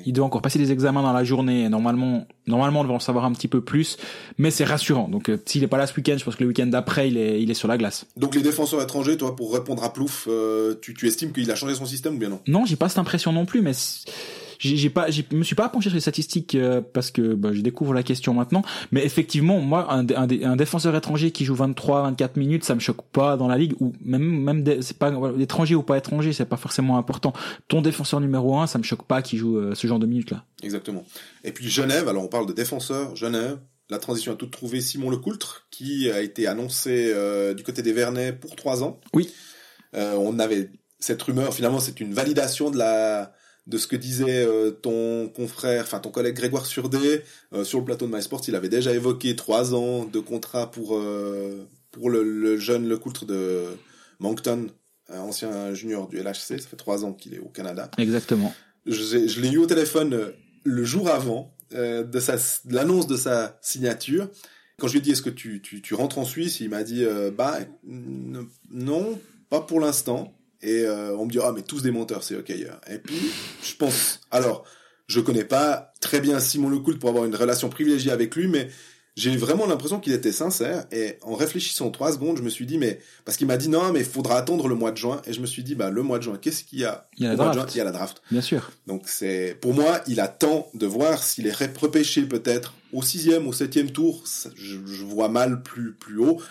[0.06, 1.68] il doit encore passer des examens dans la journée.
[1.70, 3.98] Normalement, normalement, on devrait en savoir un petit peu plus,
[4.38, 5.08] mais c'est rassurant.
[5.08, 7.18] Donc, euh, s'il est pas là ce week-end, je pense que le week-end d'après, il
[7.18, 8.06] est, il est sur la glace.
[8.18, 11.56] Donc, les défenseurs étrangers, toi, pour répondre à Plouf, euh, tu, tu estimes qu'il a
[11.56, 12.40] changé son système ou bien non?
[12.48, 13.74] Non, j'ai pas cette impression non plus, mais
[14.66, 17.62] j'ai pas, je me suis pas penché sur les statistiques euh, parce que bah, je
[17.62, 18.64] découvre la question maintenant.
[18.92, 22.80] Mais effectivement, moi, un, un, un, défenseur étranger qui joue 23, 24 minutes, ça me
[22.80, 23.74] choque pas dans la ligue.
[23.80, 27.34] Ou même, même c'est pas étranger ou pas étranger, c'est pas forcément important.
[27.68, 30.32] Ton défenseur numéro un, ça me choque pas qu'il joue euh, ce genre de minutes
[30.32, 30.44] là.
[30.64, 31.04] Exactement.
[31.44, 33.60] Et puis Genève, alors on parle de défenseur, Genève.
[33.90, 37.94] La transition a tout trouvé Simon Lecoultre, qui a été annoncé euh, du côté des
[37.94, 39.00] Vernets pour trois ans.
[39.14, 39.32] Oui.
[39.94, 43.35] on avait cette rumeur, finalement, c'est une validation de la
[43.68, 47.22] de ce que disait euh, ton confrère, enfin ton collègue Grégoire Surdé
[47.54, 48.42] euh, sur le plateau de MySports.
[48.48, 53.26] Il avait déjà évoqué trois ans de contrat pour euh, pour le, le, jeune Lecoultre
[53.26, 53.64] de
[54.20, 54.68] Moncton,
[55.10, 56.60] ancien junior du LHC.
[56.60, 57.90] Ça fait trois ans qu'il est au Canada.
[57.98, 58.54] Exactement.
[58.86, 63.58] Je, je l'ai eu au téléphone le jour avant de, sa, de l'annonce de sa
[63.62, 64.30] signature.
[64.78, 66.84] Quand je lui ai dit est-ce que tu, tu, tu rentres en Suisse, il m'a
[66.84, 67.06] dit
[67.36, 70.34] bah non, pas pour l'instant.
[70.66, 73.32] Et euh, on me dit ah mais tous des menteurs c'est ok Et puis
[73.64, 74.66] je pense alors
[75.08, 78.70] je connais pas très bien Simon Lecoultre pour avoir une relation privilégiée avec lui, mais
[79.16, 80.86] j'ai vraiment l'impression qu'il était sincère.
[80.92, 83.92] Et en réfléchissant trois secondes, je me suis dit mais parce qu'il m'a dit non
[83.94, 85.22] mais il faudra attendre le mois de juin.
[85.28, 87.08] Et je me suis dit bah le mois de juin qu'est-ce qu'il y a?
[87.18, 87.76] Il y a la draft.
[87.76, 88.24] il y a la draft.
[88.32, 88.72] Bien sûr.
[88.88, 93.54] Donc c'est pour moi il attend de voir s'il est repêché peut-être au sixième, au
[93.54, 94.24] septième tour.
[94.56, 96.42] Je, je vois mal plus plus haut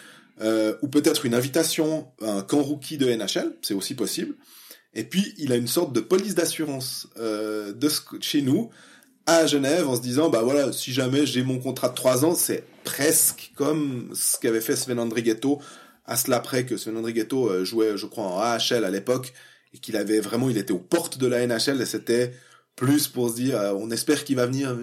[0.41, 4.35] euh, ou peut-être une invitation un camp rookie de NHL, c'est aussi possible.
[4.95, 7.89] Et puis il a une sorte de police d'assurance euh, de
[8.20, 8.70] chez nous
[9.26, 12.35] à Genève en se disant bah voilà si jamais j'ai mon contrat de trois ans
[12.35, 15.61] c'est presque comme ce qu'avait fait Sven Andrighetto
[16.05, 19.32] à cela près que Sven Andrighetto euh, jouait je crois en AHL à l'époque
[19.72, 22.32] et qu'il avait vraiment il était aux portes de la NHL et c'était
[22.76, 24.76] plus pour se dire euh, on espère qu'il va venir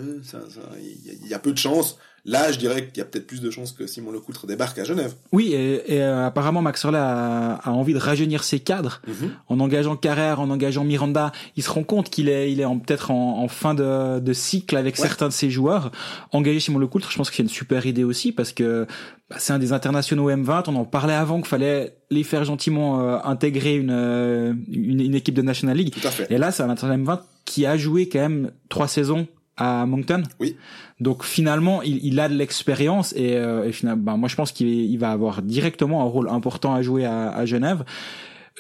[0.80, 3.50] il y, a peu de chance Là, je dirais qu'il y a peut-être plus de
[3.50, 5.16] chances que Simon Lecoultre débarque à Genève.
[5.32, 9.32] Oui, et, et euh, apparemment Max Orley a, a, envie de rajeunir ses cadres mhm.
[9.48, 11.32] en engageant Carrère, en engageant Miranda.
[11.56, 14.78] Il se rend compte qu'il est, il est peut-être en, en, fin de, de cycle
[14.78, 15.92] avec certains de ses joueurs.
[16.32, 18.86] Engager Simon Lecoultre, je pense que c'est une super idée aussi parce que
[19.32, 20.66] bah, c'est un des internationaux M20.
[20.68, 25.16] On en parlait avant qu'il fallait les faire gentiment euh, intégrer une, euh, une, une,
[25.16, 25.92] équipe de National League.
[26.00, 26.32] Tout à fait.
[26.32, 29.28] Et là, c'est un international M20 qui a joué quand même trois saisons
[29.58, 30.24] à Moncton.
[30.40, 30.56] Oui.
[31.00, 34.52] Donc finalement, il, il a de l'expérience et, euh, et finalement, ben, moi je pense
[34.52, 37.84] qu'il il va avoir directement un rôle important à jouer à, à Genève.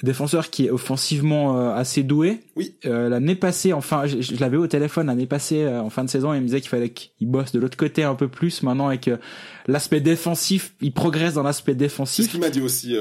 [0.04, 2.39] Défenseur qui est offensivement euh, assez doué.
[2.56, 2.74] Oui.
[2.86, 6.10] Euh, l'année passée, enfin, je, je l'avais au téléphone l'année passée euh, en fin de
[6.10, 8.89] saison, il me disait qu'il fallait qu'il bosse de l'autre côté un peu plus maintenant
[8.89, 9.20] et que
[9.68, 12.26] l'aspect défensif, il progresse dans l'aspect défensif.
[12.26, 12.96] C'est ce qu'il m'a dit aussi.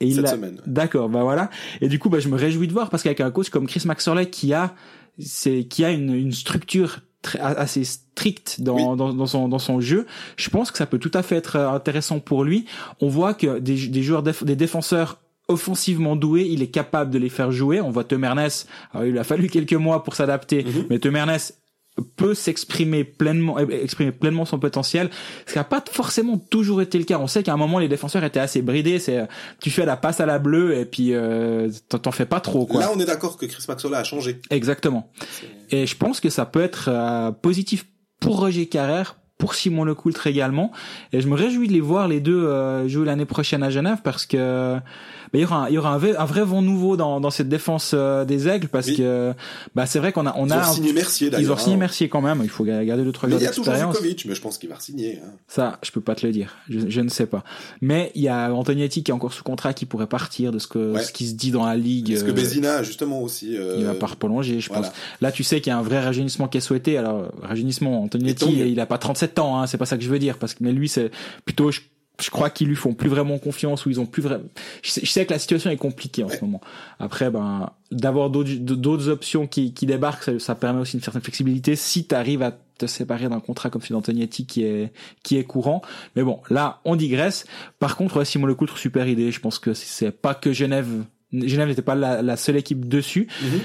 [0.00, 0.60] et cette semaine.
[0.66, 1.48] D'accord, bah voilà.
[1.80, 3.84] Et du coup, bah, je me réjouis de voir parce qu'avec un coach comme Chris
[3.86, 4.74] Maxorley qui a,
[5.18, 9.80] c'est qui a une, une structure très, assez strict dans, dans, dans, son, dans son
[9.80, 10.06] jeu,
[10.36, 12.64] je pense que ça peut tout à fait être euh, intéressant pour lui.
[13.00, 17.28] On voit que des, des joueurs, des défenseurs offensivement doués, il est capable de les
[17.28, 17.80] faire jouer.
[17.80, 18.48] On voit Temernes,
[19.04, 20.86] il a fallu quelques mois pour s'adapter, mm-hmm.
[20.88, 21.38] mais Temernes
[22.16, 25.10] peut s'exprimer pleinement, euh, exprimer pleinement son potentiel,
[25.46, 27.18] ce qui n'a pas forcément toujours été le cas.
[27.18, 28.98] On sait qu'à un moment les défenseurs étaient assez bridés.
[28.98, 29.26] C'est euh,
[29.60, 32.66] tu fais la passe à la bleue et puis euh, t'en fais pas trop.
[32.66, 32.80] Quoi.
[32.80, 34.40] Là, on est d'accord que Chris Maxwell a changé.
[34.50, 35.10] Exactement.
[35.70, 37.86] Et je pense que ça peut être euh, positif
[38.20, 40.72] pour Roger Carrère, pour Simon Lecoultre également.
[41.12, 44.26] Et je me réjouis de les voir les deux jouer l'année prochaine à Genève parce
[44.26, 44.78] que
[45.38, 47.30] il y aura un, il y aura un, vrai, un vrai vent nouveau dans, dans
[47.30, 49.32] cette défense euh, des aigles parce que
[49.74, 51.50] bah c'est vrai qu'on a on ils a ont signé Mercier d'ailleurs.
[51.50, 51.78] Ils ont signé hein.
[51.78, 52.40] Mercier quand même.
[52.42, 54.80] Il faut garder le trois Il y a toujours Vukovic, mais je pense qu'il va
[54.80, 55.20] signer.
[55.24, 55.30] Hein.
[55.46, 56.56] Ça, je peux pas te le dire.
[56.68, 57.44] Je, je, ne sais pas.
[57.80, 60.66] Mais il y a Antonietti qui est encore sous contrat, qui pourrait partir de ce
[60.66, 62.10] que ce qui se dit dans la ligue.
[62.12, 63.56] Parce que euh, Bézina justement aussi.
[63.56, 63.76] Euh...
[63.78, 64.86] Il va pas prolonger, je pense.
[65.20, 66.98] Là, tu sais qu'il y a un vrai rajeunissement qui est souhaité.
[66.98, 69.60] Alors rajeunissement, Antonietti, il a pas 37 ans.
[69.60, 70.38] Hein, c'est pas ça que je veux dire.
[70.38, 71.10] Parce que mais lui, c'est
[71.44, 71.80] plutôt je
[72.30, 74.44] crois qu'ils lui font plus vraiment confiance ou ils ont plus vraiment
[74.82, 76.60] je sais, que la situation est compliquée en ce moment.
[76.98, 81.76] Après ben d'avoir d'autres options qui, qui débarquent ça, ça, permet aussi une certaine flexibilité
[81.76, 84.92] si tu arrives à te séparer d'un contrat comme celui d'Antonietti qui est
[85.22, 85.82] qui est courant.
[86.16, 87.46] Mais bon là on digresse.
[87.78, 89.32] Par contre Simon Lecoultre super idée.
[89.32, 90.88] Je pense que c'est pas que Genève
[91.32, 93.28] Genève n'était pas la, la, seule équipe dessus.
[93.42, 93.60] Mm-hmm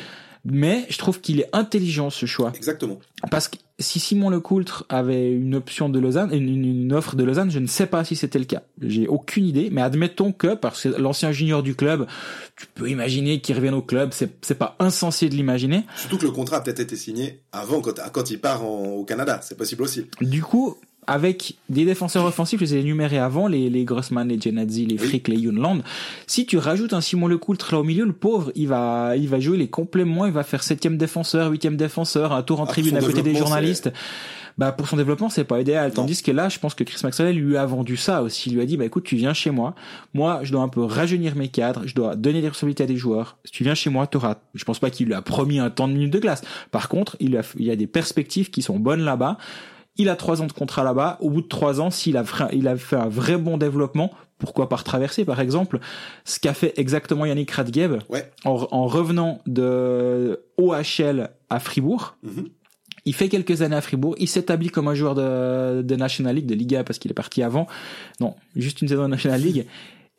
[0.45, 2.53] mais je trouve qu'il est intelligent ce choix.
[2.55, 2.99] Exactement.
[3.31, 7.51] Parce que si Simon Lecoultre avait une option de Lausanne, une, une offre de Lausanne,
[7.51, 8.63] je ne sais pas si c'était le cas.
[8.81, 12.07] J'ai aucune idée, mais admettons que parce que l'ancien junior du club,
[12.55, 15.83] tu peux imaginer qu'il revienne au club, c'est c'est pas insensé de l'imaginer.
[15.97, 19.39] Surtout que le contrat a peut-être été signé avant quand quand il part au Canada,
[19.43, 20.07] c'est possible aussi.
[20.21, 20.77] Du coup,
[21.07, 24.97] avec des défenseurs offensifs, je les ai énumérés avant, les, les Grossman, les Genadzi, les
[24.97, 25.81] Frick, les Yunland.
[26.27, 29.39] Si tu rajoutes un Simon Lecoultre là au milieu, le pauvre, il va, il va
[29.39, 32.97] jouer les compléments, il va faire septième défenseur, huitième défenseur, un tour en Ah, tribune
[32.97, 33.91] à côté des journalistes.
[34.57, 35.91] Bah, pour son développement, c'est pas idéal.
[35.91, 38.49] Tandis que là, je pense que Chris Maxwell lui a vendu ça aussi.
[38.49, 39.75] Il lui a dit, bah, écoute, tu viens chez moi.
[40.13, 41.81] Moi, je dois un peu rajeunir mes cadres.
[41.85, 43.37] Je dois donner des responsabilités à des joueurs.
[43.43, 45.89] Si tu viens chez moi, t'auras, je pense pas qu'il lui a promis un temps
[45.89, 46.41] de minutes de glace.
[46.71, 49.37] Par contre, il, a, il y a des perspectives qui sont bonnes là-bas.
[49.97, 51.17] Il a trois ans de contrat là-bas.
[51.21, 54.67] Au bout de trois ans, s'il a, il a fait un vrai bon développement, pourquoi
[54.67, 55.79] pas retraverser, par exemple,
[56.25, 58.29] ce qu'a fait exactement Yannick Radgeb Ouais.
[58.43, 62.17] en, en revenant de OHL à Fribourg.
[62.23, 62.49] Mhm.
[63.07, 64.15] Il fait quelques années à Fribourg.
[64.17, 67.43] Il s'établit comme un joueur de, de National League, de Liga, parce qu'il est parti
[67.43, 67.67] avant.
[68.19, 69.65] Non, juste une saison de National League.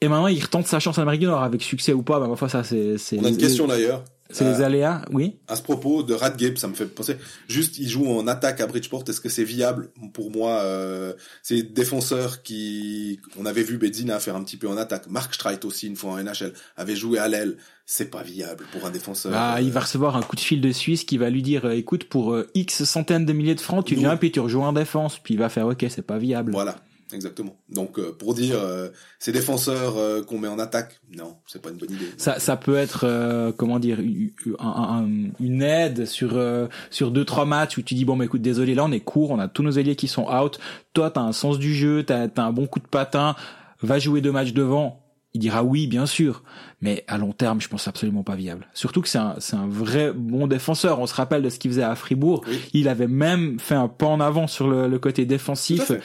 [0.01, 2.21] Et maintenant, il retente sa chance en Amérique du Nord avec succès ou pas.
[2.21, 4.05] Ben, parfois, ça, c'est, On a une question d'ailleurs.
[4.31, 5.37] C'est Euh, les aléas, oui.
[5.49, 7.17] À ce propos de Radgate, ça me fait penser.
[7.49, 9.05] Juste, il joue en attaque à Bridgeport.
[9.09, 11.13] Est-ce que c'est viable pour moi euh,
[11.43, 15.09] C'est défenseur qui, on avait vu Bedzina faire un petit peu en attaque.
[15.09, 17.57] Mark Streit aussi une fois en NHL avait joué à l'aile.
[17.89, 19.33] C'est pas viable pour un défenseur.
[19.35, 21.67] Ah, Euh, il va recevoir un coup de fil de Suisse qui va lui dire,
[21.67, 24.69] euh, écoute, pour euh, X centaines de milliers de francs, tu viens puis tu rejoins
[24.69, 25.21] en défense.
[25.23, 26.51] Puis il va faire, ok, c'est pas viable.
[26.51, 26.77] Voilà,
[27.13, 27.57] exactement.
[27.69, 28.89] Donc euh, pour dire, euh,
[29.19, 32.07] ces défenseurs euh, qu'on met en attaque, non, c'est pas une bonne idée.
[32.17, 37.79] Ça, ça peut être euh, comment dire une aide sur euh, sur deux trois matchs
[37.79, 39.79] où tu dis bon bah écoute désolé là on est court on a tous nos
[39.79, 40.59] alliés qui sont out
[40.93, 43.35] toi t'as un sens du jeu t'as as un bon coup de patin
[43.83, 45.03] va jouer deux matchs devant
[45.35, 46.43] il dira oui bien sûr
[46.81, 49.69] mais à long terme je pense absolument pas viable surtout que c'est un c'est un
[49.69, 52.59] vrai bon défenseur on se rappelle de ce qu'il faisait à Fribourg Oui.
[52.73, 55.83] il avait même fait un pas en avant sur le, le côté Tout à défensif
[55.85, 56.01] fait.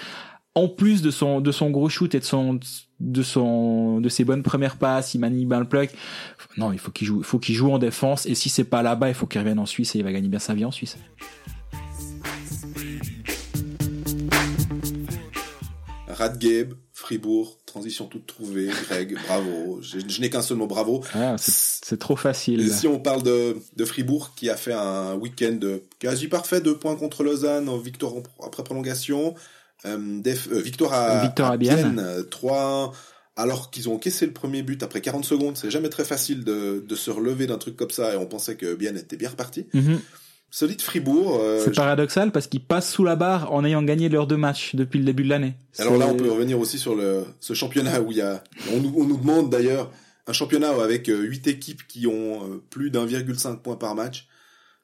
[0.56, 2.60] En plus de son de son gros shoot et de son
[3.00, 5.90] de son de ses bonnes premières passes, il manie bien le puck.
[6.58, 9.10] Non, il faut qu'il joue, faut qu'il joue en défense et si c'est pas là-bas,
[9.10, 10.98] il faut qu'il revienne en Suisse et il va gagner bien sa vie en Suisse.
[16.08, 18.68] Radgabe, Fribourg, transition toute trouvée.
[18.68, 19.80] Greg, bravo.
[19.82, 21.02] Je, je n'ai qu'un seul mot, bravo.
[21.16, 22.62] Ah, c'est trop facile.
[22.62, 25.60] Et si on parle de, de Fribourg qui a fait un week-end
[25.98, 28.14] quasi parfait, deux points contre Lausanne, en victoire
[28.46, 29.34] après prolongation,
[29.86, 32.00] def- euh, victoire à, Victoire à Bienne.
[32.00, 32.94] euh, 3
[33.38, 35.58] alors qu'ils ont encaissé le premier but après 40 secondes.
[35.58, 38.56] C'est jamais très facile de, de se relever d'un truc comme ça et on pensait
[38.56, 39.66] que Bienne était bien reparti.
[39.74, 40.00] Mhm.
[40.54, 41.40] Solide Fribourg.
[41.42, 44.76] euh, C'est paradoxal parce qu'ils passent sous la barre en ayant gagné leurs deux matchs
[44.76, 45.54] depuis le début de l'année.
[45.80, 48.82] Alors là, on peut revenir aussi sur le, ce championnat où il y a, on
[48.82, 49.90] nous, on nous demande d'ailleurs
[50.28, 54.28] un championnat avec euh, huit équipes qui ont euh, plus d'1,5 point par match.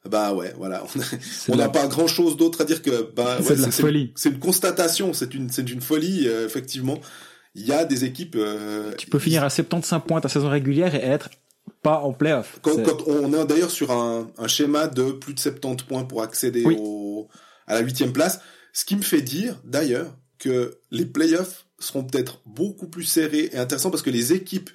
[0.06, 0.84] Bah ouais, voilà.
[1.50, 3.72] On n'a la- pas grand chose d'autre à dire que bah c'est ouais, de la
[3.72, 4.14] folie.
[4.16, 7.00] C'est une constatation, c'est une c'est une folie euh, effectivement.
[7.56, 8.36] Il y a des équipes.
[8.38, 11.30] euh, Tu peux finir à 75 points ta saison régulière et être
[11.82, 12.60] pas en playoff.
[12.62, 16.22] Quand, quand on est d'ailleurs sur un, un schéma de plus de 70 points pour
[16.22, 16.78] accéder Oui.
[16.80, 17.28] au,
[17.66, 18.40] à la huitième place,
[18.74, 23.58] ce qui me fait dire d'ailleurs que les playoffs seront peut-être beaucoup plus serrés et
[23.58, 24.70] intéressants parce que les équipes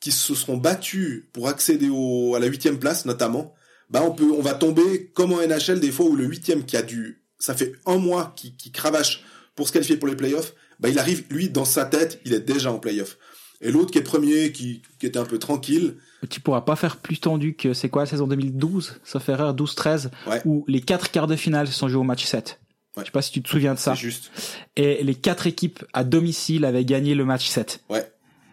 [0.00, 3.54] qui se seront battues pour accéder au, à la huitième place notamment,
[3.90, 6.76] bah on peut, on va tomber comme en NHL des fois où le huitième qui
[6.76, 9.22] a dû, ça fait un mois qui, qui cravache
[9.54, 12.40] pour se qualifier pour les playoffs, bah il arrive lui dans sa tête, il est
[12.40, 13.16] déjà en playoff.
[13.60, 15.96] Et l'autre qui est premier, qui, qui était un peu tranquille,
[16.30, 20.10] Tu pourras pas faire plus tendu que c'est quoi la saison 2012, sauf erreur 12-13,
[20.28, 20.40] Ouais.
[20.44, 22.60] où les quatre quarts de finale se sont joués au match 7.
[22.96, 23.02] Ouais.
[23.02, 23.94] Je sais pas si tu te souviens de ça.
[23.96, 24.30] c'est juste.
[24.76, 27.80] Et les quatre équipes à domicile avaient gagné le match 7.
[27.88, 28.08] Ouais.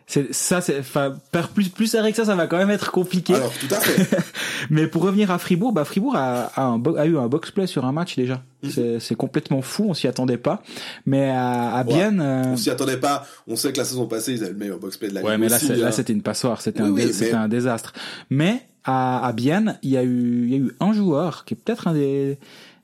[0.07, 3.33] C'est ça, c'est enfin faire plus plus que ça, ça va quand même être compliqué.
[3.33, 4.17] Alors, tout à fait.
[4.69, 7.65] Mais pour revenir à Fribourg, bah Fribourg a, a, un a eu un box play
[7.65, 8.43] sur un match déjà.
[8.61, 8.69] Mhm.
[8.69, 10.61] C'est- C'est complètement fou, on s'y attendait pas.
[11.07, 11.93] Mais à, à Ouais.
[11.93, 13.25] Bienne, euh, On s'y attendait pas.
[13.47, 15.39] On sait que la saison passée, ils avaient le meilleur box-play de la ouais, ligue
[15.41, 15.91] mais là, aussi, c'est- là hein.
[15.91, 17.93] c'était une passoire, c'était Oui, un, oui, mais- un désastre.
[18.29, 21.55] Mais à, à Bienne, il y a eu, il y a eu un joueur qui
[21.55, 22.37] est peut-être un des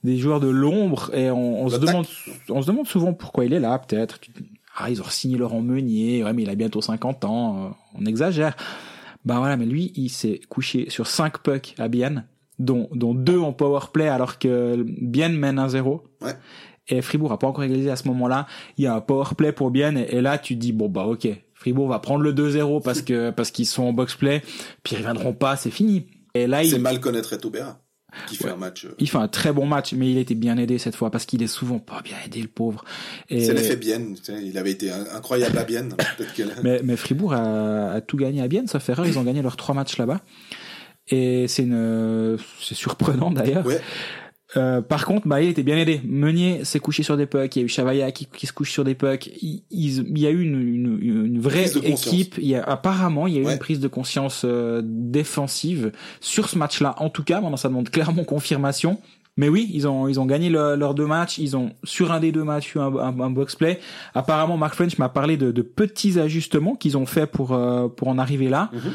[0.04, 2.08] des joueurs de l'ombre et on, on se demande,
[2.50, 3.78] on se demande souvent pourquoi il est là.
[3.78, 4.20] Peut-être,
[4.78, 7.70] ah ils ont signé Laurent Meunier, ouais mais il a bientôt 50 ans, euh,
[8.00, 8.56] on exagère.
[9.26, 12.26] Bah voilà, mais lui, il s'est couché sur 5 pucks à Bienne,
[12.58, 16.02] dont, dont deux en power play alors que Bienne mène 1-0.
[16.22, 16.36] Ouais.
[16.88, 18.48] Et Fribourg a pas encore égalisé à ce moment-là.
[18.78, 21.06] Il y a un power play pour Bienne et, et là tu dis bon bah
[21.06, 24.42] ok, Fribourg va prendre le 2-0 parce que parce qu'ils sont en box play,
[24.84, 26.08] puis ils reviendront pas, c'est fini.
[26.34, 27.80] Et là C'est il, mal connaître Etobera,
[28.28, 28.52] qui fait Ouais.
[28.52, 28.86] un match.
[28.86, 31.26] euh, il fait un très bon match, mais il était bien aidé cette fois parce
[31.26, 32.84] qu'il est souvent pas bien aidé le pauvre.
[33.30, 34.16] Et C'est l'effet Bienne.
[34.44, 35.96] Il avait été in- incroyable à Bienne.
[36.64, 39.58] Mais, mais Fribourg a, a tout gagné à Bienne, sauf erreur, ils ont gagné leurs
[39.58, 40.22] trois matchs là-bas.
[41.08, 43.66] Et c'est une, c'est surprenant d'ailleurs.
[43.66, 43.82] Ouais.
[44.58, 46.02] Euh, par contre, bah, il était bien aidé.
[46.06, 48.72] Meunier s'est couché sur des pucks, il y a eu Chavaya qui, qui se couche
[48.72, 49.30] sur des pucks.
[49.42, 52.36] Il, y a eu une, une, une vraie équipe.
[52.38, 53.54] Il y a, apparemment, il y a eu Ouais.
[53.54, 56.96] une prise de conscience euh, défensive sur ce match-là.
[56.98, 59.00] En tout cas, maintenant, ça demande clairement confirmation.
[59.38, 61.38] Mais oui, ils ont ils ont gagné leurs deux matchs.
[61.38, 63.80] Ils ont sur un des deux matchs eu un, un, box play.
[64.14, 68.10] Apparemment, Mark French m'a parlé de, de, petits ajustements qu'ils ont fait pour euh, pour
[68.10, 68.70] en arriver là.
[68.74, 68.92] Mhm.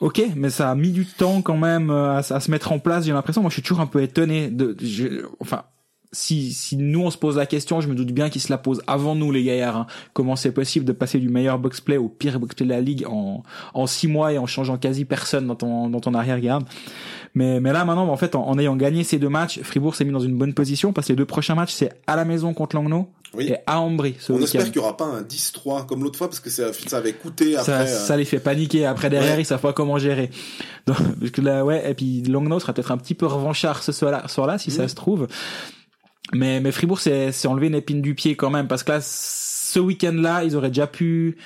[0.00, 2.78] Ok, mais ça a mis du temps quand même euh, à, à se mettre en
[2.78, 3.04] place.
[3.04, 3.42] J'ai l'impression.
[3.42, 4.74] Moi, je suis toujours un peu étonné de.
[4.82, 5.64] Je, enfin,
[6.12, 8.58] si, si nous on se pose la question, je me doute bien qu'ils se la
[8.58, 9.76] posent avant nous les gaillards.
[9.76, 9.86] Hein.
[10.12, 13.42] Comment c'est possible de passer du meilleur box-play au pire box-play de la ligue en,
[13.74, 16.64] en six mois et en changeant quasi personne dans ton, dans ton arrière-garde?
[17.34, 20.12] Mais, mais là maintenant, en fait, en, ayant gagné ces deux matchs, Fribourg s'est mis
[20.12, 22.76] dans une bonne position parce que les deux prochains matchs, c'est à la maison contre
[22.76, 23.08] Langnau
[23.38, 24.16] et à Ambry.
[24.28, 26.96] On espère qu'il n'y aura pas un 10-3 comme l'autre fois parce que ça, ça
[26.96, 27.86] avait coûté après.
[27.86, 28.84] Ça, ça les fait paniquer.
[28.86, 30.30] Après derrière, ils savent pas comment gérer.
[30.86, 33.92] Donc, parce que là, ouais, et puis Langnau sera peut-être un petit peu revanchard ce
[33.92, 35.28] soir-là, soir -là, si ça se trouve.
[36.32, 39.78] Mais, mais Fribourg s'est enlevé une épine du pied quand même parce que là, ce
[39.78, 41.36] week-end-là, ils auraient déjà pu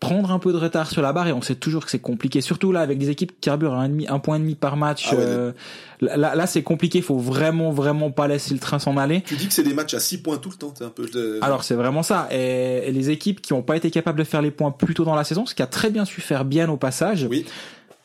[0.00, 2.40] prendre un peu de retard sur la barre et on sait toujours que c'est compliqué.
[2.40, 5.08] Surtout là avec des équipes qui carburent un, demi, un point et demi par match
[5.10, 5.52] ah euh,
[6.00, 7.00] là, là c'est compliqué.
[7.00, 9.22] Faut vraiment vraiment pas laisser le train s'en aller.
[9.22, 11.06] Tu dis que c'est des matchs à 6 points tout le temps un peu
[11.40, 12.28] alors c'est vraiment ça.
[12.30, 15.04] Et, et, les équipes qui ont pas été capables de faire les points plus tôt
[15.04, 17.46] dans la saison ce qui a très bien su faire bien au passage oui.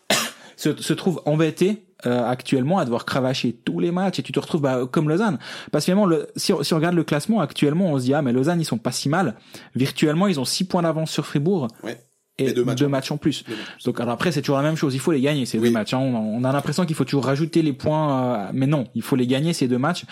[0.55, 4.39] se, se trouvent embêtés euh, actuellement à devoir cravacher tous les matchs et tu te
[4.39, 5.39] retrouves bah, comme Lausanne.
[5.71, 8.13] Parce que finalement, le, si, on, si, on regarde le classement actuellement, on se dit
[8.13, 9.35] ah mais Lausanne ils sont pas si mal.
[9.75, 11.67] Virtuellement ils ont 6 points d'avance sur Fribourg.
[11.83, 11.97] Ouais.
[12.37, 13.43] Et, deux, matchs, en plus.
[13.85, 15.93] Donc alors après c'est toujours la même chose, il faut les gagner ces deux matchs.
[15.93, 15.99] Hein.
[15.99, 19.27] On, a l'impression qu'il faut toujours rajouter les points, euh, mais non, il faut les
[19.27, 20.05] gagner ces deux matchs.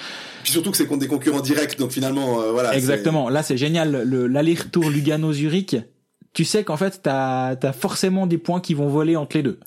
[0.43, 2.75] Puis surtout que c'est contre des concurrents directs, donc finalement euh, voilà.
[2.75, 3.29] Exactement.
[3.29, 5.77] Là c'est génial, l'aller-retour Lugano-Zurich
[6.39, 9.59] tu sais qu'en fait, tu as, forcément des points qui vont voler entre les deux.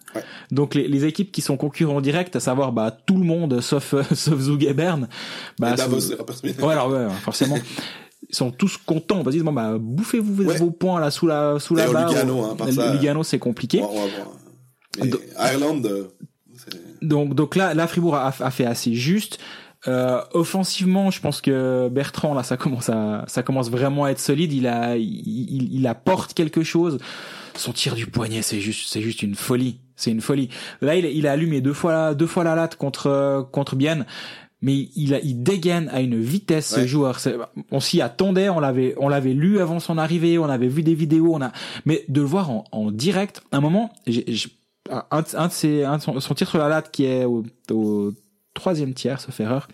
[0.50, 3.94] Donc les, les, équipes qui sont concurrents directs, à savoir bah, tout le monde sauf,
[4.14, 5.06] sauf Zug et Bern,
[5.58, 7.58] bah, Davos, ouais, alors, ouais, forcément.
[8.30, 9.22] ils sont tous contents.
[9.22, 12.08] Vas-y, bon, bah, bouffez-vous vos points là sous la sous la barre.
[12.08, 13.82] Lugano, hein, par Lugano, c'est compliqué.
[14.98, 15.84] Mais Ireland.
[15.84, 16.04] Euh,
[17.02, 19.38] donc donc là, là Fribourg a, a fait assez juste.
[19.88, 24.20] Euh, offensivement, je pense que Bertrand là, ça commence à, ça commence vraiment à être
[24.20, 24.52] solide.
[24.52, 26.98] Il a, il, il apporte quelque chose.
[27.56, 29.78] Son tir du poignet, c'est juste, c'est juste une folie.
[29.96, 30.48] C'est une folie.
[30.80, 34.06] Là, il, il a allumé deux fois, deux fois la latte contre contre Bienne
[34.62, 37.18] mais il, a, il dégaine à une vitesse ce joueur.
[37.72, 40.94] On s'y attendait, on l'avait, on l'avait lu avant son arrivée, on avait vu des
[40.94, 41.50] vidéos, on a,
[41.84, 44.24] mais de le voir en, en direct, à un moment, j'ai,
[44.88, 47.42] un, un, de ses, un de son, son, tir sur la latte qui est au,
[47.72, 48.12] au
[48.54, 49.68] troisième tiers, sauf erreur.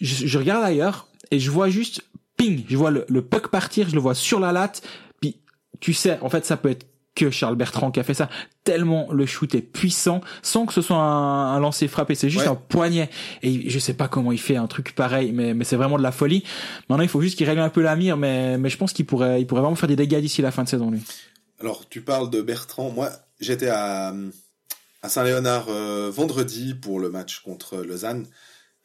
[0.00, 2.02] Je, je, regarde ailleurs et je vois juste
[2.36, 4.82] ping, je vois le, le puck partir, je le vois sur la latte.
[5.20, 5.40] Puis
[5.80, 6.86] tu sais, en fait, ça peut être
[7.18, 8.28] que Charles Bertrand qui a fait ça.
[8.62, 12.46] Tellement le shoot est puissant, sans que ce soit un, un lancer frappé, c'est juste
[12.46, 13.10] un poignet.
[13.42, 16.02] Et je sais pas comment il fait un truc pareil, mais, mais c'est vraiment de
[16.02, 16.44] la folie.
[16.88, 19.04] Maintenant, il faut juste qu'il règle un peu la mire, mais, mais je pense qu'il
[19.04, 21.00] pourrait, il pourrait vraiment faire des dégâts d'ici la fin de saison, lui.
[21.60, 22.90] Alors, tu parles de Bertrand.
[22.90, 23.10] Moi,
[23.40, 24.14] j'étais à,
[25.02, 28.26] à Saint-Léonard euh, vendredi pour le match contre Lausanne.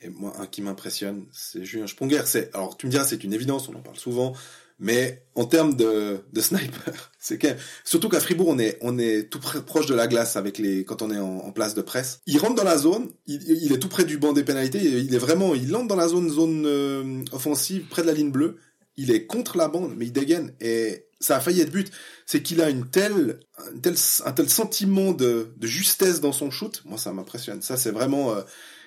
[0.01, 2.23] Et moi, un qui m'impressionne, c'est Julien Sponger.
[2.25, 4.33] C'est, alors, tu me diras, c'est une évidence, on en parle souvent.
[4.79, 7.47] Mais en termes de, de sniper, c'est que,
[7.85, 11.01] surtout qu'à Fribourg, on est, on est tout proche de la glace avec les, quand
[11.01, 12.19] on est en, place de presse.
[12.25, 15.13] Il rentre dans la zone, il, il, est tout près du banc des pénalités, il
[15.13, 18.57] est vraiment, il entre dans la zone, zone euh, offensive, près de la ligne bleue.
[18.97, 21.91] Il est contre la bande, mais il dégaine et ça a failli être but.
[22.25, 26.51] C'est qu'il a une telle, un tel, un tel sentiment de, de justesse dans son
[26.51, 26.81] shoot.
[26.85, 27.61] Moi, ça m'impressionne.
[27.61, 28.41] Ça, c'est vraiment, euh,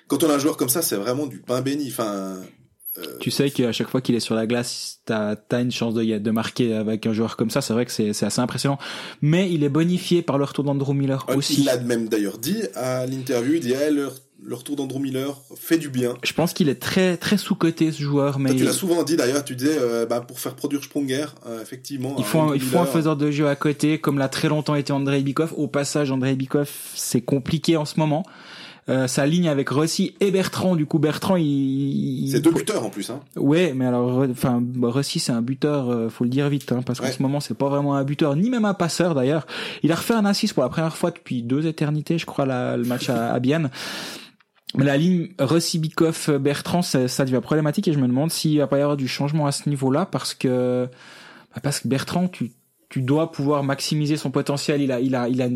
[0.07, 1.89] quand on a un joueur comme ça, c'est vraiment du pain béni.
[1.89, 2.39] Enfin,
[2.99, 5.95] euh, tu sais qu'à chaque fois qu'il est sur la glace, t'as as une chance
[5.95, 7.61] de, de marquer avec un joueur comme ça.
[7.61, 8.79] C'est vrai que c'est assez impressionnant.
[9.23, 11.61] Mais il est bonifié par le retour d'Andrew Miller ah, aussi.
[11.61, 13.55] Il l'a même d'ailleurs dit à l'interview.
[13.55, 14.11] Il dit eh, le,
[14.51, 16.15] retour d'Andrew Miller fait du bien.
[16.23, 18.39] Je pense qu'il est très très sous coté ce joueur.
[18.39, 19.45] Mais tu l'as souvent dit d'ailleurs.
[19.45, 22.15] Tu disais euh, bah, pour faire produire Sprunger, euh, effectivement.
[22.19, 24.75] Il faut un, il faut un faiseur de jeu à côté, comme l'a très longtemps
[24.75, 25.55] été Andrei Bikov.
[25.57, 28.25] Au passage, Andrei Bikov, c'est compliqué en ce moment.
[28.89, 30.77] Euh, sa ligne avec Rossi et Bertrand.
[30.77, 33.11] Du coup, Bertrand, il, c'est deux buteurs en plus.
[33.11, 33.21] Hein.
[33.35, 37.01] Ouais, mais alors, enfin, Rossi, c'est un buteur, euh, faut le dire vite, hein, parce
[37.01, 39.45] qu'en ce moment, c'est pas vraiment un buteur, ni même un passeur d'ailleurs.
[39.83, 42.77] Il a refait un assist pour la première fois depuis deux éternités, je crois, la,
[42.77, 43.71] le match à, à Bienne.
[44.77, 48.59] Mais la ligne Rossi Bikoff Bertrand, ça, ça devient problématique et je me demande s'il
[48.59, 50.89] va pas y avoir du changement à ce niveau-là parce que
[51.55, 52.53] bah, parce que Bertrand, tu
[52.89, 54.81] tu dois pouvoir maximiser son potentiel.
[54.81, 55.49] Il a il a il a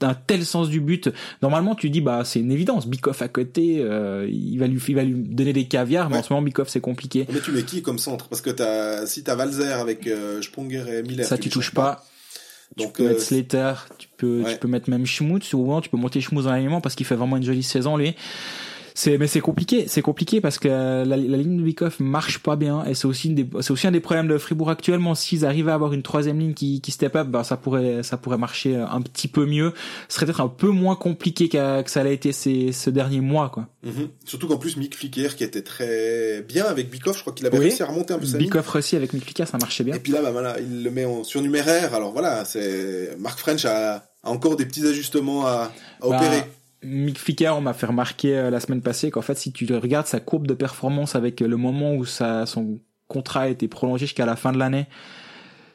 [0.00, 1.10] un tel sens du but.
[1.42, 2.86] Normalement, tu dis bah c'est une évidence.
[2.86, 6.22] Bikoff à côté, euh, il va lui il va lui donner des caviars, mais en
[6.22, 7.26] ce moment Bikoff c'est compliqué.
[7.32, 8.28] Mais tu mets qui comme centre?
[8.28, 12.04] Parce que t'as si t'as Valzer avec euh, Sponger et Miller, ça tu, touches pas.
[12.76, 15.90] Donc tu peux mettre euh, Slater, tu peux tu peux mettre même Schmutz ou tu
[15.90, 18.14] peux monter Schmutz dans l'alignement parce qu'il fait vraiment une jolie saison lui
[19.00, 22.54] C'est mais c'est compliqué, c'est compliqué parce que la, la ligne de Bikoff marche pas
[22.54, 25.14] bien et c'est aussi une des, c'est aussi un des problèmes de Fribourg actuellement.
[25.14, 28.18] S'ils arrivaient à avoir une troisième ligne qui, qui step up, ben ça pourrait ça
[28.18, 29.72] pourrait marcher un petit peu mieux.
[30.10, 33.48] Ce serait peut-être un peu moins compliqué que ça l'a été ces ce dernier mois
[33.48, 33.68] quoi.
[33.86, 34.08] Mm-hmm.
[34.26, 37.56] Surtout qu'en plus Mick Flicker qui était très bien avec Bikoff, je crois qu'il avait
[37.56, 39.94] réussi à remonter un peu sa Bikoff aussi avec Mick Flicker, ça marchait bien.
[39.94, 41.94] Et puis là bah voilà, il le met en surnuméraire.
[41.94, 45.70] Alors voilà, c'est Mark French a, encore des petits ajustements à, à
[46.02, 46.44] bah, opérer.
[46.82, 50.06] Mick Flicker, on m'a fait remarquer euh, la semaine passée qu'en fait, si tu regardes
[50.06, 54.26] sa courbe de performance avec le moment où sa, son contrat a été prolongé jusqu'à
[54.26, 54.86] la fin de l'année,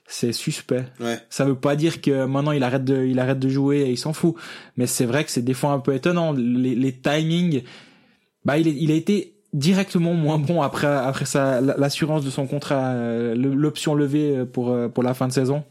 [0.08, 0.86] c'est suspect.
[0.99, 1.20] Ouais.
[1.30, 3.97] Ça veut pas dire que maintenant il arrête de, il arrête de jouer et il
[3.97, 4.36] s'en fout.
[4.78, 6.34] Mais c'est vrai que c'est des fois un peu étonnant.
[6.34, 7.64] Les, les timings,
[8.43, 12.91] bah, il, il a été directement moins bon après, après sa, l'assurance de son contrat,
[12.91, 15.64] euh, l'option levée pour, euh, pour la fin de saison.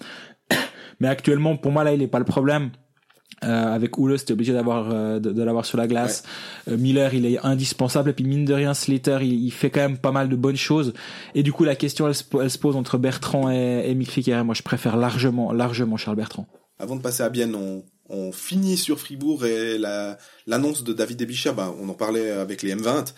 [1.00, 2.70] Mais actuellement, pour moi, là, il est pas le problème.
[3.44, 6.22] Euh, avec Oulos, c'était obligé d'avoir euh, de, l'avoir sur la glace.
[6.68, 8.10] Euh, Miller, il est indispensable.
[8.10, 10.94] Et puis mine de rien, Slater, il, fait quand même pas mal de bonnes choses.
[11.34, 12.14] Et du coup, la question, elle,
[12.50, 14.44] se pose entre Bertrand et, et Mick Flicker.
[14.44, 16.46] moi, je préfère largement, largement Charles Bertrand.
[16.78, 19.78] Avant de passer à Bienne, on, on finit sur Fribourg et
[20.46, 23.12] l'annonce de David Ebischer, ben, on en parlait avec les M20.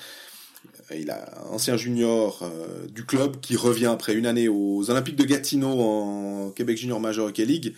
[0.97, 2.49] Il a ancien junior
[2.93, 7.27] du club qui revient après une année aux Olympiques de Gatineau en Québec Junior Major
[7.27, 7.75] Hockey League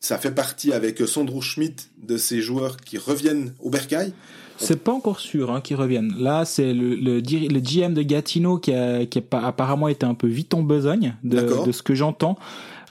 [0.00, 4.12] ça fait partie avec Sandro Schmidt de ces joueurs qui reviennent au Bercail.
[4.56, 6.14] C'est pas encore sûr hein, qu'ils reviennent.
[6.18, 10.14] Là, c'est le, le, le, GM de Gatineau qui a, qui a apparemment été un
[10.14, 12.36] peu vite en besogne de, de ce que j'entends.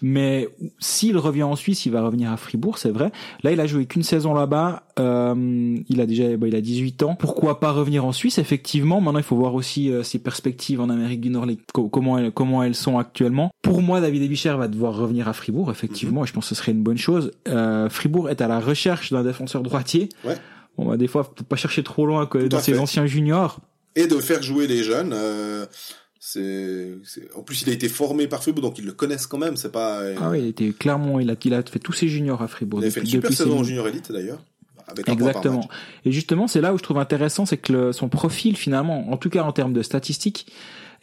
[0.01, 3.11] Mais s'il revient en Suisse, il va revenir à Fribourg, c'est vrai.
[3.43, 4.83] Là, il a joué qu'une saison là-bas.
[4.99, 7.15] Euh, il a déjà, bah, il a 18 ans.
[7.15, 8.37] Pourquoi pas revenir en Suisse?
[8.37, 9.01] Effectivement.
[9.01, 11.47] Maintenant, il faut voir aussi euh, ses perspectives en Amérique du Nord,
[11.91, 13.51] comment elles, comment elles sont actuellement.
[13.61, 16.55] Pour moi, David Ebicher va devoir revenir à Fribourg, effectivement, et je pense que ce
[16.55, 17.31] serait une bonne chose.
[17.47, 20.09] Euh, Fribourg est à la recherche d'un défenseur droitier.
[20.23, 20.37] Ouais.
[20.77, 23.59] Bon, bah, des fois, faut pas chercher trop loin que dans ses anciens juniors.
[23.95, 25.11] Et de faire jouer les jeunes.
[25.13, 25.65] Euh,
[26.29, 26.97] c'est,
[27.35, 29.55] en plus il a été formé par Fribourg, donc ils le connaissent quand même.
[29.55, 30.01] C'est pas.
[30.01, 32.49] Euh, ah oui, il était clairement, il a, il a fait tous ses juniors à
[32.49, 32.81] Fribourg.
[32.81, 34.43] Il a fait une super saison en junior élite d'ailleurs.
[35.05, 35.69] Exactement.
[36.05, 39.29] Et justement, c'est là où je trouve intéressant, c'est que son profil finalement, en tout
[39.29, 40.47] cas en termes de statistiques,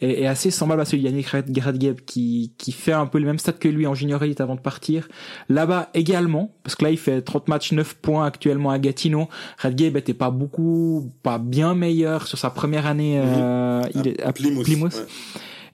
[0.01, 3.25] est, est assez semblable à celui de Yannick Gradgeb qui, qui fait un peu le
[3.25, 5.07] même stade que lui en junior avant de partir.
[5.49, 9.27] Là-bas également, parce que là il fait 30 matchs, 9 points actuellement à Gatineau.
[9.57, 14.33] Radgeb était pas beaucoup, pas bien meilleur sur sa première année euh, il est à
[14.33, 15.07] Plymouth.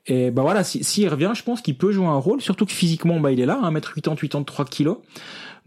[0.07, 2.71] Et bah voilà, s'il si, revient, je pense qu'il peut jouer un rôle, surtout que
[2.71, 4.97] physiquement, bah il est là, 1m80, 83 kilos.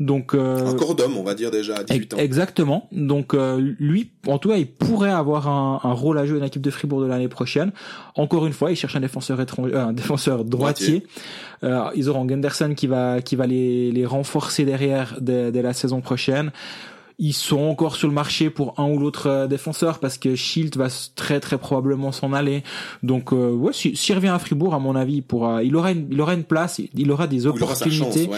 [0.00, 2.16] Donc euh, encore d'homme, on va dire déjà à 18 ans.
[2.16, 2.88] Exactement.
[2.90, 6.44] Donc euh, lui, en tout cas, il pourrait avoir un, un rôle à jouer dans
[6.44, 7.70] l'équipe de Fribourg de l'année prochaine.
[8.16, 11.06] Encore une fois, il cherche un défenseur étranger, euh, un défenseur droitier.
[11.62, 15.72] Euh, ils auront Gunderson qui va qui va les, les renforcer derrière dès, dès la
[15.72, 16.50] saison prochaine
[17.18, 20.76] ils sont encore sur le marché pour un ou l'autre euh, défenseur parce que Schilt
[20.76, 22.62] va très très probablement s'en aller.
[23.02, 26.08] Donc euh, ouais, s'il si, revient à Fribourg, à mon avis, pour il aura une,
[26.10, 28.28] il aura une place, il aura des opportunités.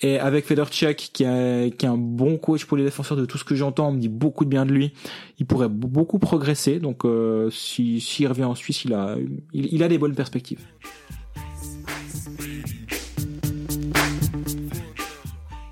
[0.00, 3.38] Et avec Federchuk, qui est qui est un bon coach pour les défenseurs, de tout
[3.38, 4.92] ce que j'entends, on me dit beaucoup de bien de lui.
[5.38, 6.78] Il pourrait beaucoup progresser.
[6.78, 9.16] Donc euh, si s'il revient en Suisse, il a
[9.52, 10.60] il, il a des bonnes perspectives.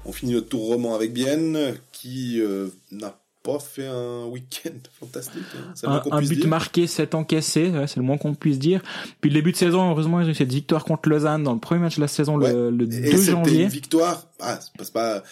[0.05, 5.43] On finit notre tour roman avec Bienne qui euh, n'a pas fait un week-end fantastique.
[5.85, 6.03] Hein.
[6.11, 8.83] Un, but marqué, 7 encaissé, c'est le moins qu'on puisse dire.
[9.21, 11.61] Puis le début de saison, heureusement, ils ont eu cette victoire contre Lausanne dans le
[11.61, 13.63] premier match de la saison le, le 2 et janvier.
[13.65, 15.23] Une victoire, ah, c'est pas,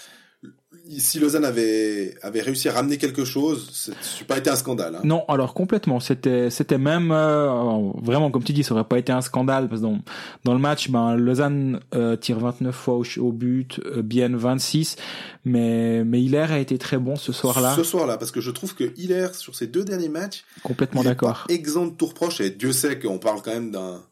[0.98, 4.96] si Lausanne avait avait réussi à ramener quelque chose, ça n'aurait pas été un scandale.
[4.96, 5.00] Hein.
[5.04, 6.00] Non, alors complètement.
[6.00, 9.80] C'était c'était même euh, vraiment comme tu dis, ça aurait pas été un scandale parce
[9.80, 9.98] que dans,
[10.44, 14.96] dans le match, ben Lausanne euh, tire 29 fois au, but, euh, Bien 26,
[15.44, 17.74] mais mais Hiller a été très bon ce soir-là.
[17.76, 21.46] Ce soir-là, parce que je trouve que Hiller sur ses deux derniers matchs, complètement d'accord.
[21.48, 24.02] Exempt de tour proche et Dieu sait qu'on parle quand même d'un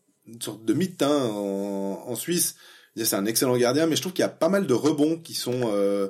[0.40, 2.56] sorte de mythe hein, en, en Suisse.
[2.96, 5.32] C'est un excellent gardien, mais je trouve qu'il y a pas mal de rebonds qui
[5.34, 6.08] sont euh,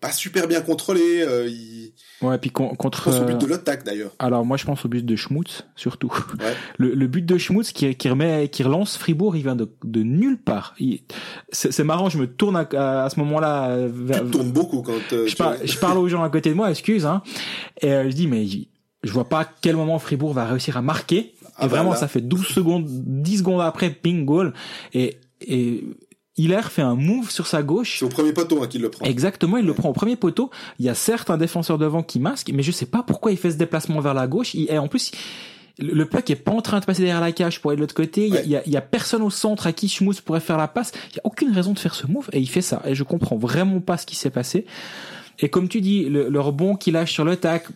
[0.00, 1.22] pas super bien contrôlé.
[1.22, 1.92] Euh, il...
[2.22, 3.10] Ouais, puis contre.
[3.12, 4.12] Je au but de l'attaque d'ailleurs.
[4.18, 6.12] Alors moi je pense au but de Schmutz surtout.
[6.40, 6.54] Ouais.
[6.78, 10.02] Le, le, but de Schmutz qui, qui remet, qui relance Fribourg, il vient de, de
[10.02, 10.76] nulle part.
[11.50, 13.76] C'est marrant, je me tourne à, à ce moment-là.
[14.12, 14.92] Tu tournes beaucoup quand.
[15.12, 17.22] Euh, je, par, je, parle aux gens à côté de moi, excuse, hein.
[17.80, 18.46] Et euh, je dis mais
[19.02, 21.34] je vois pas à quel moment Fribourg va réussir à marquer.
[21.56, 24.52] Ah et bah vraiment, ça fait 12 secondes, 10 secondes après, ping goal.
[24.94, 25.84] Et et
[26.38, 27.98] Hiller fait un move sur sa gauche.
[27.98, 29.04] C'est au premier poteau hein, qu'il le prend.
[29.04, 30.50] Exactement, il le prend au premier poteau.
[30.78, 33.36] Il y a certes un défenseur devant qui masque, mais je sais pas pourquoi il
[33.36, 34.54] fait ce déplacement vers la gauche.
[34.54, 35.10] Et en plus,
[35.78, 37.94] le puck est pas en train de passer derrière la cage pour aller de l'autre
[37.94, 38.26] côté.
[38.26, 40.68] Il, y a, il, y a, personne au centre à qui Schmutz pourrait faire la
[40.68, 40.92] passe.
[41.10, 42.82] Il y a aucune raison de faire ce move et il fait ça.
[42.84, 44.64] Et je comprends vraiment pas ce qui s'est passé.
[45.40, 47.66] Et comme tu dis, le, le rebond qu'il lâche sur le tac,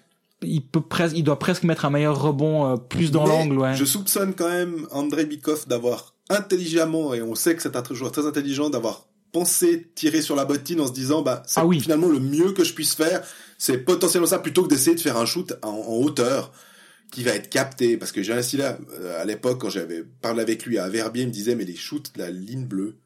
[0.42, 3.74] il peut presque, il doit presque mettre un meilleur rebond euh, plus dans l'angle, ouais.
[3.74, 8.12] Je soupçonne quand même André Bikov d'avoir intelligemment, et on sait que c'est un joueur
[8.12, 11.80] très intelligent, d'avoir pensé tirer sur la bottine en se disant, bah, c'est Ah oui.
[11.80, 13.22] finalement le mieux que je puisse faire,
[13.58, 16.52] c'est potentiellement ça, plutôt que d'essayer de faire un shoot en, en hauteur
[17.10, 17.96] qui va être capté.
[17.96, 21.22] Parce que j'ai ainsi là, euh, à l'époque, quand j'avais parlé avec lui à Verbier,
[21.22, 22.96] il me disait, mais les shoots de la ligne bleue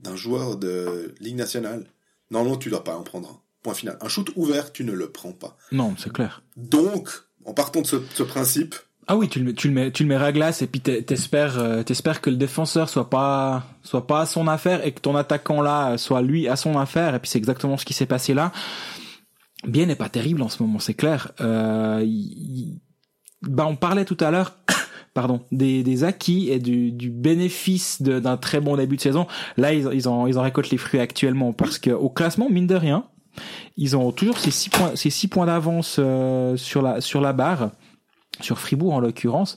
[0.00, 1.86] d'un joueur de Ligue nationale,
[2.30, 3.40] normalement, tu dois pas en prendre un.
[3.62, 3.98] Point final.
[4.00, 5.56] Un shoot ouvert, tu ne le prends pas.
[5.72, 6.42] Non, c'est clair.
[6.56, 7.10] Donc,
[7.44, 8.74] en partant de ce, ce principe,
[9.12, 11.02] Ah oui, tu le tu le mets, tu le mets à glace et puis t'es-
[11.02, 15.00] t'espères, euh, t'espères que le défenseur soit pas, soit pas à son affaire et que
[15.00, 17.16] ton attaquant là soit lui à son affaire.
[17.16, 18.52] Et puis c'est exactement ce qui s'est passé là.
[19.66, 21.32] Bien n'est pas terrible en ce moment, c'est clair.
[21.40, 22.06] Euh,
[23.42, 24.54] bah on parlait tout à l'heure.
[25.12, 29.26] Pardon, des, des acquis et du, du bénéfice d'un très bon début de saison.
[29.56, 32.68] Là, ils, ils en, ils en récoltent les fruits actuellement parce que au classement, mine
[32.68, 33.06] de rien,
[33.76, 37.32] ils ont toujours ces six points, ces six points d'avance euh, sur la sur la
[37.32, 37.72] barre
[38.42, 39.56] sur Fribourg en l'occurrence.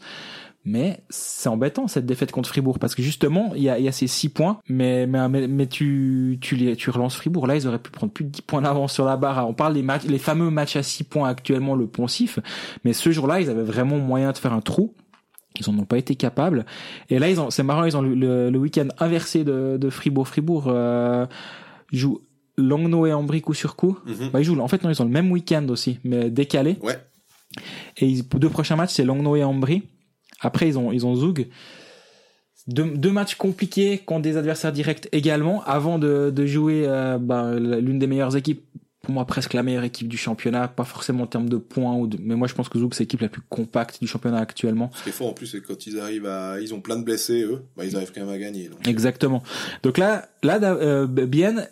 [0.66, 3.92] Mais c'est embêtant cette défaite contre Fribourg parce que justement il y a, y a
[3.92, 7.80] ces six points, mais mais mais, tu tu les tu relances Fribourg là ils auraient
[7.80, 9.46] pu prendre plus de 10 points d'avance sur la barre.
[9.48, 12.40] On parle des matchs les fameux matchs à six points actuellement le poncif,
[12.86, 14.94] mais ce jour-là ils avaient vraiment moyen de faire un trou.
[15.60, 16.66] Ils en ont pas été capables.
[17.10, 19.90] Et là ils ont c'est marrant ils ont le, le, le week-end inversé de, de
[19.90, 20.30] Fribourg.
[20.30, 21.26] Fribourg euh,
[21.92, 22.22] joue
[22.58, 23.98] Langnau et Ambry coup sur coup.
[24.06, 24.30] mhm.
[24.32, 26.78] Bah, ils jouent en fait non ils ont le même week-end aussi mais décalé.
[26.84, 26.98] ouais,
[27.97, 29.84] Et ils, deux prochains matchs, c'est Langnau et Ambry.
[30.41, 31.47] Après, ils ont, ils ont Zug.
[32.68, 37.54] Deux, deux matchs compliqués contre des adversaires directs également, avant de, de jouer euh, bah,
[37.58, 38.64] l'une des meilleures équipes.
[39.01, 42.08] Pour moi, presque la meilleure équipe du championnat, pas forcément en termes de points, ou
[42.08, 44.91] de, mais moi je pense que Zug c'est l'équipe la plus compacte du championnat actuellement.
[44.93, 47.04] Ce qui est fort en plus, c'est quand ils arrivent à, ils ont plein de
[47.04, 48.70] blessés, eux, bah, ils arrivent quand même à gagner.
[48.70, 48.88] Donc.
[48.88, 49.43] Exactement.
[49.84, 51.66] Donc là, là, euh, bien,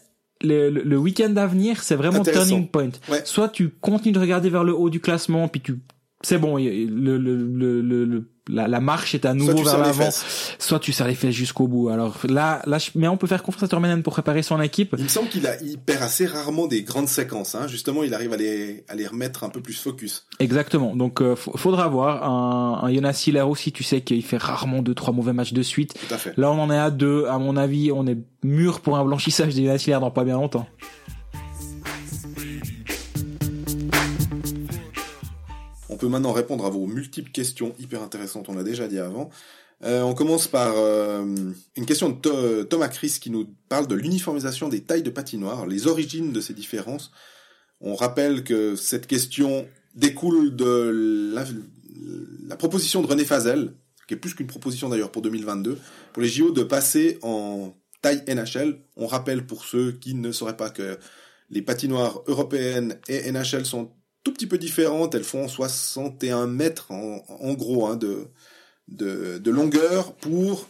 [0.43, 2.89] le, le, week-end à venir, c'est vraiment turning point.
[3.09, 3.21] Ouais.
[3.25, 5.79] Soit tu continues de regarder vers le haut du classement, puis tu,
[6.21, 10.09] c'est bon, le, le- le- la, la marche est à nouveau vers l'avant.
[10.59, 11.89] Soit tu serres les fesses jusqu'au bout.
[11.89, 14.95] Alors là, là, je- mais on peut faire confiance à Tormenen pour préparer son équipe.
[14.97, 17.67] Il me semble qu'il a, il perd assez rarement des grandes séquences, hein.
[17.67, 20.25] Justement, il arrive à les, à les remettre un peu plus focus.
[20.39, 20.95] Exactement.
[20.95, 23.71] Donc, euh, faudra voir un, un Jonas Hiller aussi.
[23.71, 25.93] Tu sais qu'il fait rarement deux, trois mauvais matchs de suite.
[26.07, 26.33] Tout à fait.
[26.37, 27.25] Là, on en est à deux.
[27.27, 30.35] À mon avis, on est mûr pour un blanchissage des Jonas Hiller dans pas bien
[30.35, 30.67] longtemps.
[36.01, 39.29] Peut maintenant répondre à vos multiples questions hyper intéressantes, on l'a déjà dit avant.
[39.83, 41.23] Euh, on commence par euh,
[41.75, 45.67] une question de Tho- Thomas Chris qui nous parle de l'uniformisation des tailles de patinoire,
[45.67, 47.11] les origines de ces différences.
[47.81, 51.45] On rappelle que cette question découle de la,
[52.47, 53.73] la proposition de René Fazel,
[54.07, 55.77] qui est plus qu'une proposition d'ailleurs pour 2022,
[56.13, 58.79] pour les JO de passer en taille NHL.
[58.97, 60.97] On rappelle pour ceux qui ne sauraient pas que
[61.51, 63.91] les patinoires européennes et NHL sont
[64.23, 65.15] tout petit peu différentes.
[65.15, 68.25] Elles font 61 mètres en, en gros hein, de,
[68.87, 70.67] de, de longueur pour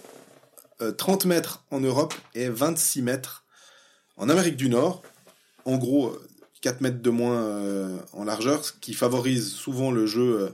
[0.82, 3.43] euh, 30 mètres en Europe et 26 mètres
[4.18, 5.02] en Amérique du Nord.
[5.66, 6.22] En gros, euh,
[6.62, 10.41] 4 mètres de moins euh, en largeur, ce qui favorise souvent le jeu.
[10.41, 10.49] euh,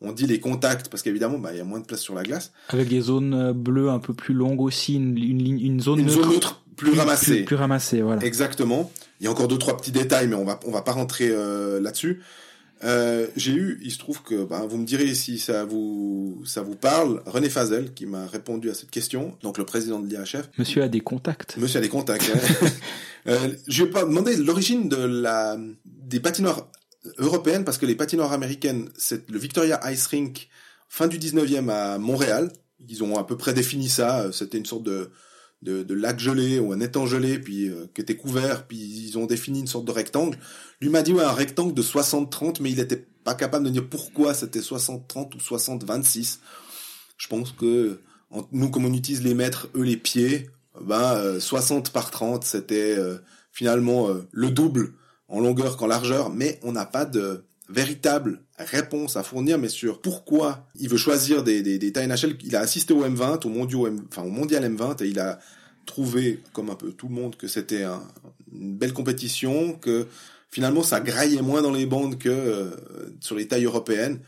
[0.00, 2.22] on dit les contacts parce qu'évidemment, bah, il y a moins de place sur la
[2.22, 2.52] glace.
[2.68, 5.98] Avec des zones euh, bleues un peu plus longues aussi, une, une, ligne- une zone
[5.98, 7.36] Une neutre, zone neutre plus ramassée.
[7.36, 8.24] Plus, plus ramassée, voilà.
[8.24, 8.90] Exactement.
[9.20, 11.28] Il y a encore deux trois petits détails, mais on va on va pas rentrer
[11.30, 12.22] euh, là-dessus.
[12.84, 16.62] Euh, j'ai eu, il se trouve que, ben, vous me direz si ça vous ça
[16.62, 20.48] vous parle, René Fazel qui m'a répondu à cette question, donc le président de l'IHF.
[20.58, 21.56] Monsieur a des contacts.
[21.56, 22.30] Monsieur a des contacts.
[22.32, 22.66] hein.
[23.26, 26.68] euh, je vais pas demander l'origine de la des patinoires
[27.18, 30.48] européennes parce que les patinoires américaines, c'est le Victoria Ice Rink
[30.88, 32.52] fin du 19e à Montréal.
[32.88, 34.30] Ils ont à peu près défini ça.
[34.32, 35.10] C'était une sorte de
[35.62, 39.18] de, de lac gelé ou un étang gelé puis euh, qui était couvert puis ils
[39.18, 40.38] ont défini une sorte de rectangle.
[40.80, 43.86] Lui m'a dit ouais un rectangle de 60-30 mais il était pas capable de dire
[43.88, 46.38] pourquoi c'était 60-30 ou 60-26.
[47.16, 48.00] Je pense que
[48.30, 50.48] en- nous comme on utilise les mètres eux les pieds
[50.80, 53.18] ben euh, 60 par 30 c'était euh,
[53.50, 54.92] finalement euh, le double
[55.26, 60.00] en longueur qu'en largeur mais on n'a pas de véritable réponse à fournir mais sur
[60.00, 62.36] pourquoi il veut choisir des, des, des NHL.
[62.42, 65.38] Il a assisté au M20 au mondial M, enfin au mondial M20 et il a
[65.86, 68.02] trouvé comme un peu tout le monde que c'était un-
[68.52, 70.06] une belle compétition que
[70.50, 72.70] finalement ça graillait moins dans les bandes que euh,
[73.20, 74.20] sur les tailles européennes.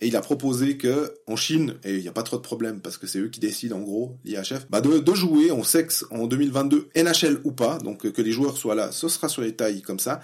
[0.00, 2.80] Et il a proposé que en Chine et il n'y a pas trop de problème
[2.80, 5.92] parce que c'est eux qui décident en gros l'IHF bah de, de jouer sait que
[6.10, 9.42] en 2022 NHL ou pas donc euh, que les joueurs soient là ce sera sur
[9.42, 10.20] les tailles comme ça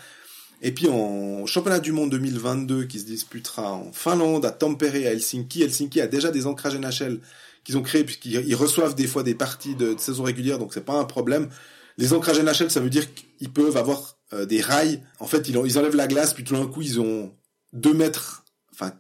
[0.61, 5.11] et puis en championnat du monde 2022 qui se disputera en Finlande à Tampere à
[5.13, 5.63] Helsinki.
[5.63, 7.21] Helsinki a déjà des ancrages NHL
[7.65, 10.85] qu'ils ont créés puisqu'ils ils reçoivent des fois des parties de, saison régulière donc c'est
[10.85, 11.49] pas un problème.
[11.97, 15.03] Les ancrages NHL ça veut dire qu'ils peuvent avoir euh, des rails.
[15.21, 17.33] En fait ils enlèvent la glace puis tout d'un coup ils ont
[17.73, 18.93] deux mètres enfin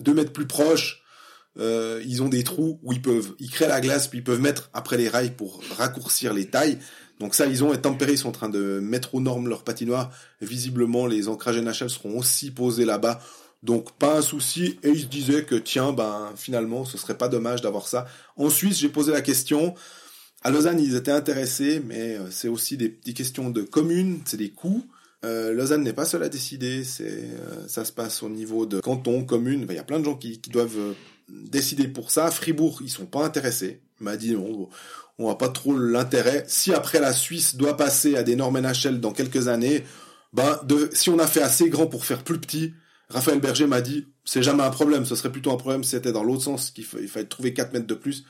[0.00, 1.02] deux mètres plus proches,
[1.58, 4.40] euh, ils ont des trous où ils peuvent, ils créent la glace, puis ils peuvent
[4.40, 6.78] mettre après les rails pour raccourcir les tailles.
[7.20, 9.62] Donc ça, ils ont et tempéré, ils sont en train de mettre aux normes leur
[9.62, 10.10] patinoire.
[10.40, 13.20] visiblement, les ancrages NHL seront aussi posés là-bas.
[13.62, 14.78] Donc pas un souci.
[14.82, 18.06] Et ils se disaient que tiens, ben finalement, ce serait pas dommage d'avoir ça.
[18.36, 19.74] En Suisse, j'ai posé la question.
[20.42, 24.38] À Lausanne, ils étaient intéressés, mais euh, c'est aussi des, des questions de communes, c'est
[24.38, 24.86] des coûts.
[25.22, 28.80] Euh, Lausanne n'est pas seule à décider, c'est euh, ça se passe au niveau de
[28.80, 29.66] canton, commune.
[29.68, 30.94] Il y a plein de gens qui doivent
[31.30, 32.30] décider pour ça.
[32.30, 33.82] Fribourg, ils sont pas intéressés.
[34.00, 34.68] Il m'a dit non,
[35.18, 36.44] on voit pas trop l'intérêt.
[36.48, 39.84] Si après la Suisse doit passer à des normes NHL dans quelques années,
[40.32, 42.74] ben de, si on a fait assez grand pour faire plus petit,
[43.08, 45.04] Raphaël Berger m'a dit c'est jamais un problème.
[45.04, 47.86] Ce serait plutôt un problème si c'était dans l'autre sens qu'il fallait trouver 4 mètres
[47.86, 48.24] de plus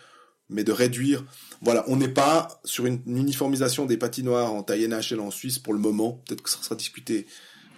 [0.51, 1.24] mais de réduire.
[1.62, 5.72] Voilà, on n'est pas sur une, uniformisation des patinoires en taille NHL en Suisse pour
[5.72, 6.22] le moment.
[6.26, 7.26] Peut-être que ça sera discuté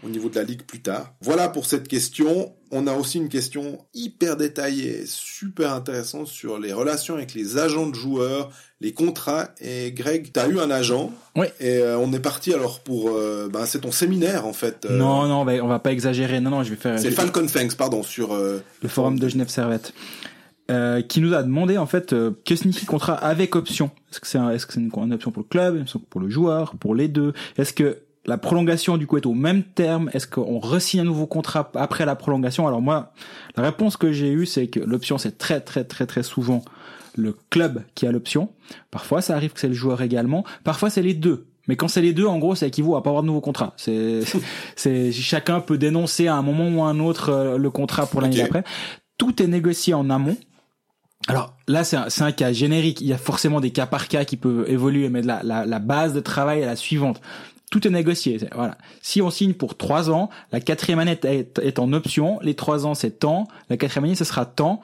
[0.05, 1.15] au niveau de la ligue plus tard.
[1.21, 2.53] Voilà pour cette question.
[2.71, 7.87] On a aussi une question hyper détaillée, super intéressante sur les relations avec les agents
[7.87, 8.51] de joueurs,
[8.81, 9.51] les contrats.
[9.61, 11.13] Et Greg, tu as eu un agent.
[11.37, 11.47] Oui.
[11.61, 13.11] Et euh, on est parti alors pour...
[13.11, 14.87] Euh, ben, c'est ton séminaire en fait.
[14.87, 14.97] Euh.
[14.97, 16.41] non, non, on va, on va pas exagérer.
[16.41, 16.99] Non, non, je vais faire...
[16.99, 18.35] C'est Falcon Fangs, pardon, sur...
[18.35, 19.93] le forum de Genève Servette.
[20.71, 23.91] Euh, qui nous a demandé en fait euh, que signifie contrat avec option?
[24.11, 26.31] Est-ce que c'est un, est-ce que c'est une, une, option pour le club, pour le
[26.31, 27.35] joueur, pour les deux?
[27.59, 31.27] Est-ce que la prolongation du coup est au même terme Est-ce qu'on re-signe un nouveau
[31.27, 32.67] contrat après la prolongation?
[32.69, 33.13] Alors moi,
[33.57, 36.63] la réponse que j'ai eue, c'est que l'option c'est très très très très souvent
[37.17, 38.51] le club qui a l'option.
[38.91, 40.45] Parfois, ça arrive que c'est le joueur également.
[40.65, 41.47] Parfois, c'est les deux.
[41.69, 43.75] Mais quand c'est les deux, en gros, ça équivaut à pas avoir de nouveau contrat.
[43.77, 44.21] C'est,
[44.77, 48.21] c'est chacun peut dénoncer à un moment ou à un autre euh, le contrat pour
[48.21, 48.65] l'année d'après.
[49.19, 50.37] Tout est négocié en amont.
[51.29, 53.01] Alors là, c'est un, un, cas générique.
[53.01, 55.79] Il y a forcément des cas par cas qui peuvent évoluer, mais la, la, la
[55.79, 57.21] base de travail est la suivante.
[57.73, 58.39] Tout est négocié.
[58.55, 58.77] Voilà.
[59.01, 62.39] Si on signe pour trois ans, la quatrième année est, est en option.
[62.43, 63.49] Les trois ans, c'est temps.
[63.71, 64.83] La quatrième année, ce sera temps.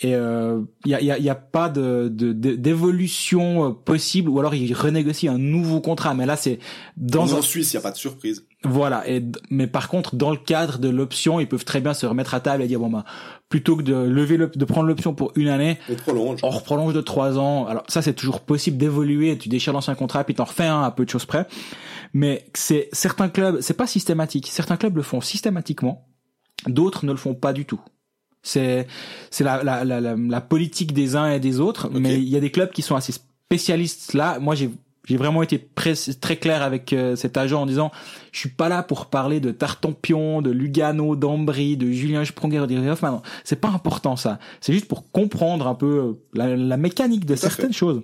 [0.00, 4.40] Et il euh, y, a, y, a, y, a, pas de d'évolution euh, possible, ou
[4.40, 6.14] alors il renégocie un nouveau contrat.
[6.14, 6.58] Mais là, c'est
[6.96, 8.44] dans en Suisse, il y a pas de surprise.
[8.64, 9.08] Voilà.
[9.08, 12.34] Et mais par contre, dans le cadre de l'option, ils peuvent très bien se remettre
[12.34, 13.04] à table et dire bon bah
[13.48, 16.40] plutôt que de lever le, de prendre l'option pour une année, on prolonge.
[16.42, 17.66] On reprolonge de trois ans.
[17.66, 19.38] Alors ça, c'est toujours possible d'évoluer.
[19.38, 21.46] Tu déchires l'ancien contrat puis t'en refais un à peu de choses près.
[22.14, 24.46] Mais c'est certains clubs, c'est pas systématique.
[24.46, 26.06] Certains clubs le font systématiquement,
[26.66, 27.80] d'autres ne le font pas du tout.
[28.42, 28.86] C'est
[29.30, 32.40] c'est la, la, la, la, politique des uns et des autres, mais il y a
[32.40, 34.38] des clubs qui sont assez spécialistes là.
[34.38, 34.70] Moi, j'ai
[35.04, 37.90] j'ai vraiment été très clair avec euh, cet agent en disant
[38.32, 42.88] je suis pas là pour parler de Tartampion, de Lugano, d'Ambry, de Julien Spronger, de
[42.88, 43.22] Hoffman.
[43.44, 44.38] C'est pas important ça.
[44.60, 48.02] C'est juste pour comprendre un peu euh, la, mécanique de certaines choses.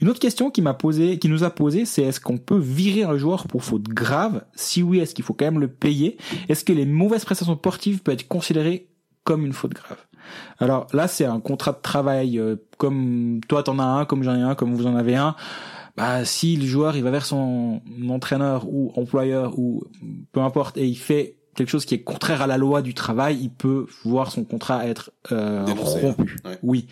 [0.00, 3.04] Une autre question qui m'a posé, qui nous a posé, c'est est-ce qu'on peut virer
[3.04, 4.44] un joueur pour faute grave?
[4.54, 6.18] Si oui, est-ce qu'il faut quand même le payer?
[6.48, 8.88] Est-ce que les mauvaises prestations sportives peuvent être considérées
[9.22, 9.98] comme une faute grave?
[10.58, 14.34] Alors là, c'est un contrat de travail euh, comme toi t'en as un, comme j'en
[14.34, 15.36] ai un, comme vous en avez un
[15.96, 19.84] bah si le joueur il va vers son entraîneur ou employeur ou
[20.32, 23.38] peu importe et il fait quelque chose qui est contraire à la loi du travail,
[23.40, 26.36] il peut voir son contrat être euh, rompu.
[26.62, 26.88] Oui.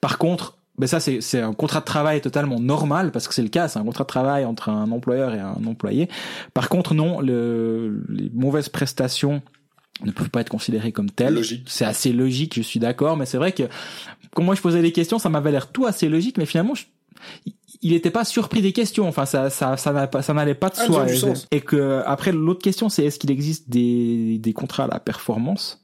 [0.00, 3.42] Par contre, ben ça c'est c'est un contrat de travail totalement normal parce que c'est
[3.42, 6.08] le cas, c'est un contrat de travail entre un employeur et un employé.
[6.54, 9.42] Par contre non, le, les mauvaises prestations
[10.04, 11.40] ne peuvent pas être considérées comme telles.
[11.66, 13.64] C'est assez logique, je suis d'accord, mais c'est vrai que
[14.32, 16.84] quand moi je posais des questions, ça m'avait l'air tout assez logique, mais finalement je,
[17.82, 19.08] il n'était pas surpris des questions.
[19.08, 21.06] Enfin, ça, ça, ça n'allait pas de ah, soi.
[21.50, 25.82] Et, que après, l'autre question, c'est est-ce qu'il existe des, des contrats à la performance,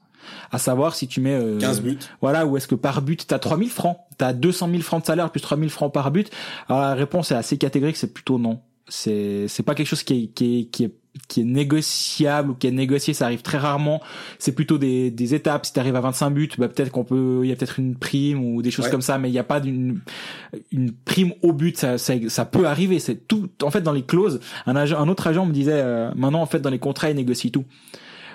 [0.51, 1.99] à savoir si tu mets euh, 15 buts.
[2.21, 5.31] Voilà, ou est-ce que par but t'as 3000 francs, t'as 200 000 francs de salaire
[5.31, 6.29] plus 3000 francs par but?
[6.69, 8.59] Alors la réponse est assez catégorique, c'est plutôt non.
[8.89, 10.93] C'est c'est pas quelque chose qui est qui est qui est
[11.27, 14.01] qui est négociable ou qui est négocié, ça arrive très rarement.
[14.39, 15.65] C'est plutôt des, des étapes.
[15.65, 17.95] Si tu arrives à 25 buts, bah peut-être qu'on peut, il y a peut-être une
[17.95, 19.99] prime ou des choses comme ça, mais il n'y a pas d'une
[20.71, 21.77] une prime au but.
[21.77, 22.99] Ça, ça, ça peut arriver.
[22.99, 23.49] C'est tout.
[23.63, 26.45] En fait, dans les clauses, un agent, un autre agent me disait, euh, maintenant en
[26.45, 27.65] fait dans les contrats, il négocie tout.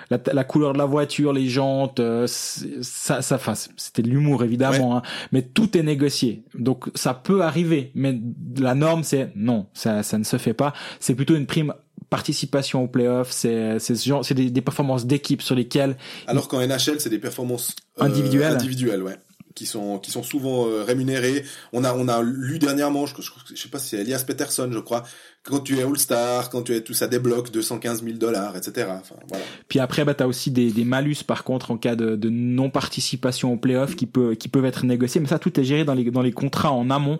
[0.09, 3.69] La, la, couleur de la voiture, les jantes, euh, ça, ça, fasse.
[3.77, 5.01] C'était de l'humour évidemment, hein,
[5.31, 6.43] mais tout est négocié.
[6.55, 8.19] Donc ça peut arriver, mais
[8.59, 10.73] la norme c'est non, ça, ça ne se fait pas.
[10.99, 11.73] C'est plutôt une prime
[12.13, 16.59] participation au playoff, c'est c'est genre c'est des, des, performances d'équipe sur lesquelles alors qu'en
[16.59, 19.17] NHL c'est des performances euh, individuelles individuelles ouais
[19.55, 21.43] qui sont qui sont souvent euh, rémunérées.
[21.73, 24.79] On a on a lu dernièrement, je, je, sais pas si c'est Elias Peterson, je
[24.79, 25.03] crois,
[25.43, 28.87] quand tu es All-Star, quand tu es tout ça débloque 215 000 dollars, etc.
[28.91, 29.43] Enfin, voilà.
[29.67, 32.69] Puis après, bah t'as aussi des, des malus par contre en cas de, de non
[32.69, 35.95] participation au playoff qui peut qui peuvent être négociés, mais ça tout est géré dans
[35.95, 37.17] les dans les contrats en amont.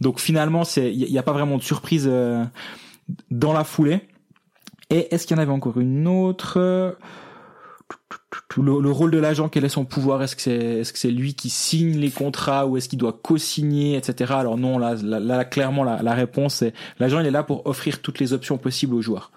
[0.00, 2.44] Donc finalement, c'est il y, a pas vraiment de surprise euh,
[3.30, 4.00] dans la foulée.
[4.90, 6.96] Et est-ce qu'il y en avait encore une autre?
[8.56, 10.22] Le, le, rôle de l'agent, quel est son pouvoir?
[10.22, 14.34] Est-ce que c'est est-ce lui qui signe les contrats ou est-ce qu'il doit co-signer, etc.
[14.36, 18.00] Alors non, là, là, clairement la, la réponse c'est l'agent il est là pour offrir
[18.00, 19.32] toutes les options possibles aux joueurs.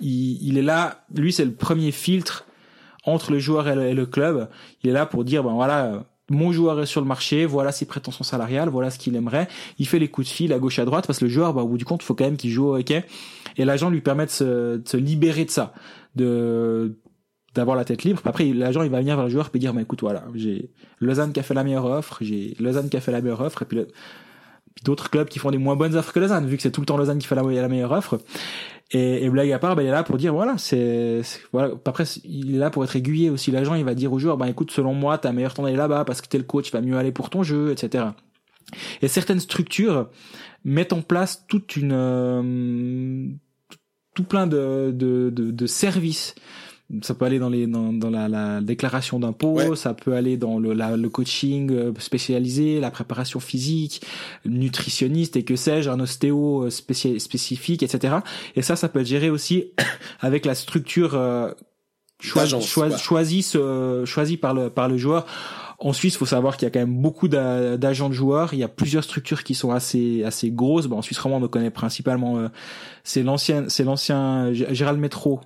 [0.00, 2.44] Il, il est là, lui c'est le premier filtre
[3.04, 4.48] entre le joueur et le, club.
[4.82, 7.86] Il est là pour dire ben voilà mon joueur est sur le marché, voilà ses
[7.86, 9.48] prétentions salariales, voilà ce qu'il aimerait.
[9.78, 11.62] Il fait les coups de fil à gauche à droite parce que le joueur, bah,
[11.62, 13.04] au bout du compte, faut quand même qu'il joue au hockey.
[13.56, 15.72] Et l'agent lui permet de se, de se libérer de ça,
[16.14, 16.96] de
[17.54, 18.22] d'avoir la tête libre.
[18.24, 20.70] Après, l'agent, il va venir vers le joueur et dire, mais écoute, voilà, j'ai
[21.00, 23.62] Lausanne qui a fait la meilleure offre, j'ai Lausanne qui a fait la meilleure offre,
[23.62, 23.80] et puis,
[24.84, 26.86] d'autres clubs qui font des moins bonnes offres que Lausanne, vu que c'est tout le
[26.86, 28.20] temps Lausanne qui fait la, la meilleure offre.
[28.92, 31.22] Et, et, blague à part, ben, il est là pour dire, voilà, c'est,
[31.52, 33.52] voilà, après, il est là pour être aiguillé aussi.
[33.52, 36.04] L'agent, il va dire au joueur, ben, écoute, selon moi, t'as meilleur temps d'aller là-bas
[36.04, 38.06] parce que t'es le coach, il va mieux aller pour ton jeu, etc.
[39.02, 40.08] Et certaines structures
[40.64, 43.28] mettent en place toute une, euh,
[44.14, 46.34] tout plein de, de, de, de services.
[47.02, 50.58] Ça peut aller dans les dans, dans la, la déclaration d'impôt, ça peut aller dans
[50.58, 54.04] le, la, le coaching euh, spécialisé, la préparation physique,
[54.44, 58.16] nutritionniste et que sais-je, un ostéo euh, spécifique, etc.
[58.56, 59.70] Et ça, ça peut être géré aussi
[60.20, 61.52] avec la structure euh,
[62.18, 63.42] choisie
[64.04, 65.26] choisie par le par le joueur
[65.82, 68.52] en Suisse, faut savoir qu'il y a quand même beaucoup d'agents de joueurs.
[68.52, 70.86] Il y a plusieurs structures qui sont assez assez grosses.
[70.86, 72.38] Bon, en Suisse romande, on connaît principalement.
[72.38, 72.48] Euh,
[73.02, 75.40] c'est l'ancien, c'est l'ancien Gérald Métro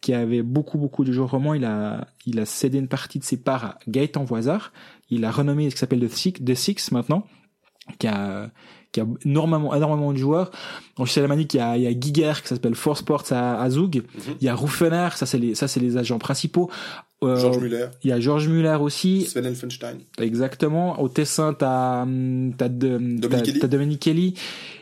[0.00, 1.54] qui avait beaucoup beaucoup de joueurs romans.
[1.54, 4.72] Il a il a cédé une partie de ses parts à Gaëtan Voisard.
[5.10, 7.26] Il a renommé ce qui s'appelle The Six, The Six maintenant,
[7.98, 8.50] qui a
[8.92, 10.50] qui a énormément, énormément de joueurs.
[10.98, 13.70] En Suisse-Alémanique, il y a, il y a Giger, qui s'appelle Force Sports à, à
[13.70, 13.96] Zug.
[13.96, 14.34] Mhm.
[14.40, 16.70] Il y a Ruffener, ça c'est les, ça c'est les agents principaux.
[17.22, 17.86] Euh, Georges Muller.
[18.02, 19.26] Il y a Georges Muller aussi.
[19.26, 19.98] Sven Elfenstein.
[20.18, 21.00] Exactement.
[21.00, 22.06] Au Tessin, t'as,
[22.56, 24.34] t'as, t'as Domenichelli.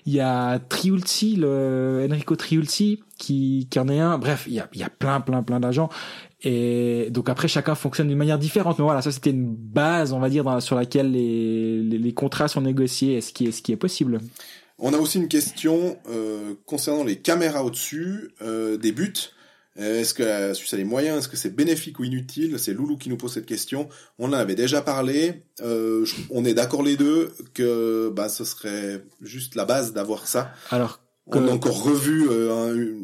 [0.06, 4.19] Il y a Triulzi, le Enrico Triulzi, qui, qui en est un.
[4.19, 5.90] Bref, il y a, il y a plein, plein, plein d'agents.
[6.43, 8.78] Et donc après, chacun fonctionne d'une manière différente.
[8.78, 12.47] Mais voilà, ça c'était une base, on va dire, sur laquelle les, les, les, contrats
[12.47, 14.20] sont négociés, ce qui est, ce qui est possible.
[14.78, 19.12] On a aussi une question euh, concernant les caméras au-dessus euh, des buts.
[19.78, 22.59] Euh, est-ce que la Suisse a les moyens Est-ce que c'est bénéfique ou inutile?
[22.59, 23.88] C'est Loulou qui nous pose cette question.
[24.18, 25.42] On en avait déjà parlé.
[25.60, 30.52] Euh, on est d'accord les deux que bah ce serait juste la base d'avoir ça.
[30.70, 32.94] Alors on a encore revu euh,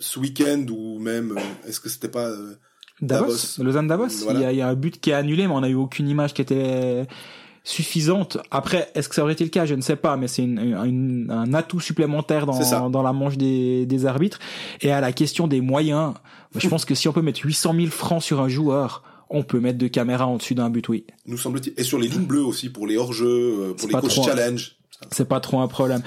[0.00, 2.32] ce week-end ou même est-ce que c'était pas
[3.00, 4.08] Davos, Lausanne Davos.
[4.08, 5.74] Il, y a, il, y a, un but qui est annulé, mais on a eu
[5.74, 7.06] aucune image qui était
[7.68, 8.38] suffisante.
[8.50, 9.66] Après, est-ce que ça aurait été le cas?
[9.66, 14.06] Je ne sais pas, mais c'est un atout supplémentaire dans, dans la manche des, des,
[14.06, 14.38] arbitres.
[14.80, 16.14] Et à la question des moyens,
[16.56, 19.60] je pense que si on peut mettre 800 000 francs sur un joueur, on peut
[19.60, 21.04] mettre deux caméras en dessus d'un but, oui.
[21.26, 21.74] Nous semble-t-il.
[21.76, 24.76] Et sur les lignes bleues aussi, pour les hors-jeux, euh, pour les coach challenge.
[25.12, 26.02] C'est pas trop un problème.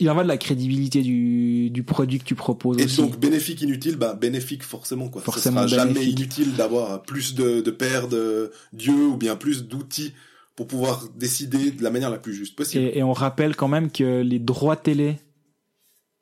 [0.00, 2.80] il en va de la crédibilité du, du produit que tu proposes.
[2.80, 5.22] Et donc bénéfique inutile, bah bénéfique forcément quoi.
[5.22, 5.62] Forcément.
[5.62, 10.14] Ce sera jamais inutile d'avoir plus de, de paires de dieux ou bien plus d'outils
[10.58, 12.90] pour pouvoir décider de la manière la plus juste possible.
[12.92, 15.20] Et, on rappelle quand même que les droits télé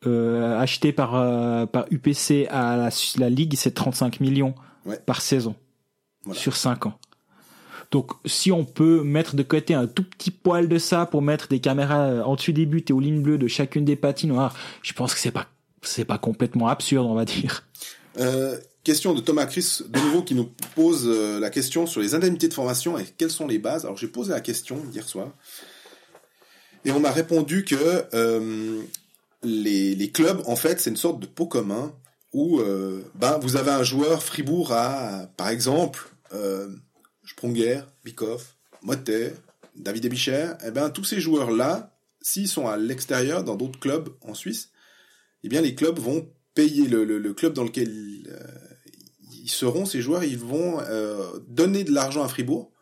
[0.05, 4.55] euh, achetés par euh, par UPC à la, la ligue, c'est 35 millions
[5.07, 5.55] par saison
[6.33, 6.99] sur 5 ans.
[7.91, 11.49] Donc si on peut mettre de côté un tout petit poil de ça pour mettre
[11.49, 14.55] des caméras euh, en dessus des buts et aux lignes bleues de chacune des patinoires,
[14.83, 15.47] je pense que c'est pas
[15.81, 17.67] c'est pas complètement absurde, on va dire.
[18.19, 22.15] Euh, Question de Thomas Chris, de nouveau, qui nous pose euh, la question sur les
[22.15, 23.85] indemnités de formation et quelles sont les bases.
[23.85, 25.33] Alors j'ai posé la question hier soir
[26.85, 28.81] et on m'a répondu que euh,
[29.43, 31.93] les, clubs, en fait, c'est une sorte de pot commun
[32.33, 36.69] où euh, ben, vous avez un joueur Fribourg à, par exemple, euh,
[37.29, 39.35] Sprunger, Bikoff, Motet,
[39.75, 44.11] David Ebicher, et eh ben tous ces joueurs-là, s'ils sont à l'extérieur, dans d'autres clubs
[44.21, 44.71] en Suisse,
[45.43, 47.91] eh bien les clubs vont payer le, le, le club dans lequel
[49.47, 52.73] ils seront ces joueurs, ils vont euh, donner de l'argent à Fribourg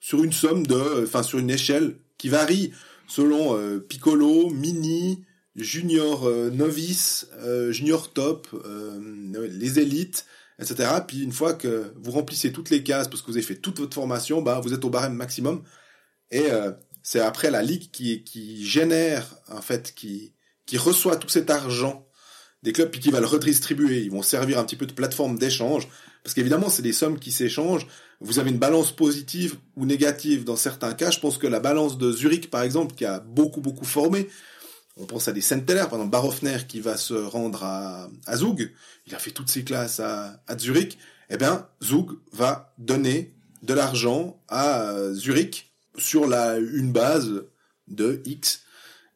[0.00, 2.72] sur une somme de, enfin sur une échelle qui varie
[3.06, 5.26] selon euh, Piccolo, Mini,
[5.56, 7.28] Junior euh, Novice,
[7.68, 8.48] Junior Top,
[9.34, 10.24] les élites,
[10.58, 10.88] etc.
[11.06, 13.78] Puis une fois que vous remplissez toutes les cases parce que vous avez fait toute
[13.78, 15.64] votre formation, bah vous êtes au barème maximum.
[16.30, 16.46] Et
[17.02, 20.32] c'est après la ligue qui qui génère en fait qui
[20.64, 22.08] qui reçoit tout cet argent
[22.62, 24.00] des clubs puis qui va le redistribuer.
[24.00, 25.88] Ils vont servir un petit peu de plateforme d'échange
[26.26, 27.86] parce qu'évidemment, c'est des sommes qui s'échangent.
[28.20, 31.12] Vous avez une balance positive ou négative dans certains cas.
[31.12, 34.26] Je pense que la balance de Zurich, par exemple, qui a beaucoup, beaucoup formé,
[34.96, 38.72] on pense à des Senteller, par exemple Barofner qui va se rendre à, à Zug,
[39.06, 40.98] il a fait toutes ses classes à, Zurich,
[41.30, 43.32] eh bien, Zug va donner
[43.62, 47.44] de l'argent à Zurich sur une base
[47.86, 48.62] de X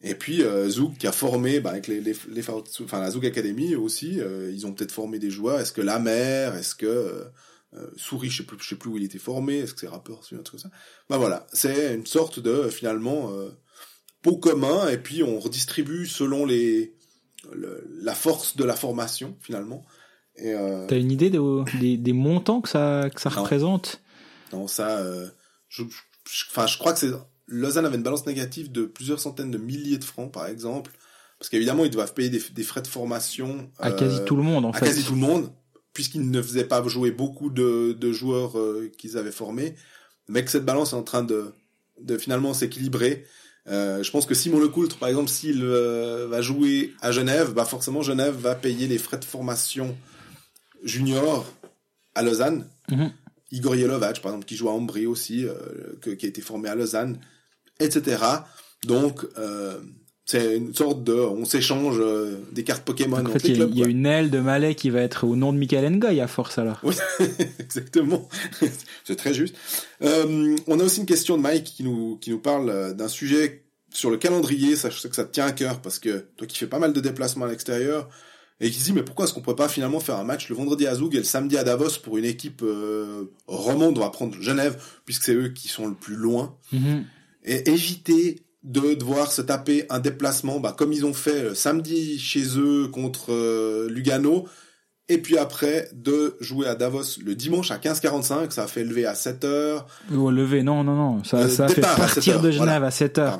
[0.02, 3.24] et puis euh, Zouk qui a formé bah, avec les, les, les enfin la Zouk
[3.24, 5.60] Academy aussi, euh, ils ont peut-être formé des joueurs.
[5.60, 7.24] Est-ce que la mer, est-ce que euh,
[7.74, 9.88] euh, Souris, je sais plus, je sais plus où il était formé, est-ce que c'est
[9.88, 10.76] rappeur, c'est un truc comme ça.
[11.08, 13.50] Bah voilà, c'est une sorte de finalement euh,
[14.22, 16.94] pot commun et puis on redistribue selon les
[17.54, 19.86] la force de la formation finalement.
[20.36, 24.00] Et euh, T'as une idée des, des, montants que ça que ça représente?
[24.52, 25.28] Non, ça, euh,
[25.68, 25.84] je,
[26.50, 27.12] enfin, je crois que c'est
[27.50, 30.90] Lausanne avait une balance négative de plusieurs centaines de milliers de francs par exemple,
[31.38, 34.64] parce qu'évidemment ils doivent payer des, des, frais de formation à quasi tout le monde
[34.64, 34.86] en à fait.
[34.86, 35.50] Quasi tout le monde
[35.92, 39.74] puisqu'ils ne faisaient pas jouer beaucoup de, de joueurs euh, qu'ils avaient formés,
[40.28, 41.52] mais que cette balance est en train de,
[42.00, 43.24] de finalement s'équilibrer.
[43.68, 47.64] Euh, je pense que Simon Lecoultre, par exemple, s'il euh, va jouer à Genève, bah
[47.64, 49.96] forcément Genève va payer les frais de formation
[50.82, 51.46] junior
[52.14, 52.66] à Lausanne.
[52.88, 53.10] Mm-hmm.
[53.52, 55.54] Igor Yelovac, par exemple, qui joue à Ambry aussi, euh,
[56.00, 57.18] que, qui a été formé à Lausanne,
[57.80, 58.22] etc.
[58.86, 59.26] Donc,
[60.30, 63.18] c'est une sorte de, on s'échange euh, des cartes Pokémon.
[63.18, 65.58] en fait, il y, a une aile de Malais qui va être au nom de
[65.58, 66.78] Michael Ngoy à force alors.
[66.84, 66.94] Oui,
[67.58, 68.28] exactement.
[69.04, 69.56] c'est très juste.
[70.02, 73.08] Euh, on a aussi une question de Mike qui nous qui nous parle euh, d'un
[73.08, 74.76] sujet sur le calendrier.
[74.76, 76.78] Ça, je sais que ça te tient à cœur parce que toi qui fais pas
[76.78, 78.08] mal de déplacements à l'extérieur
[78.60, 80.54] et qui se dit mais pourquoi est-ce qu'on pourrait pas finalement faire un match le
[80.54, 84.10] vendredi à Zoug et le samedi à Davos pour une équipe euh, romande on va
[84.10, 87.02] prendre Genève puisque c'est eux qui sont le plus loin mm-hmm.
[87.44, 92.18] Et éviter de devoir se taper un déplacement, bah, comme ils ont fait euh, samedi
[92.18, 94.46] chez eux contre euh, Lugano,
[95.08, 99.06] et puis après de jouer à Davos le dimanche à 15h45, ça a fait lever
[99.06, 99.84] à 7h.
[100.14, 103.38] Oh, lever, non, non, non, ça, euh, ça a fait partir de Genève à 7h.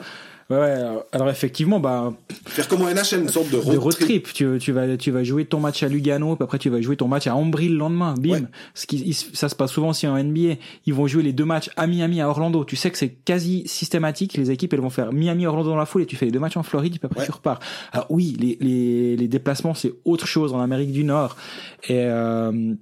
[0.51, 0.75] Ouais,
[1.13, 2.13] alors effectivement, bah
[2.47, 4.33] faire comme un NHN, une sorte de road, trip.
[4.33, 6.97] Tu, tu vas tu vas jouer ton match à Lugano, puis après tu vas jouer
[6.97, 8.15] ton match à Ambry le lendemain.
[8.19, 8.49] Bim.
[8.75, 10.57] Ce qui ça se passe souvent aussi en NBA.
[10.87, 12.65] Ils vont jouer les deux matchs à Miami à Orlando.
[12.65, 14.37] Tu sais que c'est quasi systématique.
[14.37, 16.41] Les équipes elles vont faire Miami Orlando dans la foule et tu fais les deux
[16.41, 17.61] matchs en Floride, puis après tu repars.
[17.93, 21.37] Alors oui, les les, les déplacements c'est autre chose en Amérique du Nord
[21.85, 22.75] et euh,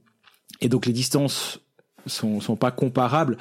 [0.63, 1.61] et donc les distances
[2.07, 3.37] sont sont pas comparables.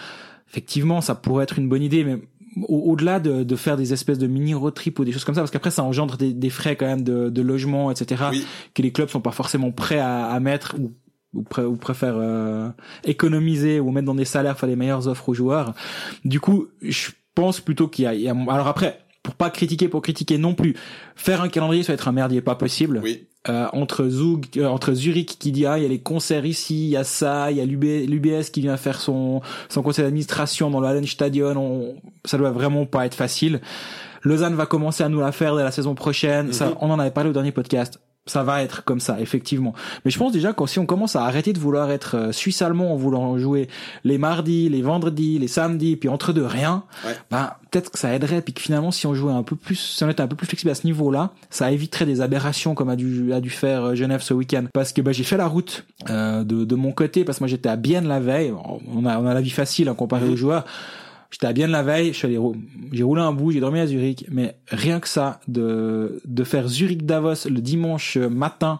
[0.49, 2.19] Effectivement, ça pourrait être une bonne idée, mais
[2.67, 5.41] au-delà de, de, faire des espèces de mini road trip ou des choses comme ça,
[5.41, 8.25] parce qu'après ça engendre des, des, frais quand même de, de logement, etc.,
[8.73, 10.93] que les clubs sont pas forcément prêts à, à mettre ou
[11.33, 12.69] ou, ou préfèrent euh,
[13.03, 15.73] économiser ou mettre dans des salaires, faire les meilleures offres aux joueurs.
[16.23, 20.01] Du coup, je pense plutôt qu'il y, y a, alors après, pour pas critiquer pour
[20.01, 20.75] critiquer non plus,
[21.15, 23.01] faire un calendrier ça va être un merdier pas possible.
[23.03, 23.27] Oui.
[23.49, 26.85] Euh, entre Zug, euh, entre Zurich qui dit ah il y a les concerts ici,
[26.85, 30.69] il y a ça, il y a l'UBS qui vient faire son son conseil d'administration
[30.69, 31.95] dans le Hallenstadion, on,
[32.25, 33.61] ça doit vraiment pas être facile.
[34.23, 36.51] Lausanne va commencer à nous la faire dès la saison prochaine.
[36.51, 36.75] Ça, mhm.
[36.81, 39.73] on en avait parlé au dernier podcast ça va être comme ça, effectivement.
[40.05, 42.93] Mais je pense déjà que si on commence à arrêter de vouloir être euh, suisse-allemand
[42.93, 43.67] en voulant jouer
[44.03, 46.83] les mardis, les vendredis, les samedis, puis entre deux rien,
[47.31, 50.03] bah peut-être que ça aiderait, puis que finalement si on jouait un peu plus, si
[50.03, 52.95] on était un peu plus flexible à ce niveau-là, ça éviterait des aberrations comme a
[52.95, 54.65] dû a dû faire euh, Genève ce week-end.
[54.73, 57.49] Parce que bah j'ai fait la route euh, de, de mon côté, parce que moi
[57.49, 58.53] j'étais à Bienne la veille.
[58.87, 60.31] On a on a la vie facile hein, comparé mmh.
[60.31, 60.65] aux joueurs.
[61.29, 62.39] J'étais à bien de la veille, je suis allé,
[62.93, 66.67] j'ai roulé un bout, j'ai dormi à Zurich, mais rien que ça, de, de faire
[66.69, 68.79] Zurich-Davos le dimanche matin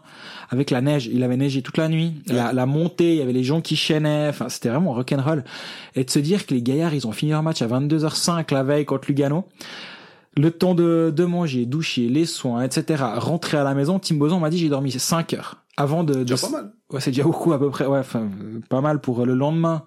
[0.49, 3.33] avec la neige, il avait neigé toute la nuit, la, la, montée, il y avait
[3.33, 5.43] les gens qui chaînaient, enfin, c'était vraiment rock'n'roll.
[5.95, 8.63] Et de se dire que les gaillards, ils ont fini leur match à 22h05 la
[8.63, 9.45] veille contre Lugano.
[10.37, 13.03] Le temps de, de manger, doucher, les soins, etc.
[13.15, 15.63] Rentrer à la maison, Tim Boson m'a dit j'ai dormi 5 heures.
[15.75, 16.23] Avant de...
[16.23, 16.35] de...
[16.35, 16.71] pas mal.
[16.91, 18.29] Ouais, c'est déjà beaucoup à peu près, ouais, enfin,
[18.69, 19.83] pas mal pour le lendemain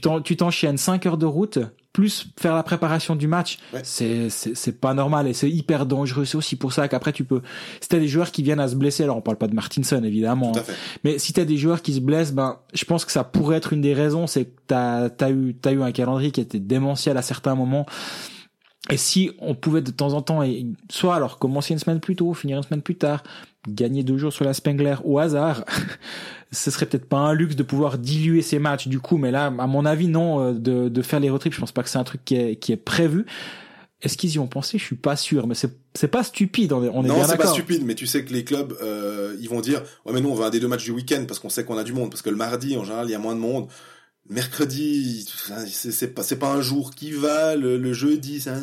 [0.00, 1.58] tu t'enchaînes 5 heures de route
[1.94, 6.24] plus faire la préparation du match, c'est c'est pas normal et c'est hyper dangereux.
[6.24, 7.40] C'est aussi pour ça qu'après tu peux
[7.80, 10.02] si t'as des joueurs qui viennent à se blesser, alors on parle pas de Martinson
[10.02, 10.62] évidemment, hein.
[11.04, 13.72] mais si t'as des joueurs qui se blessent, ben je pense que ça pourrait être
[13.72, 17.16] une des raisons, c'est que t'as as eu t'as eu un calendrier qui était démentiel
[17.16, 17.86] à certains moments.
[18.90, 22.16] Et si on pouvait de temps en temps, et soit alors commencer une semaine plus
[22.16, 23.22] tôt, finir une semaine plus tard,
[23.68, 25.64] gagner deux jours sur la Spengler au hasard,
[26.52, 29.46] ce serait peut-être pas un luxe de pouvoir diluer ces matchs du coup, mais là,
[29.46, 31.88] à mon avis, non, euh, de, de faire les road trips, je pense pas que
[31.88, 33.26] c'est un truc qui est, qui est prévu.
[34.02, 34.76] Est-ce qu'ils y ont pensé?
[34.76, 36.72] Je suis pas sûr, mais c'est c'est pas stupide.
[36.72, 39.36] On est, on est non, c'est pas stupide, mais tu sais que les clubs, euh,
[39.40, 41.40] ils vont dire, ouais, mais nous on va un des deux matchs du week-end parce
[41.40, 43.18] qu'on sait qu'on a du monde, parce que le mardi en général il y a
[43.18, 43.68] moins de monde.
[44.28, 45.26] Mercredi,
[45.68, 47.56] c'est pas c'est pas un jour qui va.
[47.56, 48.54] Le, jeudi, ça,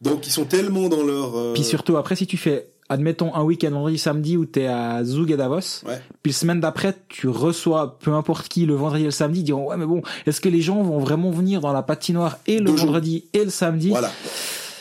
[0.00, 1.36] donc ils sont tellement dans leur.
[1.36, 1.52] Euh...
[1.52, 5.30] Puis surtout après, si tu fais admettons un week-end vendredi samedi où t'es à Zug
[5.30, 6.00] et Davos ouais.
[6.22, 9.68] puis la semaine d'après tu reçois peu importe qui le vendredi et le samedi diront
[9.68, 12.70] ouais mais bon est-ce que les gens vont vraiment venir dans la patinoire et le
[12.70, 14.10] vendredi et le samedi voilà.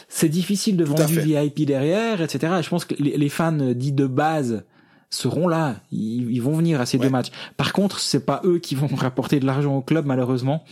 [0.08, 3.94] C'est difficile de vendre du VIP derrière etc et je pense que les, fans dits
[3.94, 4.64] de base
[5.10, 5.76] seront là.
[5.92, 7.32] Ils, vont venir à ces deux matchs.
[7.58, 10.64] Par contre c'est pas eux qui vont rapporter de l'argent au club malheureusement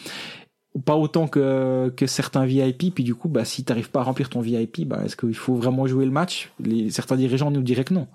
[0.86, 2.94] pas autant que, que certains VIP.
[2.94, 5.56] Puis du coup, bah, si t'arrives pas à remplir ton VIP, bah, est-ce qu'il faut
[5.56, 6.52] vraiment jouer le match?
[6.60, 8.08] Les, Certains dirigeants nous diraient que non.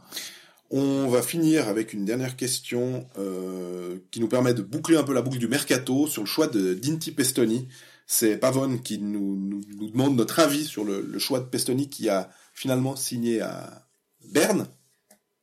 [0.70, 5.14] On va finir avec une dernière question euh, qui nous permet de boucler un peu
[5.14, 7.68] la boucle du mercato sur le choix de Dinty Pestoni.
[8.06, 11.88] C'est Pavone qui nous, nous, nous, demande notre avis sur le, le, choix de Pestoni
[11.88, 13.86] qui a finalement signé à
[14.32, 14.66] Berne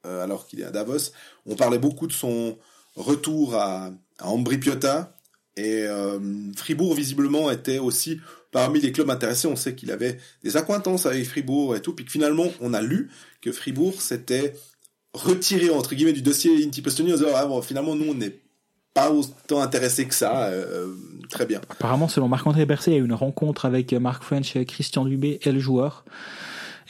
[0.06, 1.12] euh, alors qu'il est à Davos.
[1.46, 2.58] On parlait beaucoup de son
[2.96, 5.13] retour à, à Ambri Piotta
[5.56, 6.20] et euh,
[6.56, 8.20] Fribourg visiblement était aussi
[8.52, 9.48] parmi les clubs intéressés.
[9.48, 12.82] On sait qu'il avait des acquaintances avec Fribourg et tout, puis que finalement on a
[12.82, 13.10] lu
[13.42, 14.56] que Fribourg s'était
[15.14, 18.40] retiré entre guillemets du dossier Inti Pestoni en disant ah, bon, finalement nous on n'est
[18.94, 20.46] pas autant intéressé que ça.
[20.46, 20.94] Euh,
[21.30, 21.62] très bien.
[21.70, 25.40] Apparemment, selon Marc-André Berset, il y a eu une rencontre avec Marc French, Christian Dubé
[25.42, 26.06] et le joueur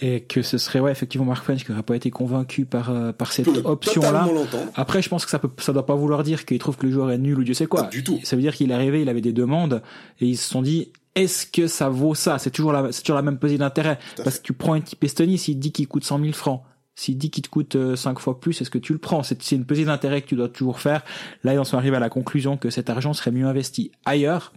[0.01, 3.11] et que ce serait ouais effectivement Mark French qui n'aurait pas été convaincu par euh,
[3.11, 4.27] par cette option là.
[4.75, 6.91] Après je pense que ça peut ça doit pas vouloir dire qu'il trouve que le
[6.91, 7.83] joueur est nul ou Dieu sait quoi.
[7.83, 8.19] du tout.
[8.23, 9.81] Ça veut dire qu'il est arrivé, il avait des demandes
[10.19, 12.39] et ils se sont dit est-ce que ça vaut ça?
[12.39, 15.03] C'est toujours la c'est toujours la même pesée d'intérêt parce que tu prends un type
[15.03, 16.63] Estonie s'il dit qu'il coûte 100 000 francs.
[16.95, 19.23] S'il dit qu'il te coûte 5 euh, fois plus, est-ce que tu le prends?
[19.23, 21.03] C'est une pesée d'intérêt que tu dois toujours faire.
[21.43, 24.53] Là, ils en sont arrivés à la conclusion que cet argent serait mieux investi ailleurs.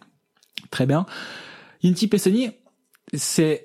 [0.70, 1.06] Très bien.
[1.82, 2.50] Inti Pestoni,
[3.14, 3.62] c'est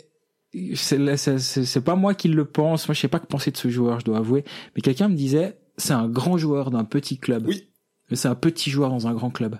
[0.76, 2.88] c'est pas moi qui le pense.
[2.88, 4.44] Moi, je sais pas que penser de ce joueur, je dois avouer.
[4.76, 7.46] Mais quelqu'un me disait, c'est un grand joueur d'un petit club.
[7.48, 7.68] Oui.
[8.14, 9.58] C'est un petit joueur dans un grand club.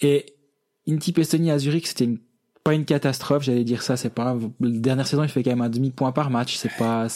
[0.00, 0.34] Et
[0.88, 2.18] Inti Pestoni à Zurich, c'était une,
[2.64, 5.62] pas une catastrophe, j'allais dire ça, c'est pas, la dernière saison, il fait quand même
[5.62, 7.06] un demi-point par match, c'est pas,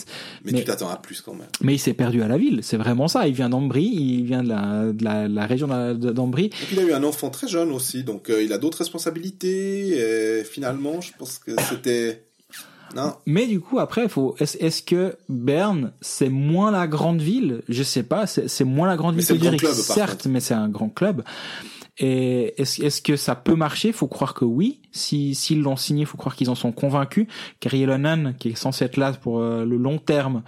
[0.44, 1.48] mais, mais, tu t'attends à plus quand même.
[1.62, 3.26] Mais il s'est perdu à la ville, c'est vraiment ça.
[3.28, 6.50] Il vient d'Ambry, il vient de la, de la, la région d'Ambry.
[6.72, 10.44] Il a eu un enfant très jeune aussi, donc euh, il a d'autres responsabilités, et
[10.44, 12.25] finalement, je pense que c'était,
[12.96, 13.14] non.
[13.26, 14.34] Mais du coup, après, faut.
[14.40, 17.62] Est-ce que Berne, c'est moins la grande ville?
[17.68, 18.26] Je sais pas.
[18.26, 21.22] C'est moins la grande ville que Zurich, certes, mais c'est un grand club.
[21.98, 23.92] Et est-ce est que ça peut marcher?
[23.92, 24.80] Faut croire que oui.
[24.92, 27.26] Si s'ils l'ont signé, faut croire qu'ils en sont convaincus.
[27.60, 30.42] Car Yelonen, qui est censé être là pour euh, le long terme,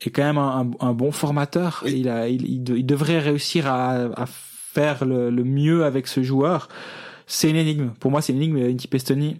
[0.00, 1.82] est quand même un, un, bon formateur.
[1.86, 6.68] Il, a, il, il, devrait réussir à, à faire le, le, mieux avec ce joueur.
[7.26, 7.90] C'est une énigme.
[8.00, 8.58] Pour moi, c'est une énigme.
[8.58, 9.38] Inti Pestoni,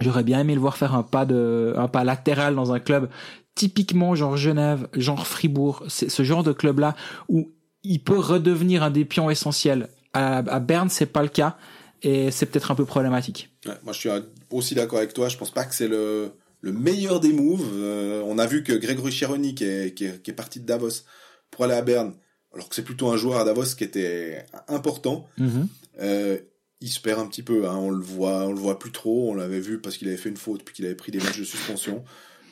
[0.00, 3.08] J'aurais bien aimé le voir faire un pas de, un pas latéral dans un club
[3.54, 6.94] typiquement genre Genève, genre Fribourg, c'est ce genre de club là
[7.28, 7.50] où
[7.82, 9.88] il peut redevenir un des pions essentiels.
[10.12, 11.56] À, à Berne, c'est pas le cas
[12.02, 13.50] et c'est peut-être un peu problématique.
[13.66, 14.08] Ouais, moi, je suis
[14.50, 15.28] aussi d'accord avec toi.
[15.28, 17.68] Je pense pas que c'est le, le meilleur des moves.
[17.74, 20.66] Euh, on a vu que Grégory Chironi, qui est, qui, est, qui est parti de
[20.66, 21.04] Davos
[21.50, 22.14] pour aller à Berne,
[22.52, 25.26] alors que c'est plutôt un joueur à Davos qui était important.
[25.38, 25.66] Mm-hmm.
[26.00, 26.38] euh,
[26.80, 27.68] il se perd un petit peu.
[27.68, 27.76] Hein.
[27.76, 29.30] On le voit, on le voit plus trop.
[29.30, 31.38] On l'avait vu parce qu'il avait fait une faute puis qu'il avait pris des matchs
[31.38, 32.04] de suspension.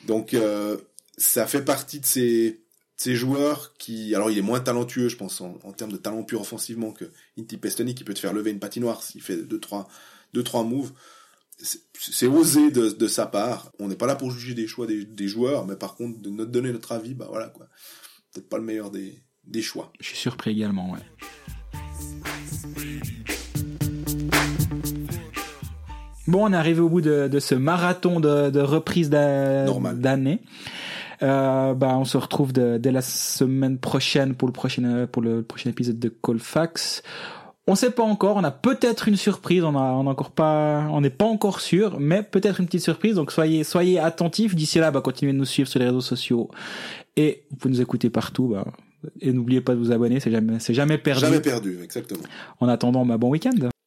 [0.07, 0.77] Donc euh,
[1.17, 2.63] ça fait partie de ces,
[2.97, 6.41] ces joueurs qui, alors il est moins talentueux, je pense, en, termes de talent pur
[6.41, 7.05] offensivement que
[7.37, 9.87] Inti Pestoni qui peut te faire lever une patinoire s'il fait deux trois
[10.33, 10.91] deux trois moves.
[11.57, 13.71] C'est osé de, de, sa part.
[13.79, 16.29] On n'est pas là pour juger des choix des, des, joueurs, mais par contre de
[16.29, 17.67] notre donner notre avis, bah voilà quoi.
[18.33, 19.93] Peut-être pas le meilleur des, des choix.
[20.01, 20.99] Je suis surpris également, ouais.
[26.27, 30.39] Bon, on est arrivé au bout de, de ce marathon de, de reprise d'année.
[31.21, 35.43] Euh, bah, on se retrouve de, dès la semaine prochaine pour le prochain pour le
[35.43, 37.03] prochain épisode de Colfax.
[37.67, 40.87] On sait pas encore, on a peut-être une surprise, on a, on a encore pas,
[40.91, 43.15] on n'est pas encore sûr, mais peut-être une petite surprise.
[43.15, 44.55] Donc soyez, soyez attentifs.
[44.55, 46.49] D'ici là, bah, continuez de nous suivre sur les réseaux sociaux
[47.15, 48.47] et vous pouvez nous écouter partout.
[48.47, 48.65] Bah,
[49.21, 51.21] et n'oubliez pas de vous abonner, c'est jamais, c'est jamais perdu.
[51.21, 52.23] Jamais perdu, exactement.
[52.59, 53.69] En attendant, bah, bon week-end.